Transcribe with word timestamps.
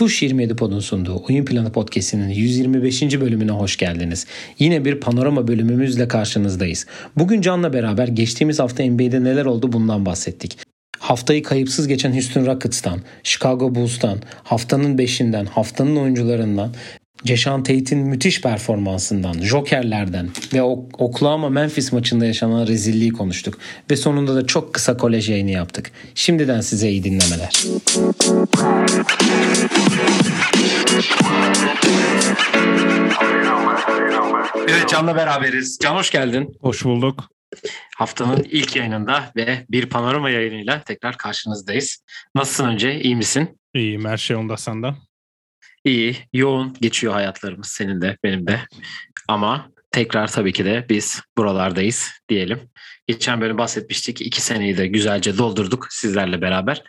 Tuş 0.00 0.22
27 0.22 0.56
Pod'un 0.56 0.80
sunduğu 0.80 1.22
Oyun 1.28 1.44
Planı 1.44 1.72
Podcast'inin 1.72 2.28
125. 2.28 3.02
bölümüne 3.02 3.50
hoş 3.50 3.76
geldiniz. 3.76 4.26
Yine 4.58 4.84
bir 4.84 5.00
panorama 5.00 5.48
bölümümüzle 5.48 6.08
karşınızdayız. 6.08 6.86
Bugün 7.16 7.40
Can'la 7.40 7.72
beraber 7.72 8.08
geçtiğimiz 8.08 8.58
hafta 8.58 8.84
NBA'de 8.84 9.24
neler 9.24 9.44
oldu 9.44 9.72
bundan 9.72 10.06
bahsettik. 10.06 10.58
Haftayı 10.98 11.42
kayıpsız 11.42 11.88
geçen 11.88 12.12
Houston 12.12 12.46
Rockets'tan, 12.46 13.00
Chicago 13.22 13.74
Bulls'tan, 13.74 14.18
haftanın 14.42 14.98
beşinden, 14.98 15.44
haftanın 15.44 15.96
oyuncularından, 15.96 16.74
Ceşan 17.24 17.62
Tate'in 17.62 17.98
müthiş 17.98 18.40
performansından, 18.40 19.32
Jokerlerden 19.32 20.28
ve 20.54 20.62
Oklahoma 20.62 21.48
Memphis 21.48 21.92
maçında 21.92 22.26
yaşanan 22.26 22.66
rezilliği 22.66 23.12
konuştuk. 23.12 23.58
Ve 23.90 23.96
sonunda 23.96 24.34
da 24.34 24.46
çok 24.46 24.74
kısa 24.74 24.96
kolej 24.96 25.30
yayını 25.30 25.50
yaptık. 25.50 25.92
Şimdiden 26.14 26.60
size 26.60 26.90
iyi 26.90 27.04
dinlemeler. 27.04 27.52
Evet 34.68 34.88
Can'la 34.88 35.16
beraberiz. 35.16 35.78
Can 35.82 35.94
hoş 35.94 36.10
geldin. 36.10 36.56
Hoş 36.60 36.84
bulduk. 36.84 37.30
Haftanın 37.96 38.46
ilk 38.50 38.76
yayınında 38.76 39.32
ve 39.36 39.66
bir 39.70 39.86
panorama 39.86 40.30
yayınıyla 40.30 40.82
tekrar 40.82 41.16
karşınızdayız. 41.16 42.04
Nasılsın 42.34 42.64
önce? 42.64 43.00
İyi 43.00 43.16
misin? 43.16 43.58
İyiyim. 43.74 44.04
Her 44.04 44.16
şey 44.16 44.36
onda 44.36 44.56
senden. 44.56 45.09
İyi, 45.84 46.16
yoğun 46.32 46.76
geçiyor 46.80 47.12
hayatlarımız 47.12 47.66
senin 47.66 48.00
de 48.00 48.16
benim 48.24 48.46
de. 48.46 48.60
Ama 49.28 49.70
tekrar 49.90 50.32
tabii 50.32 50.52
ki 50.52 50.64
de 50.64 50.86
biz 50.88 51.22
buralardayız 51.38 52.10
diyelim. 52.28 52.60
Geçen 53.06 53.40
bölüm 53.40 53.58
bahsetmiştik. 53.58 54.20
iki 54.20 54.40
seneyi 54.40 54.76
de 54.76 54.86
güzelce 54.86 55.38
doldurduk 55.38 55.86
sizlerle 55.90 56.42
beraber. 56.42 56.82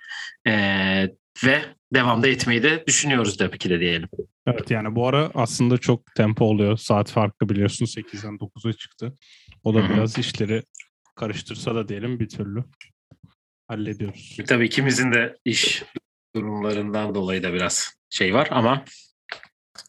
Ee, 0.48 1.10
ve 1.46 1.62
devamda 1.94 2.28
etmeyi 2.28 2.64
de 2.64 2.84
düşünüyoruz 2.88 3.38
tabii 3.38 3.58
ki 3.58 3.70
de 3.70 3.80
diyelim. 3.80 4.10
Evet 4.48 4.72
yani 4.72 4.96
bu 4.96 5.08
ara 5.08 5.32
aslında 5.34 5.78
çok 5.78 6.16
tempo 6.16 6.46
oluyor. 6.46 6.78
Saat 6.78 7.12
farklı 7.12 7.50
biliyorsun 7.50 7.86
8'den 7.86 8.34
9'a 8.34 8.74
çıktı. 8.74 9.18
O 9.64 9.74
da 9.74 9.80
Hı-hı. 9.80 9.94
biraz 9.94 10.18
işleri 10.18 10.64
karıştırsa 11.16 11.76
da 11.76 11.88
diyelim 11.88 12.20
bir 12.20 12.30
türlü 12.30 12.64
hallediyoruz. 13.68 14.38
Tabii 14.48 14.66
ikimizin 14.66 15.12
de 15.12 15.38
iş 15.46 15.84
durumlarından 16.36 17.16
dolayı 17.16 17.44
da 17.44 17.54
biraz 17.54 18.01
şey 18.12 18.34
var 18.34 18.48
ama 18.52 18.86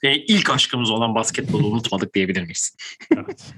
e, 0.02 0.14
ilk 0.16 0.50
aşkımız 0.50 0.90
olan 0.90 1.14
basketbolu 1.14 1.66
unutmadık 1.66 2.14
diyebilir 2.14 2.42
miyiz? 2.42 2.76
Evet. 3.16 3.54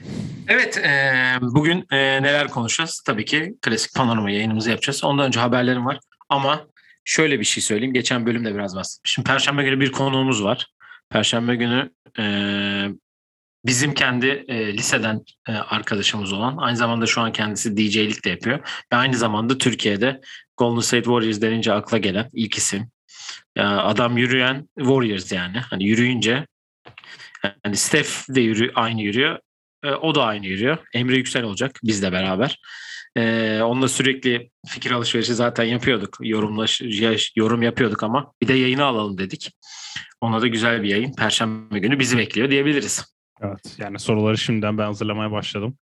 evet 0.49 0.79
e, 0.79 1.13
bugün 1.41 1.87
e, 1.91 1.97
neler 1.97 2.49
konuşacağız? 2.49 3.03
Tabii 3.07 3.25
ki 3.25 3.55
klasik 3.63 3.95
panorama 3.95 4.31
yayınımızı 4.31 4.71
yapacağız. 4.71 5.05
Ondan 5.05 5.27
önce 5.27 5.41
haberlerim 5.41 5.87
var 5.87 5.99
ama 6.29 6.67
şöyle 7.05 7.41
bir 7.41 7.45
şey 7.45 7.63
söyleyeyim. 7.63 7.95
Geçen 7.95 8.27
bölümde 8.27 8.55
biraz 8.55 8.77
bahsettim. 8.77 9.03
Şimdi 9.05 9.29
Perşembe 9.29 9.63
günü 9.63 9.81
bir 9.81 9.93
konuğumuz 9.93 10.45
var. 10.45 10.67
Perşembe 11.11 11.57
günü 11.57 11.91
e, 12.19 12.25
bizim 13.67 13.95
kendi 13.95 14.45
e, 14.49 14.73
liseden 14.73 15.25
e, 15.49 15.53
arkadaşımız 15.53 16.33
olan 16.33 16.57
aynı 16.57 16.77
zamanda 16.77 17.07
şu 17.07 17.21
an 17.21 17.33
kendisi 17.33 17.77
DJ'lik 17.77 18.25
de 18.25 18.31
yapıyor 18.31 18.59
ve 18.93 18.97
aynı 18.97 19.17
zamanda 19.17 19.59
Türkiye'de 19.59 20.21
Golden 20.57 20.81
State 20.81 21.05
Warriors 21.05 21.41
denince 21.41 21.73
akla 21.73 21.99
gelen 21.99 22.31
ilk 22.33 22.55
isim 22.55 22.94
ya 23.57 23.83
adam 23.83 24.17
yürüyen 24.17 24.69
Warriors 24.79 25.33
yani. 25.33 25.59
Hani 25.59 25.85
yürüyünce 25.85 26.47
hani 27.63 27.77
Steph 27.77 28.29
de 28.29 28.41
yürü, 28.41 28.73
aynı 28.75 29.03
yürüyor. 29.03 29.39
E, 29.85 29.91
o 29.91 30.15
da 30.15 30.25
aynı 30.25 30.47
yürüyor. 30.47 30.79
Emre 30.95 31.17
Yüksel 31.17 31.43
olacak 31.43 31.81
bizle 31.83 32.13
beraber. 32.13 32.59
E, 33.17 33.61
onunla 33.63 33.89
sürekli 33.89 34.51
fikir 34.69 34.91
alışverişi 34.91 35.35
zaten 35.35 35.65
yapıyorduk. 35.65 36.17
Yorumlaş, 36.21 36.83
yorum 37.37 37.63
yapıyorduk 37.63 38.03
ama 38.03 38.33
bir 38.43 38.49
de 38.49 38.55
yayını 38.55 38.85
alalım 38.85 39.19
dedik. 39.19 39.53
Ona 40.21 40.41
da 40.41 40.47
güzel 40.47 40.83
bir 40.83 40.89
yayın. 40.89 41.13
Perşembe 41.13 41.79
günü 41.79 41.99
bizi 41.99 42.19
bekliyor 42.19 42.51
diyebiliriz. 42.51 43.15
Evet 43.41 43.77
yani 43.79 43.99
soruları 43.99 44.39
şimdiden 44.39 44.79
ben 44.79 44.85
hazırlamaya 44.85 45.31
başladım. 45.31 45.79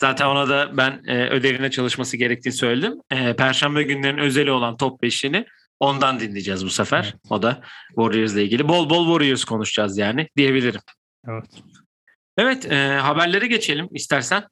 Zaten 0.00 0.26
ona 0.26 0.48
da 0.48 0.76
ben 0.76 1.02
e, 1.06 1.28
ödevine 1.28 1.70
çalışması 1.70 2.16
gerektiğini 2.16 2.54
söyledim. 2.54 2.94
E, 3.10 3.36
Perşembe 3.36 3.82
günlerin 3.82 4.18
özeli 4.18 4.50
olan 4.50 4.76
top 4.76 5.02
5'ini 5.02 5.46
Ondan 5.80 6.20
dinleyeceğiz 6.20 6.64
bu 6.64 6.70
sefer. 6.70 7.04
Evet. 7.04 7.14
O 7.30 7.42
da 7.42 7.62
Warriors 7.88 8.32
ile 8.32 8.44
ilgili. 8.44 8.68
Bol 8.68 8.90
bol 8.90 9.06
Warriors 9.06 9.44
konuşacağız 9.44 9.98
yani 9.98 10.28
diyebilirim. 10.36 10.80
Evet. 11.28 11.44
Evet 12.38 12.72
e, 12.72 12.98
haberlere 13.02 13.46
geçelim 13.46 13.88
istersen. 13.92 14.48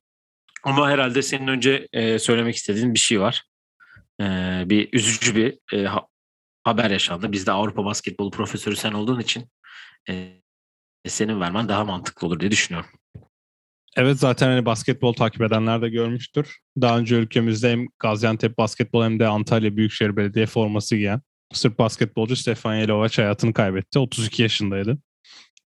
Ama 0.65 0.91
herhalde 0.91 1.23
senin 1.23 1.47
önce 1.47 1.89
e, 1.93 2.19
söylemek 2.19 2.57
istediğin 2.57 2.95
bir 2.95 2.99
şey 2.99 3.21
var. 3.21 3.45
E, 4.21 4.25
bir 4.67 4.89
üzücü 4.93 5.37
bir 5.37 5.59
e, 5.73 5.87
ha, 5.87 6.07
haber 6.65 6.91
yaşandı. 6.91 7.33
Bizde 7.33 7.53
Avrupa 7.53 7.85
basketbolu 7.85 8.31
profesörü 8.31 8.77
sen 8.77 8.93
olduğun 8.93 9.21
için 9.21 9.51
e, 10.09 10.43
senin 11.07 11.41
vermen 11.41 11.69
daha 11.69 11.85
mantıklı 11.85 12.27
olur 12.27 12.41
diye 12.41 12.51
düşünüyorum. 12.51 12.91
Evet 13.97 14.19
zaten 14.19 14.49
hani 14.49 14.67
basketbol 14.67 15.13
takip 15.13 15.43
edenler 15.43 15.83
de 15.83 15.89
görmüştür. 15.89 16.59
Daha 16.81 16.99
önce 16.99 17.17
ülkemizde 17.17 17.71
hem 17.71 17.87
Gaziantep 17.99 18.59
basketbol 18.59 19.05
hem 19.05 19.19
de 19.19 19.27
Antalya 19.27 19.77
Büyükşehir 19.77 20.17
Belediye 20.17 20.47
forması 20.47 20.97
giyen 20.97 21.21
Sırp 21.53 21.79
basketbolcu 21.79 22.37
Stefan 22.37 22.75
Yelovaç 22.75 23.19
hayatını 23.19 23.53
kaybetti. 23.53 23.99
32 23.99 24.43
yaşındaydı. 24.43 24.99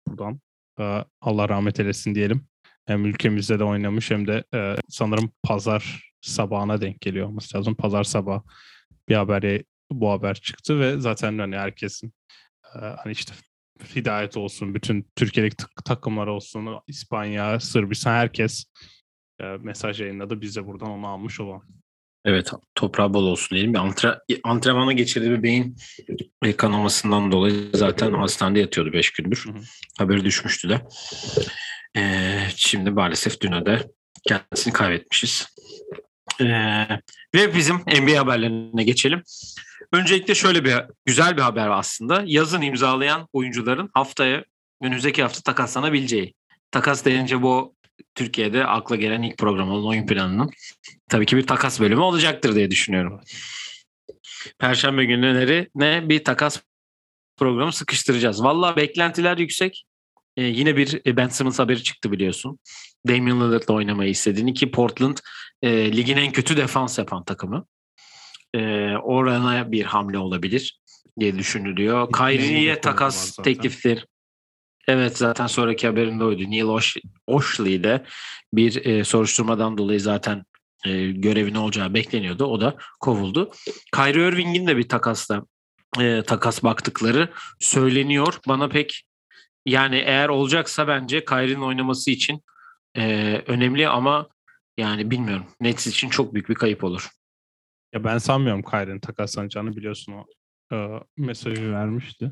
Buradan 0.07 0.39
e, 0.79 1.05
Allah 1.21 1.49
rahmet 1.49 1.79
eylesin 1.79 2.15
diyelim. 2.15 2.47
Hem 2.85 3.05
ülkemizde 3.05 3.59
de 3.59 3.63
oynamış 3.63 4.11
hem 4.11 4.27
de 4.27 4.43
e, 4.53 4.75
sanırım 4.89 5.31
pazar 5.43 6.11
sabahına 6.21 6.81
denk 6.81 7.01
geliyor 7.01 7.27
olması 7.27 7.57
lazım. 7.57 7.75
Pazar 7.75 8.03
sabah 8.03 8.41
bir 9.09 9.15
haber 9.15 9.61
bu 9.91 10.11
haber 10.11 10.35
çıktı 10.35 10.79
ve 10.79 10.99
zaten 10.99 11.39
hani 11.39 11.57
herkesin 11.57 12.13
e, 12.75 12.79
hani 12.79 13.11
işte 13.11 13.33
hidayet 13.95 14.37
olsun, 14.37 14.75
bütün 14.75 15.07
Türkiye'deki 15.15 15.55
takımlar 15.85 16.27
olsun, 16.27 16.67
İspanya, 16.87 17.59
Sırbistan 17.59 18.11
herkes 18.13 18.65
e, 19.41 19.45
mesaj 19.45 20.01
yayınladı. 20.01 20.41
Biz 20.41 20.55
de 20.55 20.65
buradan 20.65 20.89
onu 20.89 21.07
almış 21.07 21.39
olan. 21.39 21.61
Evet 22.25 22.51
toprağı 22.75 23.13
bol 23.13 23.23
olsun 23.23 23.55
diyelim. 23.55 23.73
Bir 23.73 23.79
antre, 23.79 24.19
antrenmana 24.43 24.93
geçirdiği 24.93 25.31
bir 25.31 25.43
beyin 25.43 25.77
kanamasından 26.57 27.31
dolayı 27.31 27.69
zaten 27.73 28.13
hastanede 28.13 28.59
yatıyordu 28.59 28.93
5 28.93 29.11
gündür. 29.11 29.45
Hı 29.47 29.51
hı. 29.51 29.61
Haberi 29.97 30.25
düşmüştü 30.25 30.69
de. 30.69 30.81
Ee, 31.97 32.39
şimdi 32.55 32.91
maalesef 32.91 33.41
dün 33.41 33.51
de 33.51 33.91
kendisini 34.27 34.73
kaybetmişiz. 34.73 35.47
Ee, 36.41 36.87
ve 37.35 37.55
bizim 37.55 37.75
NBA 37.75 38.19
haberlerine 38.19 38.83
geçelim. 38.83 39.23
Öncelikle 39.93 40.35
şöyle 40.35 40.65
bir 40.65 40.75
güzel 41.05 41.37
bir 41.37 41.41
haber 41.41 41.69
aslında. 41.69 42.23
Yazın 42.25 42.61
imzalayan 42.61 43.27
oyuncuların 43.33 43.89
haftaya 43.93 44.43
önümüzdeki 44.81 45.21
hafta 45.21 45.41
takaslanabileceği. 45.41 46.33
Takas 46.71 47.05
denince 47.05 47.41
bu 47.41 47.75
Türkiye'de 48.15 48.65
akla 48.65 48.95
gelen 48.95 49.21
ilk 49.21 49.37
program 49.37 49.71
olan 49.71 49.87
oyun 49.87 50.07
planının 50.07 50.49
tabii 51.09 51.25
ki 51.25 51.37
bir 51.37 51.47
takas 51.47 51.79
bölümü 51.79 52.01
olacaktır 52.01 52.55
diye 52.55 52.71
düşünüyorum. 52.71 53.21
Perşembe 54.59 55.05
günleri 55.05 55.69
ne 55.75 56.09
bir 56.09 56.23
takas 56.23 56.59
programı 57.37 57.73
sıkıştıracağız. 57.73 58.43
Valla 58.43 58.75
beklentiler 58.75 59.37
yüksek. 59.37 59.85
Ee, 60.37 60.43
yine 60.43 60.77
bir 60.77 61.01
e, 61.05 61.17
Ben 61.17 61.27
Simmons 61.27 61.59
haberi 61.59 61.83
çıktı 61.83 62.11
biliyorsun. 62.11 62.59
Damian 63.07 63.41
Lillard'la 63.41 63.73
oynamayı 63.73 64.11
istediğini 64.11 64.53
ki 64.53 64.71
Portland 64.71 65.17
e, 65.61 65.97
ligin 65.97 66.17
en 66.17 66.31
kötü 66.31 66.57
defans 66.57 66.97
yapan 66.97 67.23
takımı 67.23 67.65
e, 68.55 68.59
orana 69.03 69.71
bir 69.71 69.83
hamle 69.83 70.17
olabilir 70.17 70.79
diye 71.19 71.37
düşünülüyor. 71.37 72.11
Kyrie'ye 72.11 72.81
takas 72.81 73.35
teklifleri 73.35 74.03
Evet 74.89 75.17
zaten 75.17 75.47
sonraki 75.47 75.87
haberinde 75.87 76.23
oydu. 76.23 76.43
Neil 76.51 76.63
Osh 76.63 76.97
Oshley 77.27 77.83
de 77.83 78.05
bir 78.53 78.85
e, 78.85 79.03
soruşturmadan 79.03 79.77
dolayı 79.77 79.99
zaten 79.99 80.43
e, 80.85 81.11
görevin 81.11 81.55
olacağı 81.55 81.93
bekleniyordu. 81.93 82.45
O 82.45 82.61
da 82.61 82.75
kovuldu. 82.99 83.51
Kyrie 83.95 84.27
Irving'in 84.27 84.67
de 84.67 84.77
bir 84.77 84.89
takasla 84.89 85.43
e, 85.99 86.23
takas 86.23 86.63
baktıkları 86.63 87.29
söyleniyor. 87.59 88.39
Bana 88.47 88.69
pek 88.69 89.03
yani 89.65 89.95
eğer 89.95 90.29
olacaksa 90.29 90.87
bence 90.87 91.25
Kyrie'nin 91.25 91.61
oynaması 91.61 92.11
için 92.11 92.43
e, 92.97 93.35
önemli 93.47 93.87
ama 93.87 94.27
yani 94.79 95.11
bilmiyorum. 95.11 95.45
Nets 95.61 95.87
için 95.87 96.09
çok 96.09 96.33
büyük 96.33 96.49
bir 96.49 96.55
kayıp 96.55 96.83
olur. 96.83 97.09
Ya 97.93 98.03
ben 98.03 98.17
sanmıyorum 98.17 98.63
Kyrie'nin 98.63 98.99
takaslanacağını 98.99 99.75
biliyorsun 99.75 100.13
o 100.13 100.25
e, 100.75 100.99
mesajı 101.17 101.71
vermişti. 101.71 102.31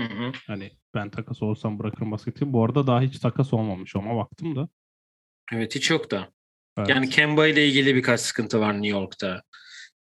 Hı 0.00 0.06
hı. 0.06 0.32
Hani 0.46 0.70
ben 0.94 1.10
takas 1.10 1.42
olsam 1.42 1.78
bırakırım 1.78 2.10
basketi. 2.12 2.52
Bu 2.52 2.64
arada 2.64 2.86
daha 2.86 3.00
hiç 3.00 3.18
takas 3.18 3.52
olmamış 3.52 3.96
ama 3.96 4.16
baktım 4.16 4.56
da. 4.56 4.68
Evet 5.52 5.74
hiç 5.74 5.90
yok 5.90 6.10
da. 6.10 6.32
Evet. 6.78 6.88
Yani 6.88 7.08
Kemba 7.08 7.46
ile 7.46 7.68
ilgili 7.68 7.94
birkaç 7.94 8.20
sıkıntı 8.20 8.60
var 8.60 8.72
New 8.72 8.88
York'ta. 8.88 9.42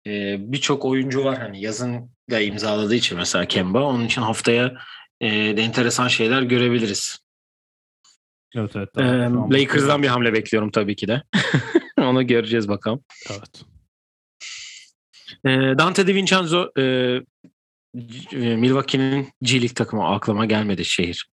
Ee, 0.07 0.37
Birçok 0.39 0.85
oyuncu 0.85 1.23
var 1.23 1.37
hani 1.37 1.61
yazın 1.61 2.11
da 2.29 2.39
imzaladığı 2.39 2.95
için 2.95 3.17
mesela 3.17 3.45
Kemba. 3.45 3.83
Onun 3.83 4.05
için 4.05 4.21
haftaya 4.21 4.77
e, 5.21 5.27
de 5.31 5.61
enteresan 5.61 6.07
şeyler 6.07 6.41
görebiliriz. 6.41 7.19
Evet 8.55 8.75
evet. 8.75 8.89
Ee, 8.97 9.29
Lakers'dan 9.51 10.03
bir 10.03 10.07
hamle 10.07 10.33
bekliyorum 10.33 10.71
tabii 10.71 10.95
ki 10.95 11.07
de. 11.07 11.23
Onu 11.97 12.27
göreceğiz 12.27 12.67
bakalım. 12.67 13.03
Evet. 13.29 13.63
E, 15.45 15.77
Dante 15.77 16.07
DiVincenzo 16.07 16.69
e, 16.77 16.83
e, 18.31 18.55
Milwaukee'nin 18.55 19.29
G 19.41 19.53
League 19.53 19.73
takımı 19.73 20.07
aklıma 20.07 20.45
gelmedi 20.45 20.85
şehir. 20.85 21.29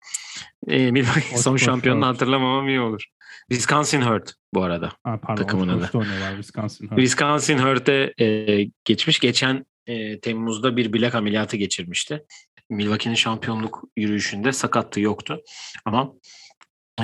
E, 0.67 0.91
Milwaukee 0.91 1.35
Hoş, 1.35 1.41
son 1.41 1.53
hoş, 1.53 1.63
şampiyonunu 1.63 2.06
hoş. 2.06 2.13
hatırlamamam 2.13 2.69
iyi 2.69 2.79
olur. 2.79 3.06
Wisconsin 3.50 4.01
Hurt 4.01 4.33
bu 4.53 4.63
arada. 4.63 4.91
Ha, 5.03 5.19
pardon. 5.21 5.44
Takımın 5.44 5.68
adı. 5.68 5.91
Wisconsin. 6.35 6.88
Ha. 6.88 6.95
Wisconsin 6.95 7.57
Hurt'e 7.57 8.13
e, 8.19 8.68
geçmiş. 8.85 9.19
Geçen 9.19 9.65
e, 9.88 10.19
Temmuz'da 10.19 10.77
bir 10.77 10.94
bilek 10.94 11.15
ameliyatı 11.15 11.57
geçirmişti. 11.57 12.23
Milwaukee'nin 12.69 13.15
şampiyonluk 13.15 13.83
yürüyüşünde 13.97 14.51
sakattı 14.51 15.00
yoktu. 15.00 15.41
Ama 15.85 16.13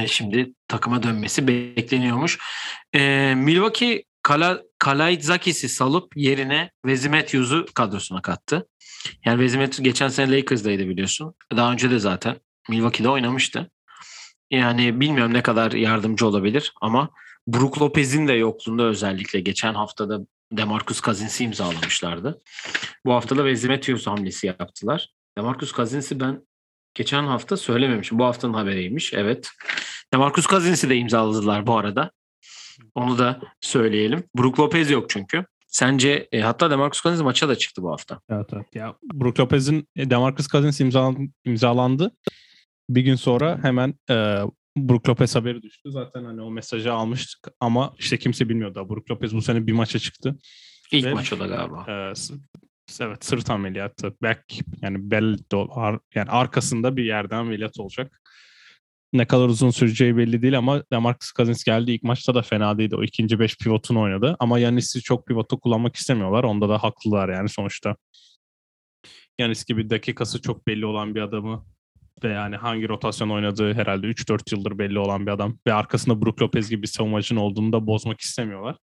şimdi 0.07 0.53
takıma 0.67 1.03
dönmesi 1.03 1.47
bekleniyormuş. 1.47 2.39
E, 2.93 3.33
Milwaukee 3.35 4.03
Kala, 4.23 4.61
Kalaitzakis'i 4.79 5.69
salıp 5.69 6.17
yerine 6.17 6.71
Matthews'u 6.83 7.65
kadrosuna 7.73 8.21
kattı. 8.21 8.67
Yani 9.25 9.57
Matthews 9.57 9.81
geçen 9.81 10.07
sene 10.07 10.37
Lakers'daydı 10.37 10.87
biliyorsun. 10.87 11.33
Daha 11.55 11.71
önce 11.71 11.91
de 11.91 11.99
zaten 11.99 12.35
Milwaukee'de 12.69 13.09
oynamıştı. 13.09 13.71
Yani 14.51 14.99
bilmiyorum 14.99 15.33
ne 15.33 15.41
kadar 15.41 15.71
yardımcı 15.71 16.27
olabilir 16.27 16.73
ama 16.81 17.09
Brook 17.47 17.81
Lopez'in 17.81 18.27
de 18.27 18.33
yokluğunda 18.33 18.83
özellikle 18.83 19.39
geçen 19.39 19.73
haftada 19.73 20.19
DeMarcus 20.51 21.01
Cousins'i 21.01 21.43
imzalamışlardı. 21.43 22.41
Bu 23.05 23.13
hafta 23.13 23.37
da 23.37 23.43
Matthews 23.43 24.07
hamlesi 24.07 24.47
yaptılar. 24.47 25.09
DeMarcus 25.37 25.73
Cousins'i 25.73 26.19
ben 26.19 26.41
geçen 26.93 27.23
hafta 27.23 27.57
söylememişim. 27.57 28.19
Bu 28.19 28.25
haftanın 28.25 28.53
haberiymiş. 28.53 29.13
Evet. 29.13 29.51
DeMarcus 30.13 30.47
Cousins'i 30.47 30.89
de 30.89 30.97
imzaladılar 30.97 31.67
bu 31.67 31.77
arada. 31.77 32.11
Onu 32.95 33.17
da 33.17 33.41
söyleyelim. 33.61 34.23
Brook 34.37 34.59
Lopez 34.59 34.91
yok 34.91 35.09
çünkü. 35.09 35.45
Sence 35.67 36.27
e, 36.31 36.41
hatta 36.41 36.71
DeMarcus 36.71 37.01
Cousins 37.03 37.23
maça 37.23 37.49
da 37.49 37.55
çıktı 37.55 37.83
bu 37.83 37.91
hafta. 37.91 38.21
Evet, 38.29 38.49
evet. 38.53 38.65
Ya 38.75 38.95
Brook 39.13 39.39
Lopez'in 39.39 39.87
e, 39.95 40.09
DeMarcus 40.09 40.47
Cousins 40.47 40.79
imzalan, 40.79 41.33
imzalandı. 41.45 42.11
Bir 42.89 43.01
gün 43.01 43.15
sonra 43.15 43.59
hemen 43.63 43.93
e, 44.09 44.13
Brook 44.77 45.09
Lopez 45.09 45.35
haberi 45.35 45.61
düştü. 45.61 45.91
Zaten 45.91 46.25
hani 46.25 46.41
o 46.41 46.51
mesajı 46.51 46.93
almıştık 46.93 47.53
ama 47.59 47.93
işte 47.97 48.17
kimse 48.17 48.49
bilmiyordu. 48.49 48.89
Brook 48.89 49.11
Lopez 49.11 49.35
bu 49.35 49.41
sene 49.41 49.67
bir 49.67 49.73
maça 49.73 49.99
çıktı. 49.99 50.35
İlk 50.91 51.05
Ve- 51.05 51.13
maç 51.13 51.33
o 51.33 51.39
da 51.39 51.47
galiba. 51.47 51.85
E, 51.87 52.15
evet 53.01 53.25
sırt 53.25 53.49
ameliyatı. 53.49 54.15
Back 54.21 54.43
yani 54.81 55.11
bel 55.11 55.37
do- 55.51 55.73
ar- 55.73 55.99
yani 56.15 56.29
arkasında 56.29 56.97
bir 56.97 57.03
yerden 57.03 57.37
ameliyat 57.37 57.79
olacak. 57.79 58.21
Ne 59.13 59.27
kadar 59.27 59.47
uzun 59.47 59.69
süreceği 59.69 60.17
belli 60.17 60.41
değil 60.41 60.57
ama 60.57 60.83
DeMarcus 60.91 61.33
Cousins 61.33 61.63
geldi. 61.63 61.91
ilk 61.91 62.03
maçta 62.03 62.35
da 62.35 62.41
fena 62.41 62.77
değildi. 62.77 62.95
O 62.95 63.03
ikinci 63.03 63.39
beş 63.39 63.57
pivotunu 63.57 64.01
oynadı. 64.01 64.35
Ama 64.39 64.59
Yanis'i 64.59 65.01
çok 65.01 65.27
pivotu 65.27 65.59
kullanmak 65.59 65.95
istemiyorlar. 65.95 66.43
Onda 66.43 66.69
da 66.69 66.83
haklılar 66.83 67.29
yani 67.29 67.49
sonuçta. 67.49 67.95
Yanis 69.39 69.65
gibi 69.65 69.89
dakikası 69.89 70.41
çok 70.41 70.67
belli 70.67 70.85
olan 70.85 71.15
bir 71.15 71.21
adamı 71.21 71.65
ve 72.23 72.33
yani 72.33 72.55
hangi 72.55 72.89
rotasyon 72.89 73.29
oynadığı 73.29 73.73
herhalde 73.73 74.07
3-4 74.07 74.51
yıldır 74.55 74.77
belli 74.79 74.99
olan 74.99 75.25
bir 75.25 75.31
adam 75.31 75.57
ve 75.67 75.73
arkasında 75.73 76.21
Brook 76.21 76.41
Lopez 76.41 76.69
gibi 76.69 76.81
bir 76.81 76.87
savunmacının 76.87 77.39
olduğunu 77.39 77.73
da 77.73 77.87
bozmak 77.87 78.21
istemiyorlar. 78.21 78.75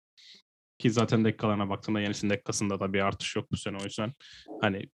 Ki 0.78 0.90
zaten 0.90 1.24
dakikalarına 1.24 1.68
baktığında 1.70 2.00
Yanis'in 2.00 2.30
dakikasında 2.30 2.80
da 2.80 2.92
bir 2.92 3.00
artış 3.00 3.36
yok 3.36 3.52
bu 3.52 3.56
sene 3.56 3.76
o 3.80 3.84
yüzden 3.84 4.12
hani 4.60 4.88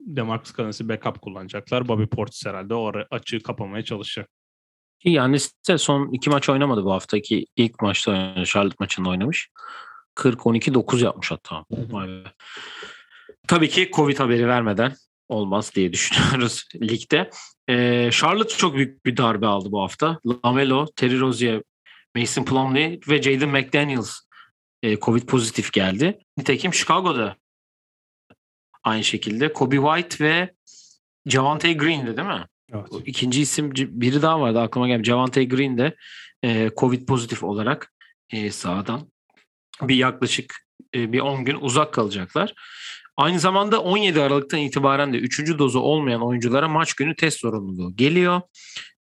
DeMarcus 0.00 0.56
Cousins'i 0.56 0.88
backup 0.88 1.22
kullanacaklar. 1.22 1.88
Bobby 1.88 2.04
Portis 2.04 2.46
herhalde 2.46 2.74
o 2.74 2.92
açığı 3.10 3.42
kapamaya 3.42 3.84
çalışacak. 3.84 4.28
Ki 5.00 5.10
Yannis 5.10 5.52
de 5.68 5.78
son 5.78 6.12
iki 6.12 6.30
maç 6.30 6.48
oynamadı 6.48 6.84
bu 6.84 6.92
haftaki. 6.92 7.46
ilk 7.56 7.82
maçta 7.82 8.10
oynadı. 8.10 8.46
Charlotte 8.46 8.76
maçında 8.80 9.08
oynamış. 9.08 9.48
40-12-9 10.16 11.04
yapmış 11.04 11.30
hatta. 11.30 11.64
Vay 11.70 12.08
be. 12.08 12.32
Tabii 13.48 13.68
ki 13.68 13.90
Covid 13.92 14.18
haberi 14.18 14.48
vermeden 14.48 14.94
olmaz 15.28 15.72
diye 15.74 15.92
düşünüyoruz 15.92 16.64
ligde. 16.82 17.30
Ee, 17.68 18.10
Charlotte 18.12 18.56
çok 18.56 18.74
büyük 18.74 19.06
bir 19.06 19.16
darbe 19.16 19.46
aldı 19.46 19.72
bu 19.72 19.82
hafta. 19.82 20.18
Lamelo, 20.26 20.86
Terry 20.96 21.20
Rozier, 21.20 21.62
Mason 22.16 22.44
Plumlee 22.44 23.00
ve 23.08 23.22
Jaden 23.22 23.48
McDaniels 23.48 24.20
e, 24.84 24.96
Covid 25.00 25.22
pozitif 25.22 25.72
geldi. 25.72 26.18
Nitekim 26.36 26.74
Chicago'da 26.74 27.36
aynı 28.82 29.04
şekilde 29.04 29.52
Kobe 29.52 29.76
White 29.76 30.24
ve 30.24 30.54
Javante 31.26 31.72
Green'di 31.72 32.16
değil 32.16 32.28
mi? 32.28 32.46
Evet. 32.72 32.88
İkinci 33.06 33.40
isim 33.40 33.72
biri 33.74 34.22
daha 34.22 34.40
vardı 34.40 34.60
aklıma 34.60 34.88
geldi. 34.88 35.04
Javante 35.04 35.44
Green 35.44 35.78
de 35.78 35.96
e, 36.42 36.70
Covid 36.76 37.06
pozitif 37.06 37.44
olarak 37.44 37.92
e, 38.30 38.50
sahadan 38.50 39.12
bir 39.82 39.96
yaklaşık 39.96 40.66
e, 40.94 41.12
bir 41.12 41.20
10 41.20 41.44
gün 41.44 41.58
uzak 41.60 41.94
kalacaklar. 41.94 42.54
Aynı 43.16 43.40
zamanda 43.40 43.82
17 43.82 44.20
Aralık'tan 44.20 44.60
itibaren 44.60 45.12
de 45.12 45.16
3. 45.16 45.58
dozu 45.58 45.80
olmayan 45.80 46.22
oyunculara 46.22 46.68
maç 46.68 46.94
günü 46.94 47.16
test 47.16 47.40
zorunluluğu 47.40 47.96
geliyor. 47.96 48.40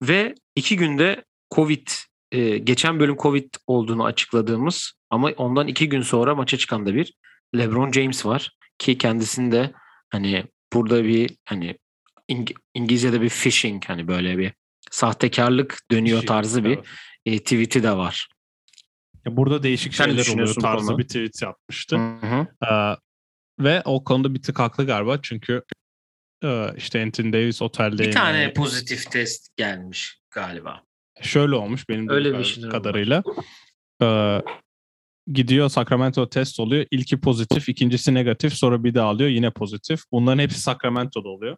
Ve 0.03 0.35
2 0.57 0.77
günde 0.77 1.25
Covid, 1.55 1.89
e, 2.33 2.59
geçen 2.59 3.01
bölüm 3.01 3.17
Covid 3.17 3.55
olduğunu 3.67 4.05
açıkladığımız 4.05 4.93
ama 5.11 5.31
ondan 5.37 5.67
2 5.69 5.89
gün 5.89 6.03
sonra 6.03 6.35
maça 6.35 6.57
çıkan 6.59 6.87
da 6.87 6.95
bir 6.95 7.15
LeBron 7.59 7.93
James 7.93 8.27
var. 8.27 8.57
Ki 8.79 8.99
kendisinde 8.99 9.73
hani 10.11 10.45
burada 10.73 11.05
bir 11.05 11.31
hani 11.45 11.79
İng- 12.31 12.55
İngilizce'de 12.75 13.21
bir 13.21 13.29
phishing 13.29 13.85
hani 13.85 14.09
böyle 14.09 14.39
bir 14.39 14.53
sahtekarlık 14.91 15.79
dönüyor 15.91 16.17
Kişi- 16.19 16.27
tarzı 16.29 16.65
bir 16.65 16.75
Evet. 16.77 16.87
e, 17.27 17.39
tweet'i 17.39 17.83
de 17.83 17.93
var. 17.97 18.29
Ya 19.27 19.37
burada 19.37 19.63
değişik 19.63 19.95
Sen 19.95 20.05
şeyler 20.05 20.33
oluyor 20.35 20.55
tarzı 20.55 20.87
konuda? 20.87 20.99
bir 20.99 21.07
tweet 21.07 21.43
yapmıştı. 21.43 21.97
Hı 21.99 22.27
hı. 22.27 22.47
Ee, 22.73 22.97
ve 23.65 23.83
o 23.85 24.05
konuda 24.05 24.35
bir 24.35 24.43
tık 24.43 24.59
haklı 24.59 24.87
galiba 24.87 25.19
çünkü 25.23 25.63
e, 26.45 26.67
işte 26.77 27.03
Anthony 27.03 27.33
Davis 27.33 27.63
otelde 27.63 28.03
Bir 28.03 28.13
tane 28.13 28.53
pozitif 28.53 29.11
test 29.11 29.57
gelmiş 29.57 30.21
galiba. 30.31 30.83
Şöyle 31.23 31.55
olmuş 31.55 31.89
benim 31.89 32.09
Öyle 32.09 32.39
bir 32.39 32.69
kadarıyla. 32.71 33.23
Ee, 34.03 34.43
gidiyor 35.33 35.69
Sacramento 35.69 36.29
test 36.29 36.61
oluyor. 36.61 36.87
İlki 36.91 37.21
pozitif, 37.21 37.69
ikincisi 37.69 38.15
negatif, 38.15 38.55
sonra 38.55 38.85
bir 38.85 38.95
daha 38.95 39.09
alıyor 39.09 39.31
yine 39.31 39.51
pozitif. 39.51 40.01
Bunların 40.13 40.39
hepsi 40.39 40.61
Sacramento'da 40.61 41.29
oluyor. 41.29 41.57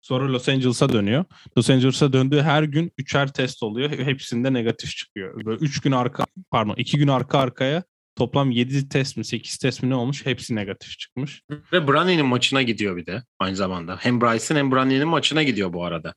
Sonra 0.00 0.32
Los 0.32 0.48
Angeles'a 0.48 0.92
dönüyor. 0.92 1.24
Los 1.58 1.70
Angeles'a 1.70 2.12
döndüğü 2.12 2.42
her 2.42 2.62
gün 2.62 2.92
üçer 2.98 3.32
test 3.32 3.62
oluyor. 3.62 3.90
Hepsinde 3.90 4.52
negatif 4.52 4.90
çıkıyor. 4.96 5.44
Böyle 5.44 5.64
üç 5.64 5.80
gün 5.80 5.92
arka, 5.92 6.26
pardon 6.50 6.74
iki 6.76 6.98
gün 6.98 7.08
arka 7.08 7.38
arkaya 7.38 7.82
toplam 8.16 8.50
7 8.50 8.88
test 8.88 9.16
mi 9.16 9.24
8 9.24 9.58
test 9.58 9.82
mi 9.82 9.90
ne 9.90 9.94
olmuş? 9.94 10.26
Hepsi 10.26 10.54
negatif 10.54 10.98
çıkmış. 10.98 11.42
Ve 11.72 11.88
Brownie'nin 11.88 12.26
maçına 12.26 12.62
gidiyor 12.62 12.96
bir 12.96 13.06
de 13.06 13.22
aynı 13.38 13.56
zamanda. 13.56 13.96
Hem 14.00 14.20
Bryce'ın 14.20 14.58
hem 14.58 14.72
Brownie'nin 14.72 15.08
maçına 15.08 15.42
gidiyor 15.42 15.72
bu 15.72 15.84
arada. 15.84 16.14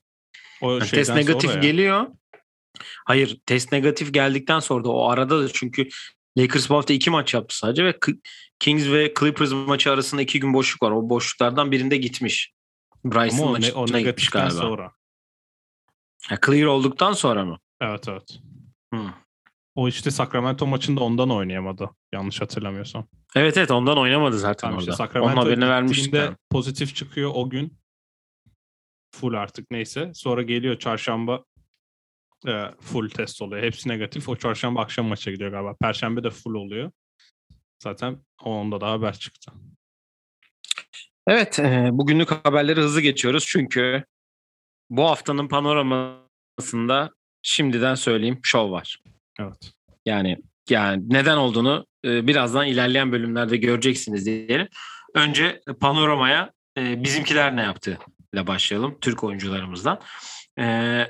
O 0.61 0.71
Yani 0.71 0.89
test 0.89 1.15
negatif 1.15 1.61
geliyor. 1.61 2.07
Hayır 3.05 3.41
test 3.45 3.71
negatif 3.71 4.13
geldikten 4.13 4.59
sonra 4.59 4.83
da 4.83 4.89
o 4.89 5.09
arada 5.09 5.43
da 5.43 5.49
çünkü 5.53 5.87
Lakers 6.37 6.69
bu 6.69 6.75
hafta 6.75 6.93
iki 6.93 7.09
maç 7.09 7.33
yaptı 7.33 7.57
sadece 7.57 7.85
ve 7.85 7.99
Kings 8.59 8.87
ve 8.87 9.13
Clippers 9.19 9.51
maçı 9.51 9.91
arasında 9.91 10.21
iki 10.21 10.39
gün 10.39 10.53
boşluk 10.53 10.83
var. 10.83 10.91
O 10.91 11.09
boşluklardan 11.09 11.71
birinde 11.71 11.97
gitmiş. 11.97 12.53
Ama 13.03 13.15
Bryce'ın 13.15 13.47
o, 13.47 13.61
ne, 13.61 13.73
o 13.73 13.85
gitmiş 13.85 14.29
galiba. 14.29 14.51
sonra. 14.51 14.91
Ha, 16.27 16.37
clear 16.45 16.65
olduktan 16.65 17.13
sonra 17.13 17.45
mı? 17.45 17.59
Evet 17.81 18.07
evet. 18.07 18.39
Hı. 18.93 18.99
O 19.75 19.87
işte 19.87 20.11
Sacramento 20.11 20.67
maçında 20.67 21.01
ondan 21.01 21.31
oynayamadı. 21.31 21.89
Yanlış 22.13 22.41
hatırlamıyorsam. 22.41 23.07
Evet 23.35 23.57
evet 23.57 23.71
ondan 23.71 23.97
oynamadı 23.97 24.39
zaten 24.39 24.67
Tamam 24.67 24.79
işte 24.79 24.91
orada. 24.91 25.03
Onun 25.03 25.07
Sacramento 25.07 25.41
haberini 25.41 25.67
vermiştik. 25.69 26.13
yani. 26.13 26.35
pozitif 26.49 26.95
çıkıyor 26.95 27.31
o 27.33 27.49
gün. 27.49 27.77
Full 29.15 29.33
artık 29.33 29.71
neyse. 29.71 30.11
Sonra 30.13 30.41
geliyor 30.41 30.79
çarşamba 30.79 31.43
e, 32.47 32.65
full 32.81 33.09
test 33.09 33.41
oluyor. 33.41 33.63
Hepsi 33.63 33.89
negatif. 33.89 34.29
O 34.29 34.35
çarşamba 34.35 34.81
akşam 34.81 35.05
maça 35.05 35.31
gidiyor 35.31 35.51
galiba. 35.51 35.75
Perşembe 35.81 36.23
de 36.23 36.29
full 36.29 36.53
oluyor. 36.53 36.91
Zaten 37.83 38.17
onda 38.43 38.81
da 38.81 38.91
haber 38.91 39.13
çıktı. 39.13 39.51
Evet, 41.27 41.59
e, 41.59 41.89
bugünlük 41.91 42.31
haberleri 42.31 42.81
hızlı 42.81 43.01
geçiyoruz 43.01 43.45
çünkü 43.47 44.03
bu 44.89 45.03
haftanın 45.09 45.47
panoramasında 45.47 47.11
şimdiden 47.41 47.95
söyleyeyim 47.95 48.39
şov 48.43 48.71
var. 48.71 48.99
Evet. 49.39 49.71
Yani 50.05 50.37
yani 50.69 51.03
neden 51.09 51.37
olduğunu 51.37 51.85
e, 52.05 52.27
birazdan 52.27 52.67
ilerleyen 52.67 53.11
bölümlerde 53.11 53.57
göreceksiniz 53.57 54.25
diyelim. 54.25 54.67
Önce 55.15 55.61
panoramaya 55.79 56.51
e, 56.77 57.03
bizimkiler 57.03 57.55
ne 57.55 57.61
yaptı 57.61 57.97
ile 58.33 58.47
başlayalım 58.47 58.97
Türk 59.01 59.23
oyuncularımızdan. 59.23 59.99
E, 60.61 60.65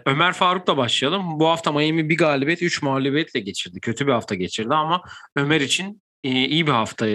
Ömer 0.05 0.34
Faruk'la 0.34 0.77
başlayalım. 0.77 1.39
Bu 1.39 1.48
hafta 1.48 1.72
Miami 1.72 2.10
bir 2.10 2.17
galibiyet, 2.17 2.62
3 2.62 2.81
mağlubiyetle 2.81 3.39
geçirdi. 3.39 3.79
Kötü 3.79 4.08
bir 4.08 4.12
hafta 4.12 4.36
geçirdi 4.36 4.74
ama 4.74 5.01
Ömer 5.36 5.62
için 5.62 6.01
e, 6.24 6.29
iyi 6.29 6.67
bir 6.67 6.72
hafta 6.72 7.08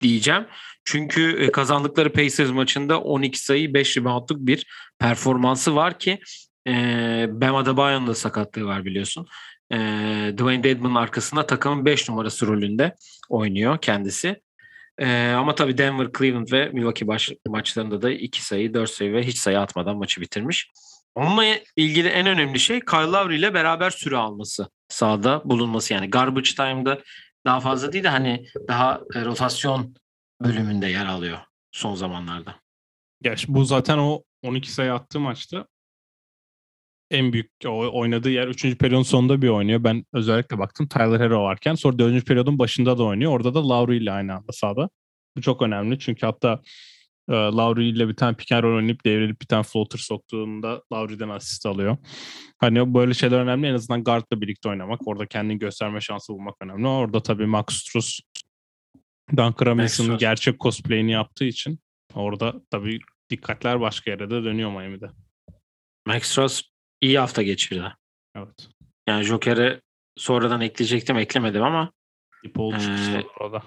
diyeceğim. 0.00 0.46
Çünkü 0.84 1.42
e, 1.42 1.52
kazandıkları 1.52 2.12
Pacers 2.12 2.50
maçında 2.50 3.00
12 3.00 3.40
sayı 3.40 3.74
5 3.74 3.96
reboundluk 3.96 4.38
bir 4.38 4.66
performansı 4.98 5.76
var 5.76 5.98
ki 5.98 6.18
e, 6.68 6.72
Bam 7.30 7.56
Adebayo'nun 7.56 8.06
da 8.06 8.14
sakatlığı 8.14 8.64
var 8.64 8.84
biliyorsun. 8.84 9.26
E, 9.72 9.76
Dwayne 10.34 10.62
Dedman'ın 10.62 10.94
arkasında 10.94 11.46
takımın 11.46 11.84
5 11.84 12.08
numarası 12.08 12.46
rolünde 12.46 12.94
oynuyor 13.28 13.78
kendisi. 13.78 14.40
Ee, 14.98 15.32
ama 15.36 15.54
tabii 15.54 15.78
Denver, 15.78 16.08
Cleveland 16.18 16.52
ve 16.52 16.68
Milwaukee 16.68 17.06
baş, 17.06 17.32
maçlarında 17.46 18.02
da 18.02 18.10
2 18.10 18.44
sayı, 18.44 18.74
4 18.74 18.90
sayı 18.90 19.12
ve 19.12 19.22
hiç 19.22 19.38
sayı 19.38 19.60
atmadan 19.60 19.96
maçı 19.96 20.20
bitirmiş. 20.20 20.72
Onunla 21.14 21.44
ilgili 21.76 22.08
en 22.08 22.26
önemli 22.26 22.60
şey 22.60 22.80
Kyle 22.80 22.98
Lowry 22.98 23.36
ile 23.36 23.54
beraber 23.54 23.90
süre 23.90 24.16
alması. 24.16 24.68
Sahada 24.88 25.42
bulunması 25.44 25.94
yani. 25.94 26.10
Garbage 26.10 26.50
time'da 26.50 27.02
daha 27.46 27.60
fazla 27.60 27.92
değil 27.92 28.04
de 28.04 28.08
hani 28.08 28.46
daha 28.68 29.00
e, 29.14 29.24
rotasyon 29.24 29.94
bölümünde 30.42 30.86
yer 30.86 31.06
alıyor 31.06 31.38
son 31.72 31.94
zamanlarda. 31.94 32.54
Gerçi 33.22 33.54
bu 33.54 33.64
zaten 33.64 33.98
o 33.98 34.22
12 34.42 34.72
sayı 34.72 34.94
attığı 34.94 35.20
maçta 35.20 35.66
en 37.10 37.32
büyük 37.32 37.50
oynadığı 37.66 38.30
yer 38.30 38.48
3. 38.48 38.78
periyodun 38.78 39.02
sonunda 39.02 39.42
bir 39.42 39.48
oynuyor. 39.48 39.84
Ben 39.84 40.04
özellikle 40.12 40.58
baktım 40.58 40.88
Tyler 40.88 41.20
Hero 41.20 41.42
varken. 41.42 41.74
Sonra 41.74 41.98
4. 41.98 42.26
periyodun 42.26 42.58
başında 42.58 42.98
da 42.98 43.04
oynuyor. 43.04 43.32
Orada 43.32 43.54
da 43.54 43.68
Lowry 43.68 43.96
ile 43.96 44.12
aynı 44.12 44.34
anda 44.34 44.52
sahada. 44.52 44.90
Bu 45.36 45.42
çok 45.42 45.62
önemli 45.62 45.98
çünkü 45.98 46.26
hatta 46.26 46.62
e, 47.28 47.32
Lowry 47.32 47.88
ile 47.88 48.08
bir 48.08 48.14
tane 48.14 48.36
pick 48.36 48.52
and 48.52 48.62
roll 48.62 48.76
oynayıp 48.76 49.04
devrilip 49.04 49.40
bir 49.40 49.46
tane 49.46 49.62
floater 49.62 49.98
soktuğunda 49.98 50.82
Lowry'den 50.92 51.28
asist 51.28 51.66
alıyor. 51.66 51.96
Hani 52.58 52.94
böyle 52.94 53.14
şeyler 53.14 53.38
önemli. 53.38 53.66
En 53.66 53.74
azından 53.74 54.04
guardla 54.04 54.40
birlikte 54.40 54.68
oynamak. 54.68 55.08
Orada 55.08 55.26
kendini 55.26 55.58
gösterme 55.58 56.00
şansı 56.00 56.32
bulmak 56.32 56.54
önemli. 56.60 56.86
Orada 56.86 57.22
tabii 57.22 57.46
Max 57.46 57.66
Struz 57.68 58.20
Duncan 59.30 59.66
Robinson'ın 59.66 60.18
gerçek 60.18 60.60
cosplay'ini 60.60 61.12
yaptığı 61.12 61.44
için 61.44 61.78
orada 62.14 62.54
tabii 62.70 62.98
dikkatler 63.30 63.80
başka 63.80 64.10
yere 64.10 64.30
de 64.30 64.44
dönüyor 64.44 64.70
Miami'de. 64.70 65.10
Max 66.06 66.22
Struz 66.22 66.70
iyi 67.00 67.18
hafta 67.18 67.42
geçirdi. 67.42 67.92
Evet. 68.36 68.68
Yani 69.08 69.24
Joker'e 69.24 69.80
sonradan 70.16 70.60
ekleyecektim 70.60 71.18
eklemedim 71.18 71.62
ama 71.62 71.92
Dipol 72.44 72.72
çıktı 72.72 73.18
ee, 73.18 73.24
orada. 73.40 73.62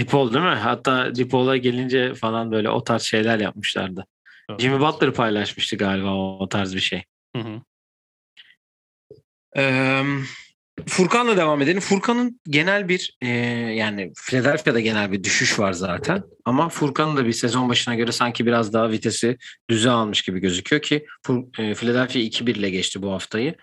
Dipol 0.00 0.32
değil 0.32 0.44
mi? 0.44 0.50
Hatta 0.50 1.14
Dipol'a 1.14 1.56
gelince 1.56 2.14
falan 2.14 2.52
böyle 2.52 2.70
o 2.70 2.84
tarz 2.84 3.02
şeyler 3.02 3.38
yapmışlardı. 3.38 4.06
Evet. 4.50 4.60
Jimmy 4.60 4.80
Butler 4.80 5.12
paylaşmıştı 5.12 5.76
galiba 5.76 6.14
o, 6.14 6.38
o 6.40 6.48
tarz 6.48 6.74
bir 6.74 6.80
şey. 6.80 7.04
Hı 7.36 7.42
hı. 7.42 7.60
Ee, 9.56 10.02
Furkan'la 10.86 11.36
devam 11.36 11.62
edelim. 11.62 11.80
Furkan'ın 11.80 12.40
genel 12.44 12.88
bir 12.88 13.16
e, 13.20 13.28
yani 13.28 14.12
Philadelphia'da 14.16 14.80
genel 14.80 15.12
bir 15.12 15.24
düşüş 15.24 15.58
var 15.58 15.72
zaten. 15.72 16.22
Ama 16.44 16.68
Furkan'ın 16.68 17.16
da 17.16 17.26
bir 17.26 17.32
sezon 17.32 17.68
başına 17.68 17.94
göre 17.94 18.12
sanki 18.12 18.46
biraz 18.46 18.72
daha 18.72 18.90
vitesi 18.90 19.36
düze 19.70 19.90
almış 19.90 20.22
gibi 20.22 20.40
gözüküyor 20.40 20.82
ki 20.82 21.06
e, 21.58 21.74
Philadelphia 21.74 22.18
2-1 22.18 22.50
ile 22.50 22.70
geçti 22.70 23.02
bu 23.02 23.12
haftayı. 23.12 23.54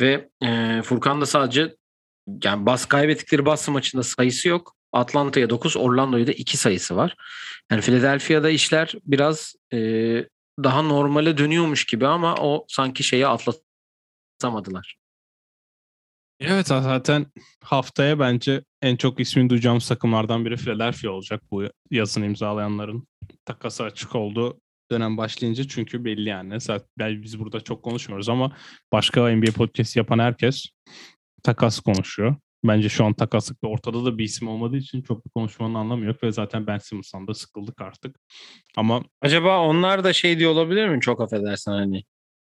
Ve 0.00 0.28
e, 0.42 0.82
Furkan 0.82 1.20
da 1.20 1.26
sadece 1.26 1.74
yani 2.44 2.66
bas 2.66 2.86
kaybettikleri 2.86 3.46
Boston 3.46 3.72
maçında 3.72 4.02
sayısı 4.02 4.48
yok. 4.48 4.73
Atlanta'ya 4.94 5.50
9, 5.50 5.76
Orlando'ya 5.76 6.26
da 6.26 6.32
2 6.32 6.56
sayısı 6.56 6.96
var. 6.96 7.16
Yani 7.70 7.80
Philadelphia'da 7.80 8.50
işler 8.50 8.94
biraz 9.04 9.54
e, 9.72 9.78
daha 10.62 10.82
normale 10.82 11.38
dönüyormuş 11.38 11.84
gibi 11.84 12.06
ama 12.06 12.34
o 12.34 12.64
sanki 12.68 13.02
şeyi 13.02 13.26
atlatamadılar. 13.26 14.96
Evet 16.40 16.66
zaten 16.66 17.26
haftaya 17.64 18.18
bence 18.18 18.64
en 18.82 18.96
çok 18.96 19.20
ismini 19.20 19.50
duyacağımız 19.50 19.88
takımlardan 19.88 20.44
biri 20.44 20.56
Philadelphia 20.56 21.10
olacak 21.10 21.42
bu 21.50 21.64
yazın 21.90 22.22
imzalayanların. 22.22 23.08
Takası 23.44 23.84
açık 23.84 24.14
oldu 24.14 24.60
dönem 24.90 25.16
başlayınca 25.16 25.64
çünkü 25.68 26.04
belli 26.04 26.28
yani. 26.28 26.60
Zaten 26.60 27.22
biz 27.22 27.40
burada 27.40 27.60
çok 27.60 27.82
konuşmuyoruz 27.82 28.28
ama 28.28 28.56
başka 28.92 29.28
NBA 29.28 29.52
podcast 29.52 29.96
yapan 29.96 30.18
herkes 30.18 30.66
takas 31.42 31.80
konuşuyor. 31.80 32.36
Bence 32.64 32.88
şu 32.88 33.04
an 33.04 33.12
takaslıkta 33.12 33.68
ortada 33.68 34.04
da 34.04 34.18
bir 34.18 34.24
isim 34.24 34.48
olmadığı 34.48 34.76
için 34.76 35.02
çok 35.02 35.26
bir 35.26 35.30
konuşmanın 35.30 35.74
anlamı 35.74 36.04
yok 36.04 36.22
ve 36.22 36.32
zaten 36.32 36.66
Ben 36.66 36.78
Simmons'tan 36.78 37.28
da 37.28 37.34
sıkıldık 37.34 37.80
artık. 37.80 38.16
Ama 38.76 39.04
acaba 39.20 39.60
onlar 39.60 40.04
da 40.04 40.12
şey 40.12 40.38
diyor 40.38 40.50
olabilir 40.50 40.88
mi? 40.88 41.00
Çok 41.00 41.20
affedersin 41.20 41.70
hani 41.70 42.04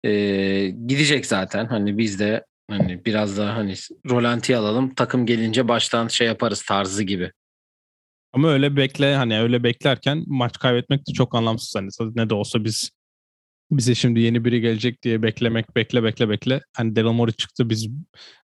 e, 0.04 0.70
gidecek 0.70 1.26
zaten 1.26 1.66
hani 1.66 1.98
biz 1.98 2.20
de 2.20 2.44
Hani 2.70 3.06
biraz 3.06 3.38
daha 3.38 3.56
hani 3.56 3.74
rolanti 4.10 4.58
alalım 4.58 4.94
takım 4.94 5.26
gelince 5.26 5.68
baştan 5.68 6.08
şey 6.08 6.28
yaparız 6.28 6.64
tarzı 6.64 7.04
gibi. 7.04 7.32
Ama 8.34 8.50
öyle 8.50 8.76
bekle 8.76 9.16
hani 9.16 9.40
öyle 9.40 9.64
beklerken 9.64 10.24
maç 10.28 10.60
kaybetmek 10.60 11.08
de 11.08 11.14
çok 11.14 11.36
anlamsız 11.36 11.76
hani 11.76 11.90
ne 12.16 12.30
de 12.30 12.34
olsa 12.34 12.64
biz 12.64 12.92
bize 13.72 13.96
şimdi 13.96 14.20
yeni 14.20 14.46
biri 14.46 14.62
gelecek 14.62 15.04
diye 15.04 15.24
beklemek 15.24 15.76
bekle 15.76 16.04
bekle 16.04 16.30
bekle. 16.30 16.62
Hani 16.74 16.96
Daryl 16.96 17.12
Morey 17.12 17.34
çıktı 17.34 17.70
biz 17.70 17.90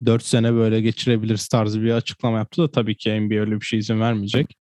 4 0.05 0.23
sene 0.23 0.53
böyle 0.53 0.81
geçirebiliriz 0.81 1.47
tarzı 1.47 1.81
bir 1.81 1.91
açıklama 1.91 2.37
yaptı 2.37 2.61
da 2.61 2.71
tabii 2.71 2.97
ki 2.97 3.21
NBA 3.21 3.35
öyle 3.35 3.61
bir 3.61 3.65
şey 3.65 3.79
izin 3.79 3.99
vermeyecek. 3.99 4.57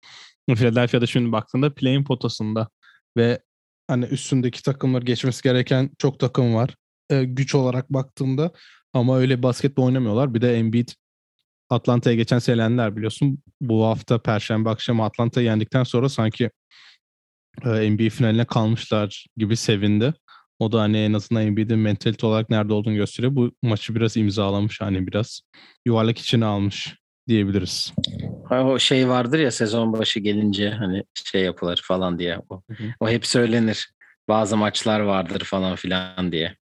Philadelphia'da 0.50 1.06
şimdi 1.06 1.32
baktığında 1.32 1.74
play'in 1.74 2.04
potasında 2.04 2.70
ve 3.18 3.40
hani 3.88 4.06
üstündeki 4.06 4.64
takımlar 4.64 5.02
geçmesi 5.02 5.44
gereken 5.44 5.90
çok 5.98 6.20
takım 6.20 6.56
var. 6.56 6.76
Ee, 7.10 7.24
güç 7.24 7.56
olarak 7.56 7.90
baktığımda 7.90 8.52
ama 8.94 9.18
öyle 9.18 9.44
basketbol 9.44 9.84
oynamıyorlar. 9.86 10.34
Bir 10.34 10.42
de 10.42 10.58
Embiid 10.58 10.90
Atlanta'ya 11.70 12.16
geçen 12.16 12.40
seneler 12.40 12.96
biliyorsun. 12.96 13.44
Bu 13.62 13.86
hafta 13.86 14.22
Perşembe 14.22 14.70
akşamı 14.70 15.06
Atlanta'yı 15.06 15.46
yendikten 15.46 15.84
sonra 15.84 16.10
sanki 16.10 16.50
e, 17.66 17.92
NBA 17.92 18.10
finaline 18.10 18.46
kalmışlar 18.46 19.26
gibi 19.38 19.58
sevindi. 19.58 20.14
O 20.62 20.72
da 20.72 20.82
hani 20.82 20.98
en 20.98 21.14
azından 21.14 21.44
Embiid'in 21.44 21.80
mentalite 21.80 22.28
olarak 22.28 22.50
nerede 22.50 22.74
olduğunu 22.74 22.96
gösteriyor. 22.96 23.36
Bu 23.36 23.52
maçı 23.62 23.96
biraz 23.96 24.18
imzalamış 24.18 24.82
hani 24.82 25.08
biraz 25.08 25.42
yuvarlak 25.86 26.18
içine 26.18 26.46
almış 26.46 26.96
diyebiliriz. 27.28 27.94
O 28.52 28.80
şey 28.80 29.10
vardır 29.10 29.40
ya 29.40 29.52
sezon 29.52 29.94
başı 29.94 30.20
gelince 30.20 30.70
hani 30.70 31.04
şey 31.32 31.42
yapılır 31.42 31.82
falan 31.84 32.20
diye. 32.20 32.38
O, 32.50 32.62
hı 32.70 32.74
hı. 32.74 32.84
o 33.00 33.10
hep 33.10 33.26
söylenir. 33.26 33.92
Bazı 34.30 34.58
maçlar 34.58 35.00
vardır 35.00 35.44
falan 35.44 35.76
filan 35.76 36.32
diye. 36.32 36.56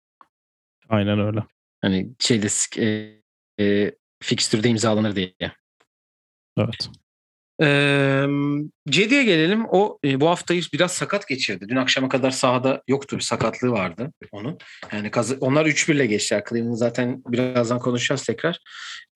Aynen 0.89 1.21
öyle. 1.21 1.45
Hani 1.81 2.11
şeyde 2.19 2.47
e, 2.79 3.13
e, 3.65 3.93
fikstürde 4.23 4.69
imzalanır 4.69 5.17
diye. 5.17 5.33
Evet. 6.59 6.91
Ee, 7.63 8.27
Cedi'ye 8.89 9.25
gelelim. 9.25 9.65
O 9.71 9.99
e, 10.05 10.21
bu 10.21 10.29
haftayı 10.29 10.63
biraz 10.73 10.93
sakat 10.93 11.29
geçirdi. 11.29 11.69
Dün 11.69 11.77
akşama 11.77 12.09
kadar 12.09 12.31
sahada 12.31 12.83
yoktu. 12.89 13.17
Bir 13.17 13.23
sakatlığı 13.23 13.71
vardı 13.71 14.13
onun. 14.33 14.59
Yani 14.93 15.11
kazı, 15.11 15.37
onlar 15.41 15.67
3-1 15.67 15.93
ile 15.93 16.07
geçtiler. 16.07 16.43
Cleveland 16.49 16.77
zaten 16.77 17.23
birazdan 17.29 17.79
konuşacağız 17.79 18.25
tekrar. 18.25 18.59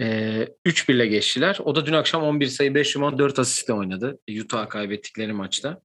Ee, 0.01 0.49
3-1 0.67 0.93
ile 0.93 1.07
geçtiler. 1.07 1.59
O 1.65 1.75
da 1.75 1.87
dün 1.87 1.93
akşam 1.93 2.23
11 2.23 2.47
sayı 2.47 2.75
5 2.75 2.95
yuman 2.95 3.19
4 3.19 3.39
asistle 3.39 3.73
oynadı. 3.73 4.19
Utah 4.41 4.69
kaybettikleri 4.69 5.33
maçta. 5.33 5.81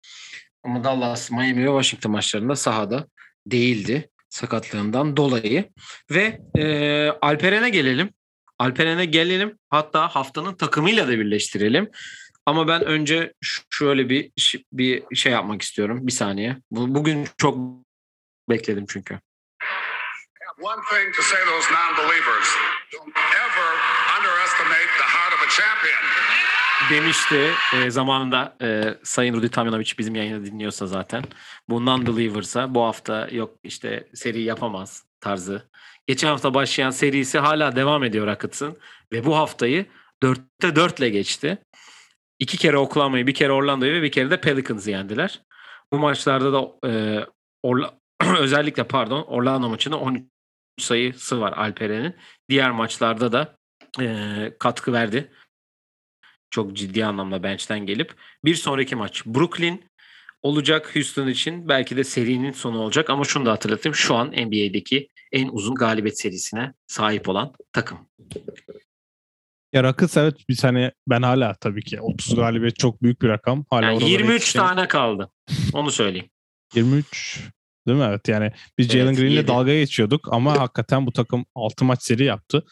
Ama 0.63 0.83
Dallas, 0.83 1.31
Miami 1.31 1.63
ve 1.63 1.81
Washington 1.81 2.11
maçlarında 2.11 2.55
sahada 2.55 3.07
değildi 3.47 4.09
sakatlığından 4.29 5.17
dolayı. 5.17 5.69
Ve 6.11 6.39
e, 6.57 7.07
Alperen'e 7.21 7.69
gelelim. 7.69 8.09
Alperen'e 8.59 9.05
gelelim. 9.05 9.57
Hatta 9.69 10.07
haftanın 10.07 10.55
takımıyla 10.55 11.07
da 11.07 11.11
birleştirelim. 11.11 11.89
Ama 12.45 12.67
ben 12.67 12.85
önce 12.85 13.33
şöyle 13.69 14.09
bir 14.09 14.31
bir 14.73 15.15
şey 15.15 15.31
yapmak 15.31 15.61
istiyorum. 15.61 16.07
Bir 16.07 16.11
saniye. 16.11 16.57
Bugün 16.71 17.27
çok 17.37 17.57
bekledim 18.49 18.85
çünkü. 18.89 19.19
One 20.61 20.81
thing 20.89 21.15
to 21.15 21.21
say 21.21 21.41
those 21.45 21.73
non-believers. 21.73 22.49
Don't 22.93 23.17
ever 23.17 23.71
underestimate 24.17 24.91
the 24.97 25.07
heart 25.15 25.33
of 25.33 25.41
a 25.47 25.49
champion 25.49 26.05
demişti 26.89 27.51
e, 27.73 27.91
zamanında 27.91 28.55
e, 28.61 28.97
Sayın 29.03 29.33
Rudi 29.33 29.49
Tamjanovic 29.49 29.91
bizim 29.97 30.15
yayını 30.15 30.45
dinliyorsa 30.45 30.87
zaten. 30.87 31.23
Bundan 31.69 32.05
Believers'a 32.05 32.75
bu 32.75 32.83
hafta 32.83 33.27
yok 33.31 33.55
işte 33.63 34.07
seri 34.13 34.41
yapamaz 34.41 35.03
tarzı. 35.19 35.69
Geçen 36.07 36.27
hafta 36.27 36.53
başlayan 36.53 36.89
serisi 36.89 37.39
hala 37.39 37.75
devam 37.75 38.03
ediyor 38.03 38.27
Rockets'ın 38.27 38.77
ve 39.11 39.25
bu 39.25 39.37
haftayı 39.37 39.85
4'te 40.23 40.75
4 40.75 40.99
ile 40.99 41.09
geçti. 41.09 41.57
İki 42.39 42.57
kere 42.57 42.77
Oklahoma'yı, 42.77 43.27
bir 43.27 43.33
kere 43.33 43.51
Orlando'yu 43.51 43.93
ve 43.93 44.01
bir 44.01 44.11
kere 44.11 44.29
de 44.29 44.41
Pelicans'ı 44.41 44.91
yendiler. 44.91 45.41
Bu 45.91 45.99
maçlarda 45.99 46.53
da 46.53 46.89
e, 46.89 47.19
Orla, 47.63 47.99
özellikle 48.39 48.83
pardon 48.83 49.23
Orlando 49.23 49.69
maçında 49.69 49.99
13 49.99 50.23
sayısı 50.79 51.41
var 51.41 51.53
Alperen'in. 51.53 52.15
Diğer 52.49 52.71
maçlarda 52.71 53.31
da 53.31 53.55
e, 54.01 54.57
katkı 54.59 54.93
verdi 54.93 55.31
çok 56.55 56.73
ciddi 56.73 57.05
anlamda 57.05 57.43
bench'ten 57.43 57.79
gelip 57.79 58.15
bir 58.45 58.55
sonraki 58.55 58.95
maç 58.95 59.25
Brooklyn 59.25 59.83
olacak 60.41 60.95
Houston 60.95 61.27
için. 61.27 61.69
Belki 61.69 61.97
de 61.97 62.03
serinin 62.03 62.51
sonu 62.51 62.79
olacak 62.79 63.09
ama 63.09 63.23
şunu 63.23 63.45
da 63.45 63.51
hatırlatayım. 63.51 63.95
Şu 63.95 64.15
an 64.15 64.27
NBA'deki 64.27 65.09
en 65.31 65.49
uzun 65.51 65.75
galibiyet 65.75 66.19
serisine 66.19 66.73
sahip 66.87 67.29
olan 67.29 67.53
takım. 67.73 67.97
Ya 69.75 69.83
Rockets 69.83 70.17
evet 70.17 70.49
bir 70.49 70.55
sene 70.55 70.91
ben 71.07 71.21
hala 71.21 71.53
tabii 71.53 71.83
ki 71.83 72.01
30 72.01 72.35
galibiyet 72.35 72.79
çok 72.79 73.03
büyük 73.03 73.21
bir 73.21 73.29
rakam. 73.29 73.65
Hala 73.69 73.85
yani 73.85 74.09
23 74.09 74.33
yetişen... 74.33 74.67
tane 74.67 74.87
kaldı. 74.87 75.31
Onu 75.73 75.91
söyleyeyim. 75.91 76.29
23 76.75 77.39
değil 77.87 77.97
mi? 77.97 78.05
Evet 78.09 78.27
yani 78.27 78.51
biz 78.77 78.89
Jalen 78.89 79.05
evet, 79.05 79.17
Green'le 79.17 79.47
dalga 79.47 79.73
geçiyorduk 79.73 80.27
ama 80.31 80.59
hakikaten 80.59 81.05
bu 81.05 81.11
takım 81.11 81.45
6 81.55 81.85
maç 81.85 82.03
seri 82.03 82.23
yaptı. 82.23 82.63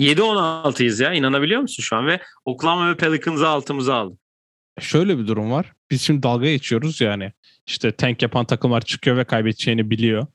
7-16'yız 0.00 1.02
ya 1.02 1.12
inanabiliyor 1.12 1.60
musun 1.60 1.82
şu 1.82 1.96
an 1.96 2.06
ve 2.06 2.20
Oklahoma 2.44 2.90
ve 2.90 2.96
Pelicans'ı 2.96 3.48
altımıza 3.48 3.94
aldı. 3.94 4.16
şöyle 4.80 5.18
bir 5.18 5.26
durum 5.26 5.50
var. 5.50 5.72
Biz 5.90 6.02
şimdi 6.02 6.22
dalga 6.22 6.46
geçiyoruz 6.46 7.00
yani. 7.00 7.32
İşte 7.66 7.92
tank 7.92 8.22
yapan 8.22 8.44
takımlar 8.44 8.80
çıkıyor 8.80 9.16
ve 9.16 9.24
kaybedeceğini 9.24 9.90
biliyor. 9.90 10.26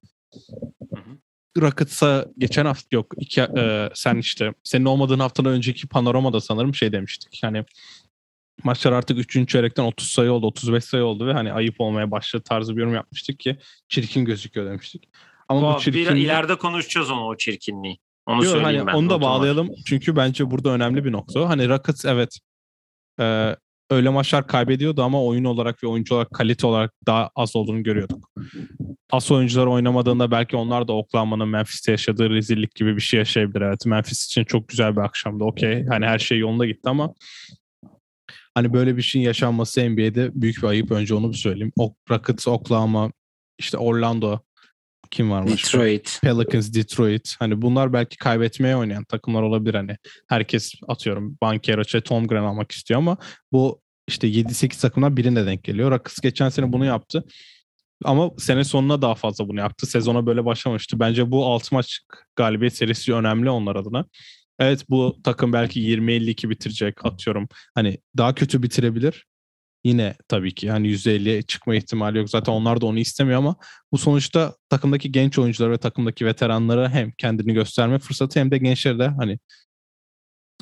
Rockets'a 1.61 2.25
geçen 2.37 2.65
hafta 2.65 2.87
yok. 2.91 3.13
Iki, 3.17 3.41
e, 3.41 3.89
sen 3.93 4.17
işte 4.17 4.53
senin 4.63 4.85
olmadığın 4.85 5.19
haftadan 5.19 5.53
önceki 5.53 5.87
panoramada 5.87 6.41
sanırım 6.41 6.75
şey 6.75 6.91
demiştik. 6.91 7.43
Yani 7.43 7.63
maçlar 8.63 8.91
artık 8.91 9.35
3. 9.35 9.49
çeyrekten 9.49 9.83
30 9.83 10.07
sayı 10.07 10.31
oldu, 10.31 10.45
35 10.47 10.83
sayı 10.83 11.03
oldu 11.03 11.27
ve 11.27 11.33
hani 11.33 11.53
ayıp 11.53 11.81
olmaya 11.81 12.11
başladı 12.11 12.43
tarzı 12.43 12.75
bir 12.75 12.81
yorum 12.81 12.93
yapmıştık 12.93 13.39
ki 13.39 13.57
çirkin 13.89 14.25
gözüküyor 14.25 14.67
demiştik. 14.67 15.09
Ama 15.49 15.61
bu, 15.61 15.75
bu 15.75 15.79
çirkinliği... 15.79 16.15
Bir 16.15 16.21
ileride 16.21 16.55
konuşacağız 16.55 17.11
onu 17.11 17.25
o 17.25 17.37
çirkinliği. 17.37 17.97
Onu 18.25 18.45
Yok, 18.45 18.53
söyleyeyim 18.53 18.77
hani 18.77 18.87
ben. 18.87 18.93
Onu 18.93 19.09
da 19.09 19.21
bağlayalım. 19.21 19.69
Çünkü 19.85 20.15
bence 20.15 20.51
burada 20.51 20.69
önemli 20.69 21.05
bir 21.05 21.11
nokta. 21.11 21.49
Hani 21.49 21.69
Rockets 21.69 22.05
evet 22.05 22.39
e, 23.19 23.55
öyle 23.89 24.09
maçlar 24.09 24.47
kaybediyordu 24.47 25.03
ama 25.03 25.23
oyun 25.23 25.43
olarak 25.43 25.83
ve 25.83 25.87
oyuncu 25.87 26.15
olarak 26.15 26.31
kalite 26.31 26.67
olarak 26.67 26.93
daha 27.07 27.29
az 27.35 27.55
olduğunu 27.55 27.83
görüyorduk. 27.83 28.31
As 29.11 29.31
oyuncular 29.31 29.67
oynamadığında 29.67 30.31
belki 30.31 30.55
onlar 30.55 30.87
da 30.87 30.93
Oklahoma'nın 30.93 31.47
Memphis'te 31.47 31.91
yaşadığı 31.91 32.29
rezillik 32.29 32.75
gibi 32.75 32.95
bir 32.95 33.01
şey 33.01 33.17
yaşayabilir. 33.17 33.61
Evet 33.61 33.85
Memphis 33.85 34.25
için 34.25 34.43
çok 34.43 34.67
güzel 34.67 34.95
bir 34.95 35.01
akşamdı. 35.01 35.43
Okey. 35.43 35.85
Hani 35.85 36.05
her 36.05 36.19
şey 36.19 36.39
yolunda 36.39 36.65
gitti 36.65 36.89
ama 36.89 37.13
hani 38.55 38.73
böyle 38.73 38.97
bir 38.97 39.01
şeyin 39.01 39.25
yaşanması 39.25 39.89
NBA'de 39.89 40.31
büyük 40.33 40.57
bir 40.57 40.67
ayıp. 40.67 40.91
Önce 40.91 41.15
onu 41.15 41.31
bir 41.31 41.37
söyleyeyim. 41.37 41.71
O 41.77 41.95
Rockets, 42.09 42.47
Oklahoma, 42.47 43.11
işte 43.59 43.77
Orlando 43.77 44.39
kim 45.11 45.31
var 45.31 45.45
başka? 45.45 45.55
Detroit. 45.55 46.19
Pelicans, 46.21 46.73
Detroit. 46.73 47.35
Hani 47.39 47.61
bunlar 47.61 47.93
belki 47.93 48.17
kaybetmeye 48.17 48.77
oynayan 48.77 49.03
takımlar 49.03 49.41
olabilir 49.41 49.73
hani. 49.73 49.97
Herkes 50.29 50.73
atıyorum 50.87 51.37
Bankero'ça 51.41 52.01
Tom 52.01 52.27
Green 52.27 52.43
almak 52.43 52.71
istiyor 52.71 52.97
ama 52.97 53.17
bu 53.51 53.81
işte 54.07 54.27
7-8 54.27 54.81
takımdan 54.81 55.17
birine 55.17 55.45
denk 55.45 55.63
geliyor. 55.63 55.91
Rakıs 55.91 56.19
geçen 56.19 56.49
sene 56.49 56.73
bunu 56.73 56.85
yaptı. 56.85 57.23
Ama 58.03 58.31
sene 58.37 58.63
sonuna 58.63 59.01
daha 59.01 59.15
fazla 59.15 59.47
bunu 59.47 59.59
yaptı. 59.59 59.87
Sezona 59.87 60.25
böyle 60.25 60.45
başlamıştı. 60.45 60.99
Bence 60.99 61.31
bu 61.31 61.45
6 61.45 61.75
maç 61.75 61.99
galibiyet 62.35 62.75
serisi 62.75 63.13
önemli 63.13 63.49
onlar 63.49 63.75
adına. 63.75 64.05
Evet 64.59 64.85
bu 64.89 65.17
takım 65.23 65.53
belki 65.53 65.81
20-52 65.81 66.49
bitirecek 66.49 67.05
atıyorum. 67.05 67.47
Hani 67.75 67.97
daha 68.17 68.35
kötü 68.35 68.63
bitirebilir 68.63 69.26
yine 69.87 70.15
tabii 70.27 70.55
ki 70.55 70.65
yani 70.65 70.87
%50'ye 70.87 71.41
çıkma 71.41 71.75
ihtimali 71.75 72.17
yok. 72.17 72.29
Zaten 72.29 72.53
onlar 72.53 72.81
da 72.81 72.85
onu 72.85 72.99
istemiyor 72.99 73.39
ama 73.39 73.55
bu 73.91 73.97
sonuçta 73.97 74.55
takımdaki 74.69 75.11
genç 75.11 75.39
oyuncular 75.39 75.71
ve 75.71 75.77
takımdaki 75.77 76.25
veteranlara 76.25 76.89
hem 76.89 77.11
kendini 77.11 77.53
gösterme 77.53 77.99
fırsatı 77.99 78.39
hem 78.39 78.51
de 78.51 78.57
gençlere 78.57 78.99
de 78.99 79.07
hani 79.07 79.39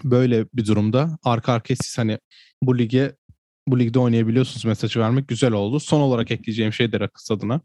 böyle 0.03 0.45
bir 0.53 0.65
durumda 0.65 1.17
arka 1.23 1.53
arkaya 1.53 1.75
siz 1.75 1.97
hani 1.97 2.19
bu 2.61 2.77
lige 2.77 3.15
bu 3.67 3.79
ligde 3.79 3.99
oynayabiliyorsunuz 3.99 4.65
mesajı 4.65 4.99
vermek 4.99 5.27
güzel 5.27 5.51
oldu. 5.51 5.79
Son 5.79 6.01
olarak 6.01 6.31
ekleyeceğim 6.31 6.73
şey 6.73 6.91
de 6.91 6.99
Rakıs 6.99 7.31
adına. 7.31 7.61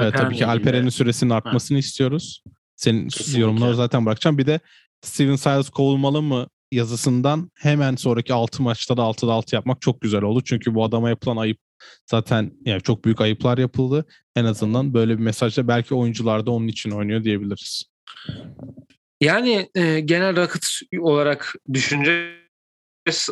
Ee, 0.00 0.10
tabii 0.10 0.36
ki 0.36 0.46
Alperen'in 0.46 0.88
süresinin 0.88 1.30
artmasını 1.30 1.76
ha. 1.76 1.80
istiyoruz. 1.80 2.42
Senin 2.76 3.08
Kesinlikle. 3.08 3.40
yorumları 3.40 3.74
zaten 3.74 4.06
bırakacağım. 4.06 4.38
Bir 4.38 4.46
de 4.46 4.60
Steven 5.02 5.36
Silas 5.36 5.70
kovulmalı 5.70 6.22
mı 6.22 6.48
yazısından 6.74 7.50
hemen 7.54 7.96
sonraki 7.96 8.34
6 8.34 8.62
maçta 8.62 8.96
da 8.96 9.02
6'da 9.02 9.32
6 9.32 9.54
yapmak 9.54 9.82
çok 9.82 10.00
güzel 10.00 10.22
oldu. 10.22 10.40
Çünkü 10.44 10.74
bu 10.74 10.84
adama 10.84 11.08
yapılan 11.08 11.36
ayıp 11.36 11.58
zaten 12.10 12.52
yani 12.64 12.82
çok 12.82 13.04
büyük 13.04 13.20
ayıplar 13.20 13.58
yapıldı. 13.58 14.06
En 14.36 14.44
azından 14.44 14.94
böyle 14.94 15.18
bir 15.18 15.22
mesajla 15.22 15.68
belki 15.68 15.94
oyuncular 15.94 16.46
da 16.46 16.50
onun 16.50 16.68
için 16.68 16.90
oynuyor 16.90 17.24
diyebiliriz. 17.24 17.84
Yani 19.20 19.70
e, 19.74 20.00
genel 20.00 20.36
rakıt 20.36 20.66
olarak 21.00 21.54
düşünce 21.72 22.34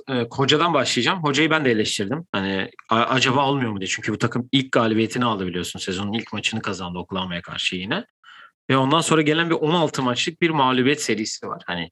e, 0.08 0.26
hocadan 0.30 0.74
başlayacağım. 0.74 1.22
Hocayı 1.22 1.50
ben 1.50 1.64
de 1.64 1.70
eleştirdim. 1.70 2.26
Hani 2.32 2.70
a- 2.88 3.04
acaba 3.04 3.48
olmuyor 3.48 3.72
mu 3.72 3.80
diye. 3.80 3.88
Çünkü 3.88 4.12
bu 4.12 4.18
takım 4.18 4.48
ilk 4.52 4.72
galibiyetini 4.72 5.24
aldı 5.24 5.46
biliyorsun. 5.46 5.78
Sezonun 5.78 6.12
ilk 6.12 6.32
maçını 6.32 6.62
kazandı 6.62 6.98
Oklahoma'ya 6.98 7.42
karşı 7.42 7.76
yine. 7.76 8.04
Ve 8.70 8.76
ondan 8.76 9.00
sonra 9.00 9.22
gelen 9.22 9.50
bir 9.50 9.54
16 9.54 10.02
maçlık 10.02 10.42
bir 10.42 10.50
mağlubiyet 10.50 11.02
serisi 11.02 11.46
var. 11.46 11.62
Hani 11.66 11.90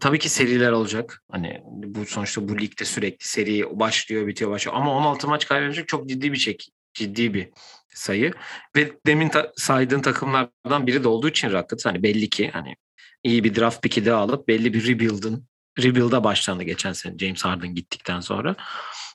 Tabii 0.00 0.18
ki 0.18 0.28
seriler 0.28 0.72
olacak. 0.72 1.22
Hani 1.30 1.60
bu 1.64 2.06
sonuçta 2.06 2.48
bu 2.48 2.58
ligde 2.58 2.84
sürekli 2.84 3.28
seri 3.28 3.80
başlıyor, 3.80 4.26
bitiyor, 4.26 4.50
başlıyor. 4.50 4.76
Ama 4.76 4.96
16 4.96 5.28
maç 5.28 5.46
kaybedecek 5.48 5.88
çok 5.88 6.08
ciddi 6.08 6.32
bir 6.32 6.38
çek, 6.38 6.68
ciddi 6.94 7.34
bir 7.34 7.48
sayı. 7.94 8.32
Ve 8.76 8.92
demin 9.06 9.28
ta- 9.28 9.52
saydığın 9.56 10.00
takımlardan 10.00 10.86
biri 10.86 11.04
de 11.04 11.08
olduğu 11.08 11.28
için 11.28 11.52
Rockets 11.52 11.86
hani 11.86 12.02
belli 12.02 12.28
ki 12.28 12.50
hani 12.52 12.76
iyi 13.24 13.44
bir 13.44 13.54
draft 13.54 13.82
pick'i 13.82 14.04
de 14.04 14.12
alıp 14.12 14.48
belli 14.48 14.74
bir 14.74 14.88
rebuild'ın 14.88 15.46
rebuild'a 15.78 16.24
başlandı 16.24 16.62
geçen 16.62 16.92
sene 16.92 17.18
James 17.18 17.44
Harden 17.44 17.74
gittikten 17.74 18.20
sonra. 18.20 18.56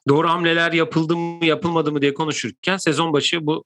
Doğru 0.08 0.30
hamleler 0.30 0.72
yapıldı 0.72 1.17
mı 1.17 1.46
yapılmadı 1.46 1.91
mı 1.91 2.02
diye 2.02 2.13
konuşurken 2.13 2.78
sezon 2.78 3.13
başı 3.13 3.46
bu 3.46 3.65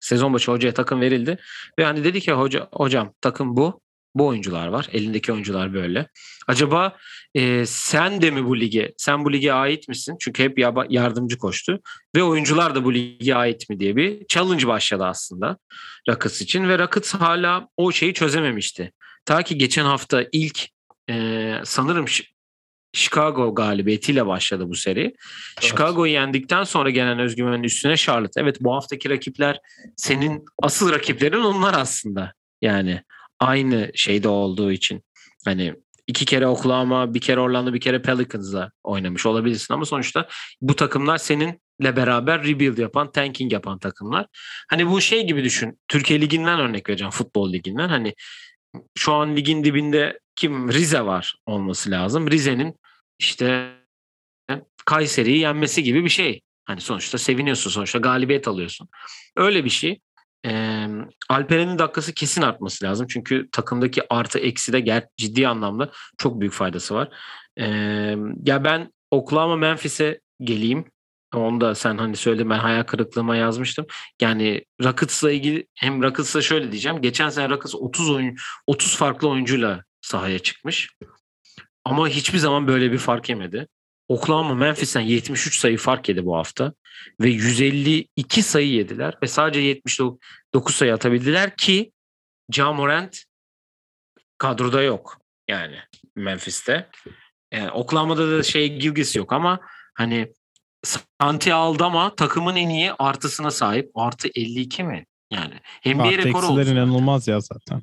sezon 0.00 0.34
başı 0.34 0.52
hocaya 0.52 0.74
takım 0.74 1.00
verildi 1.00 1.38
ve 1.78 1.84
hani 1.84 2.04
dedi 2.04 2.20
ki 2.20 2.32
hoca 2.32 2.68
hocam 2.72 3.14
takım 3.20 3.56
bu 3.56 3.80
bu 4.18 4.26
oyuncular 4.26 4.68
var. 4.68 4.88
Elindeki 4.92 5.32
oyuncular 5.32 5.74
böyle. 5.74 6.08
Acaba 6.46 6.96
e, 7.34 7.66
sen 7.66 8.22
de 8.22 8.30
mi 8.30 8.44
bu 8.44 8.60
lige, 8.60 8.94
sen 8.96 9.24
bu 9.24 9.32
lige 9.32 9.52
ait 9.52 9.88
misin? 9.88 10.16
Çünkü 10.20 10.42
hep 10.42 10.58
yardımcı 10.88 11.38
koştu. 11.38 11.80
Ve 12.16 12.22
oyuncular 12.22 12.74
da 12.74 12.84
bu 12.84 12.94
lige 12.94 13.34
ait 13.34 13.70
mi 13.70 13.80
diye 13.80 13.96
bir 13.96 14.26
challenge 14.28 14.66
başladı 14.66 15.04
aslında 15.04 15.58
Rockets 16.08 16.40
için. 16.40 16.68
Ve 16.68 16.78
Rockets 16.78 17.14
hala 17.14 17.68
o 17.76 17.92
şeyi 17.92 18.14
çözememişti. 18.14 18.92
Ta 19.24 19.42
ki 19.42 19.58
geçen 19.58 19.84
hafta 19.84 20.24
ilk 20.32 20.68
e, 21.10 21.54
sanırım 21.64 22.06
Chicago 22.92 23.54
galibiyetiyle 23.54 24.26
başladı 24.26 24.68
bu 24.68 24.74
seri. 24.74 25.00
Evet. 25.00 25.16
Chicago'yu 25.60 26.12
yendikten 26.12 26.64
sonra 26.64 26.90
gelen 26.90 27.18
özgüvenin 27.18 27.62
üstüne 27.62 27.96
Charlotte. 27.96 28.40
Evet 28.40 28.56
bu 28.60 28.74
haftaki 28.74 29.10
rakipler 29.10 29.60
senin 29.96 30.44
asıl 30.62 30.92
rakiplerin 30.92 31.40
onlar 31.40 31.74
aslında. 31.74 32.32
Yani 32.62 33.02
aynı 33.40 33.90
şeyde 33.94 34.28
olduğu 34.28 34.72
için 34.72 35.02
hani 35.44 35.74
iki 36.06 36.24
kere 36.24 36.46
Oklahoma, 36.46 37.14
bir 37.14 37.20
kere 37.20 37.40
Orlando, 37.40 37.74
bir 37.74 37.80
kere 37.80 38.02
Pelicans'la 38.02 38.70
oynamış 38.84 39.26
olabilirsin 39.26 39.74
ama 39.74 39.84
sonuçta 39.84 40.28
bu 40.60 40.76
takımlar 40.76 41.18
seninle 41.18 41.58
beraber 41.80 42.44
rebuild 42.44 42.78
yapan, 42.78 43.12
tanking 43.12 43.52
yapan 43.52 43.78
takımlar. 43.78 44.26
Hani 44.70 44.90
bu 44.90 45.00
şey 45.00 45.26
gibi 45.26 45.44
düşün. 45.44 45.78
Türkiye 45.88 46.20
Ligi'nden 46.20 46.60
örnek 46.60 46.88
vereceğim, 46.88 47.10
futbol 47.10 47.52
liginden. 47.52 47.88
Hani 47.88 48.14
şu 48.98 49.12
an 49.12 49.36
ligin 49.36 49.64
dibinde 49.64 50.20
kim? 50.36 50.72
Rize 50.72 51.00
var 51.00 51.34
olması 51.46 51.90
lazım. 51.90 52.30
Rize'nin 52.30 52.74
işte 53.18 53.74
Kayseri'yi 54.86 55.38
yenmesi 55.38 55.82
gibi 55.82 56.04
bir 56.04 56.08
şey. 56.08 56.40
Hani 56.64 56.80
sonuçta 56.80 57.18
seviniyorsun, 57.18 57.70
sonuçta 57.70 57.98
galibiyet 57.98 58.48
alıyorsun. 58.48 58.88
Öyle 59.36 59.64
bir 59.64 59.70
şey. 59.70 60.00
E, 60.46 60.86
Alperen'in 61.28 61.78
dakikası 61.78 62.14
kesin 62.14 62.42
artması 62.42 62.84
lazım. 62.84 63.06
Çünkü 63.10 63.48
takımdaki 63.52 64.02
artı 64.10 64.38
eksi 64.38 64.72
de 64.72 64.80
ger- 64.80 65.08
ciddi 65.16 65.48
anlamda 65.48 65.90
çok 66.18 66.40
büyük 66.40 66.52
faydası 66.52 66.94
var. 66.94 67.08
E, 67.60 67.66
ya 68.44 68.64
ben 68.64 68.92
Oklahoma 69.10 69.56
Memphis'e 69.56 70.20
geleyim. 70.40 70.84
Onu 71.34 71.60
da 71.60 71.74
sen 71.74 71.98
hani 71.98 72.16
söyledin 72.16 72.50
ben 72.50 72.58
hayal 72.58 72.82
kırıklığıma 72.82 73.36
yazmıştım. 73.36 73.86
Yani 74.22 74.64
Rockets'la 74.84 75.32
ilgili 75.32 75.66
hem 75.74 76.02
Rockets'la 76.02 76.42
şöyle 76.42 76.72
diyeceğim. 76.72 77.02
Geçen 77.02 77.28
sene 77.28 77.48
Rockets 77.48 77.74
30 77.74 78.10
oyun 78.10 78.36
30 78.66 78.96
farklı 78.96 79.28
oyuncuyla 79.28 79.84
sahaya 80.00 80.38
çıkmış. 80.38 80.90
Ama 81.84 82.08
hiçbir 82.08 82.38
zaman 82.38 82.66
böyle 82.66 82.92
bir 82.92 82.98
fark 82.98 83.28
yemedi. 83.28 83.68
Oklahoma 84.08 84.54
Memphis'ten 84.54 85.00
73 85.00 85.58
sayı 85.60 85.78
fark 85.78 86.08
yedi 86.08 86.26
bu 86.26 86.36
hafta 86.36 86.72
ve 87.20 87.28
152 87.28 88.42
sayı 88.42 88.68
yediler 88.68 89.18
ve 89.22 89.26
sadece 89.26 89.60
79 89.60 90.74
sayı 90.74 90.94
atabildiler 90.94 91.56
ki 91.56 91.92
Ja 92.52 92.72
Morant 92.72 93.24
kadroda 94.38 94.82
yok 94.82 95.20
yani 95.48 95.76
Memphis'te. 96.16 96.90
Yani 97.52 97.70
Oklahoma'da 97.70 98.38
da 98.38 98.42
şey 98.42 98.78
Gilgis 98.78 99.16
yok 99.16 99.32
ama 99.32 99.60
hani 99.94 100.32
Santi 101.20 101.54
aldı 101.54 101.84
ama 101.84 102.14
takımın 102.14 102.56
en 102.56 102.68
iyi 102.68 102.92
artısına 102.92 103.50
sahip. 103.50 103.90
Artı 103.94 104.28
52 104.34 104.84
mi? 104.84 105.06
Yani 105.30 105.54
NBA 105.86 106.02
Artı 106.02 106.18
rekoru 106.18 106.46
oldu. 106.46 106.62
inanılmaz 106.62 107.28
ya 107.28 107.40
zaten. 107.40 107.82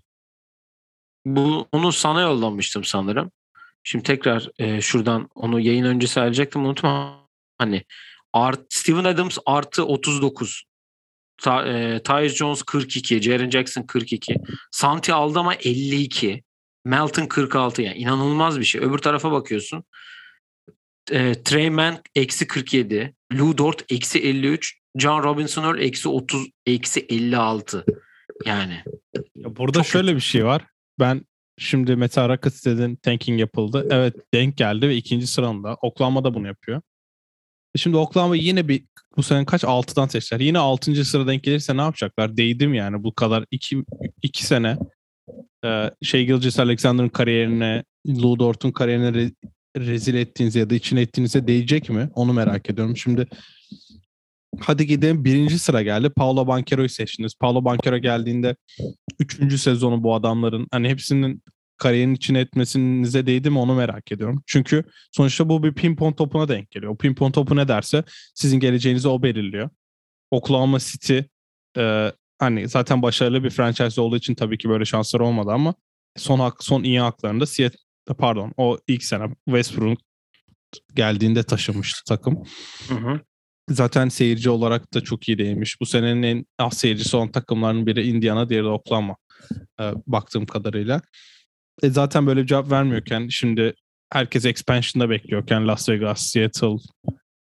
Bu, 1.26 1.68
onu 1.72 1.92
sana 1.92 2.22
yollamıştım 2.22 2.84
sanırım. 2.84 3.32
Şimdi 3.88 4.04
tekrar 4.04 4.50
e, 4.60 4.82
şuradan 4.82 5.30
onu 5.36 5.60
yayın 5.60 5.86
öncesi 5.86 6.22
alacaktım 6.22 6.66
unutma. 6.66 7.20
Hani 7.58 7.84
art, 8.34 8.60
Steven 8.70 9.04
Adams 9.04 9.38
artı 9.46 9.86
39. 9.86 10.64
Ta, 11.38 11.66
e, 11.68 12.04
Tyus 12.04 12.36
Jones 12.36 12.64
42. 12.64 13.22
Jaren 13.22 13.50
Jackson 13.50 13.84
42. 13.84 14.36
Santi 14.72 15.14
Aldama 15.14 15.54
52. 15.54 16.44
Melton 16.86 17.26
46. 17.26 17.82
Yani 17.82 17.98
inanılmaz 17.98 18.60
bir 18.60 18.66
şey. 18.66 18.82
Öbür 18.82 18.98
tarafa 18.98 19.32
bakıyorsun. 19.32 19.84
E, 21.12 21.44
Trey 21.44 21.70
Mann 21.70 22.02
eksi 22.16 22.48
47. 22.48 23.16
Lou 23.34 23.58
Dort 23.58 23.92
eksi 23.92 24.20
53. 24.20 24.80
John 24.98 25.24
Robinson 25.24 25.64
Earl 25.64 25.80
eksi 25.80 26.10
30. 26.10 26.48
Eksi 26.66 27.06
56. 27.10 27.86
Yani. 28.46 28.84
Ya 29.36 29.56
burada 29.56 29.84
şöyle 29.84 30.08
kötü. 30.08 30.16
bir 30.16 30.22
şey 30.22 30.46
var. 30.46 30.66
Ben 31.00 31.26
Şimdi 31.58 31.96
Meta 31.96 32.30
Rockets 32.30 32.66
dedin 32.66 32.96
tanking 32.96 33.40
yapıldı. 33.40 33.88
Evet 33.92 34.16
denk 34.34 34.58
geldi 34.58 34.90
ve 34.90 34.96
ikinci 34.96 35.28
sıranda. 35.28 35.78
Oklahoma 35.82 36.24
da 36.24 36.34
bunu 36.34 36.48
yapıyor. 36.48 36.82
Şimdi 37.76 37.98
Oklahoma 37.98 38.36
yine 38.36 38.68
bir 38.68 38.86
bu 39.18 39.24
sene 39.24 39.46
kaç 39.46 39.64
6'dan 39.64 40.08
seçtiler. 40.08 40.40
Yine 40.40 40.60
6. 40.60 41.06
sıra 41.06 41.28
denk 41.28 41.44
gelirse 41.44 41.78
ne 41.78 41.82
yapacaklar? 41.82 42.38
Değdim 42.38 42.74
yani 42.74 43.04
bu 43.04 43.16
kadar 43.16 43.46
2 43.52 43.84
2 44.22 44.46
sene 44.46 44.78
e, 45.66 45.92
şey 46.02 46.26
Gilgis 46.26 46.60
Alexander'ın 46.60 47.10
kariyerine, 47.10 47.84
Lou 48.08 48.40
Dort'un 48.40 48.72
kariyerine 48.72 49.14
re, 49.14 49.32
rezil 49.78 50.16
ettiğinize 50.16 50.60
ya 50.60 50.70
da 50.70 50.76
içine 50.76 51.02
ettiğinize 51.02 51.48
değecek 51.48 51.90
mi? 51.90 52.10
Onu 52.14 52.34
merak 52.34 52.70
ediyorum. 52.70 52.98
Şimdi 52.98 53.28
hadi 54.60 54.88
gidelim 54.88 55.26
birinci 55.26 55.60
sıra 55.60 55.82
geldi. 55.82 56.10
Paulo 56.10 56.48
Banquero'yu 56.48 56.90
seçtiniz. 56.90 57.34
Paulo 57.40 57.66
Banquero 57.66 57.98
geldiğinde 57.98 58.56
üçüncü 59.20 59.58
sezonu 59.58 60.04
bu 60.04 60.16
adamların 60.16 60.68
hani 60.72 60.90
hepsinin 60.90 61.44
kariyerin 61.78 62.14
içine 62.14 62.40
etmesinize 62.40 63.26
değdi 63.26 63.50
mi 63.50 63.60
onu 63.60 63.76
merak 63.76 64.12
ediyorum. 64.12 64.44
Çünkü 64.46 64.84
sonuçta 65.12 65.50
bu 65.50 65.64
bir 65.64 65.74
pimpon 65.74 66.12
topuna 66.12 66.48
denk 66.48 66.72
geliyor. 66.72 66.92
O 66.92 66.98
pimpon 66.98 67.32
topu 67.32 67.56
ne 67.56 67.68
derse 67.68 68.04
sizin 68.36 68.60
geleceğinizi 68.60 69.08
o 69.08 69.24
belirliyor. 69.24 69.70
Oklahoma 70.32 70.80
City 70.80 71.20
e, 71.78 72.12
hani 72.40 72.68
zaten 72.68 73.02
başarılı 73.02 73.44
bir 73.44 73.50
franchise 73.50 74.02
olduğu 74.02 74.18
için 74.18 74.36
tabii 74.36 74.58
ki 74.58 74.70
böyle 74.70 74.86
şanslar 74.86 75.20
olmadı 75.20 75.52
ama 75.52 75.76
son 76.18 76.40
hak, 76.40 76.64
son 76.64 76.84
iyi 76.84 77.00
haklarında 77.00 77.46
Seattle 77.46 78.16
pardon 78.18 78.54
o 78.58 78.78
ilk 78.88 79.04
sene 79.04 79.24
Westbrook 79.46 80.00
geldiğinde 80.94 81.44
taşımıştı 81.44 82.02
takım. 82.08 82.44
Hı 82.88 82.96
hı. 82.96 83.22
Zaten 83.70 84.10
seyirci 84.10 84.50
olarak 84.50 84.94
da 84.94 85.02
çok 85.02 85.30
iyi 85.30 85.38
değilmiş. 85.38 85.82
Bu 85.82 85.86
senenin 85.86 86.24
en 86.24 86.46
az 86.60 86.78
seyircisi 86.78 87.18
olan 87.18 87.32
takımların 87.32 87.88
biri 87.88 88.08
Indiana, 88.08 88.50
diğeri 88.50 88.64
de 88.64 88.70
Oklahoma. 88.70 89.16
E, 89.80 89.84
baktığım 90.08 90.46
kadarıyla. 90.46 91.02
E, 91.84 91.90
zaten 91.90 92.28
böyle 92.28 92.42
bir 92.42 92.48
cevap 92.48 92.72
vermiyorken 92.72 93.28
şimdi 93.28 93.74
herkes 94.14 94.46
expansion'da 94.46 95.10
bekliyorken 95.10 95.68
Las 95.68 95.90
Vegas, 95.90 96.22
Seattle 96.22 96.78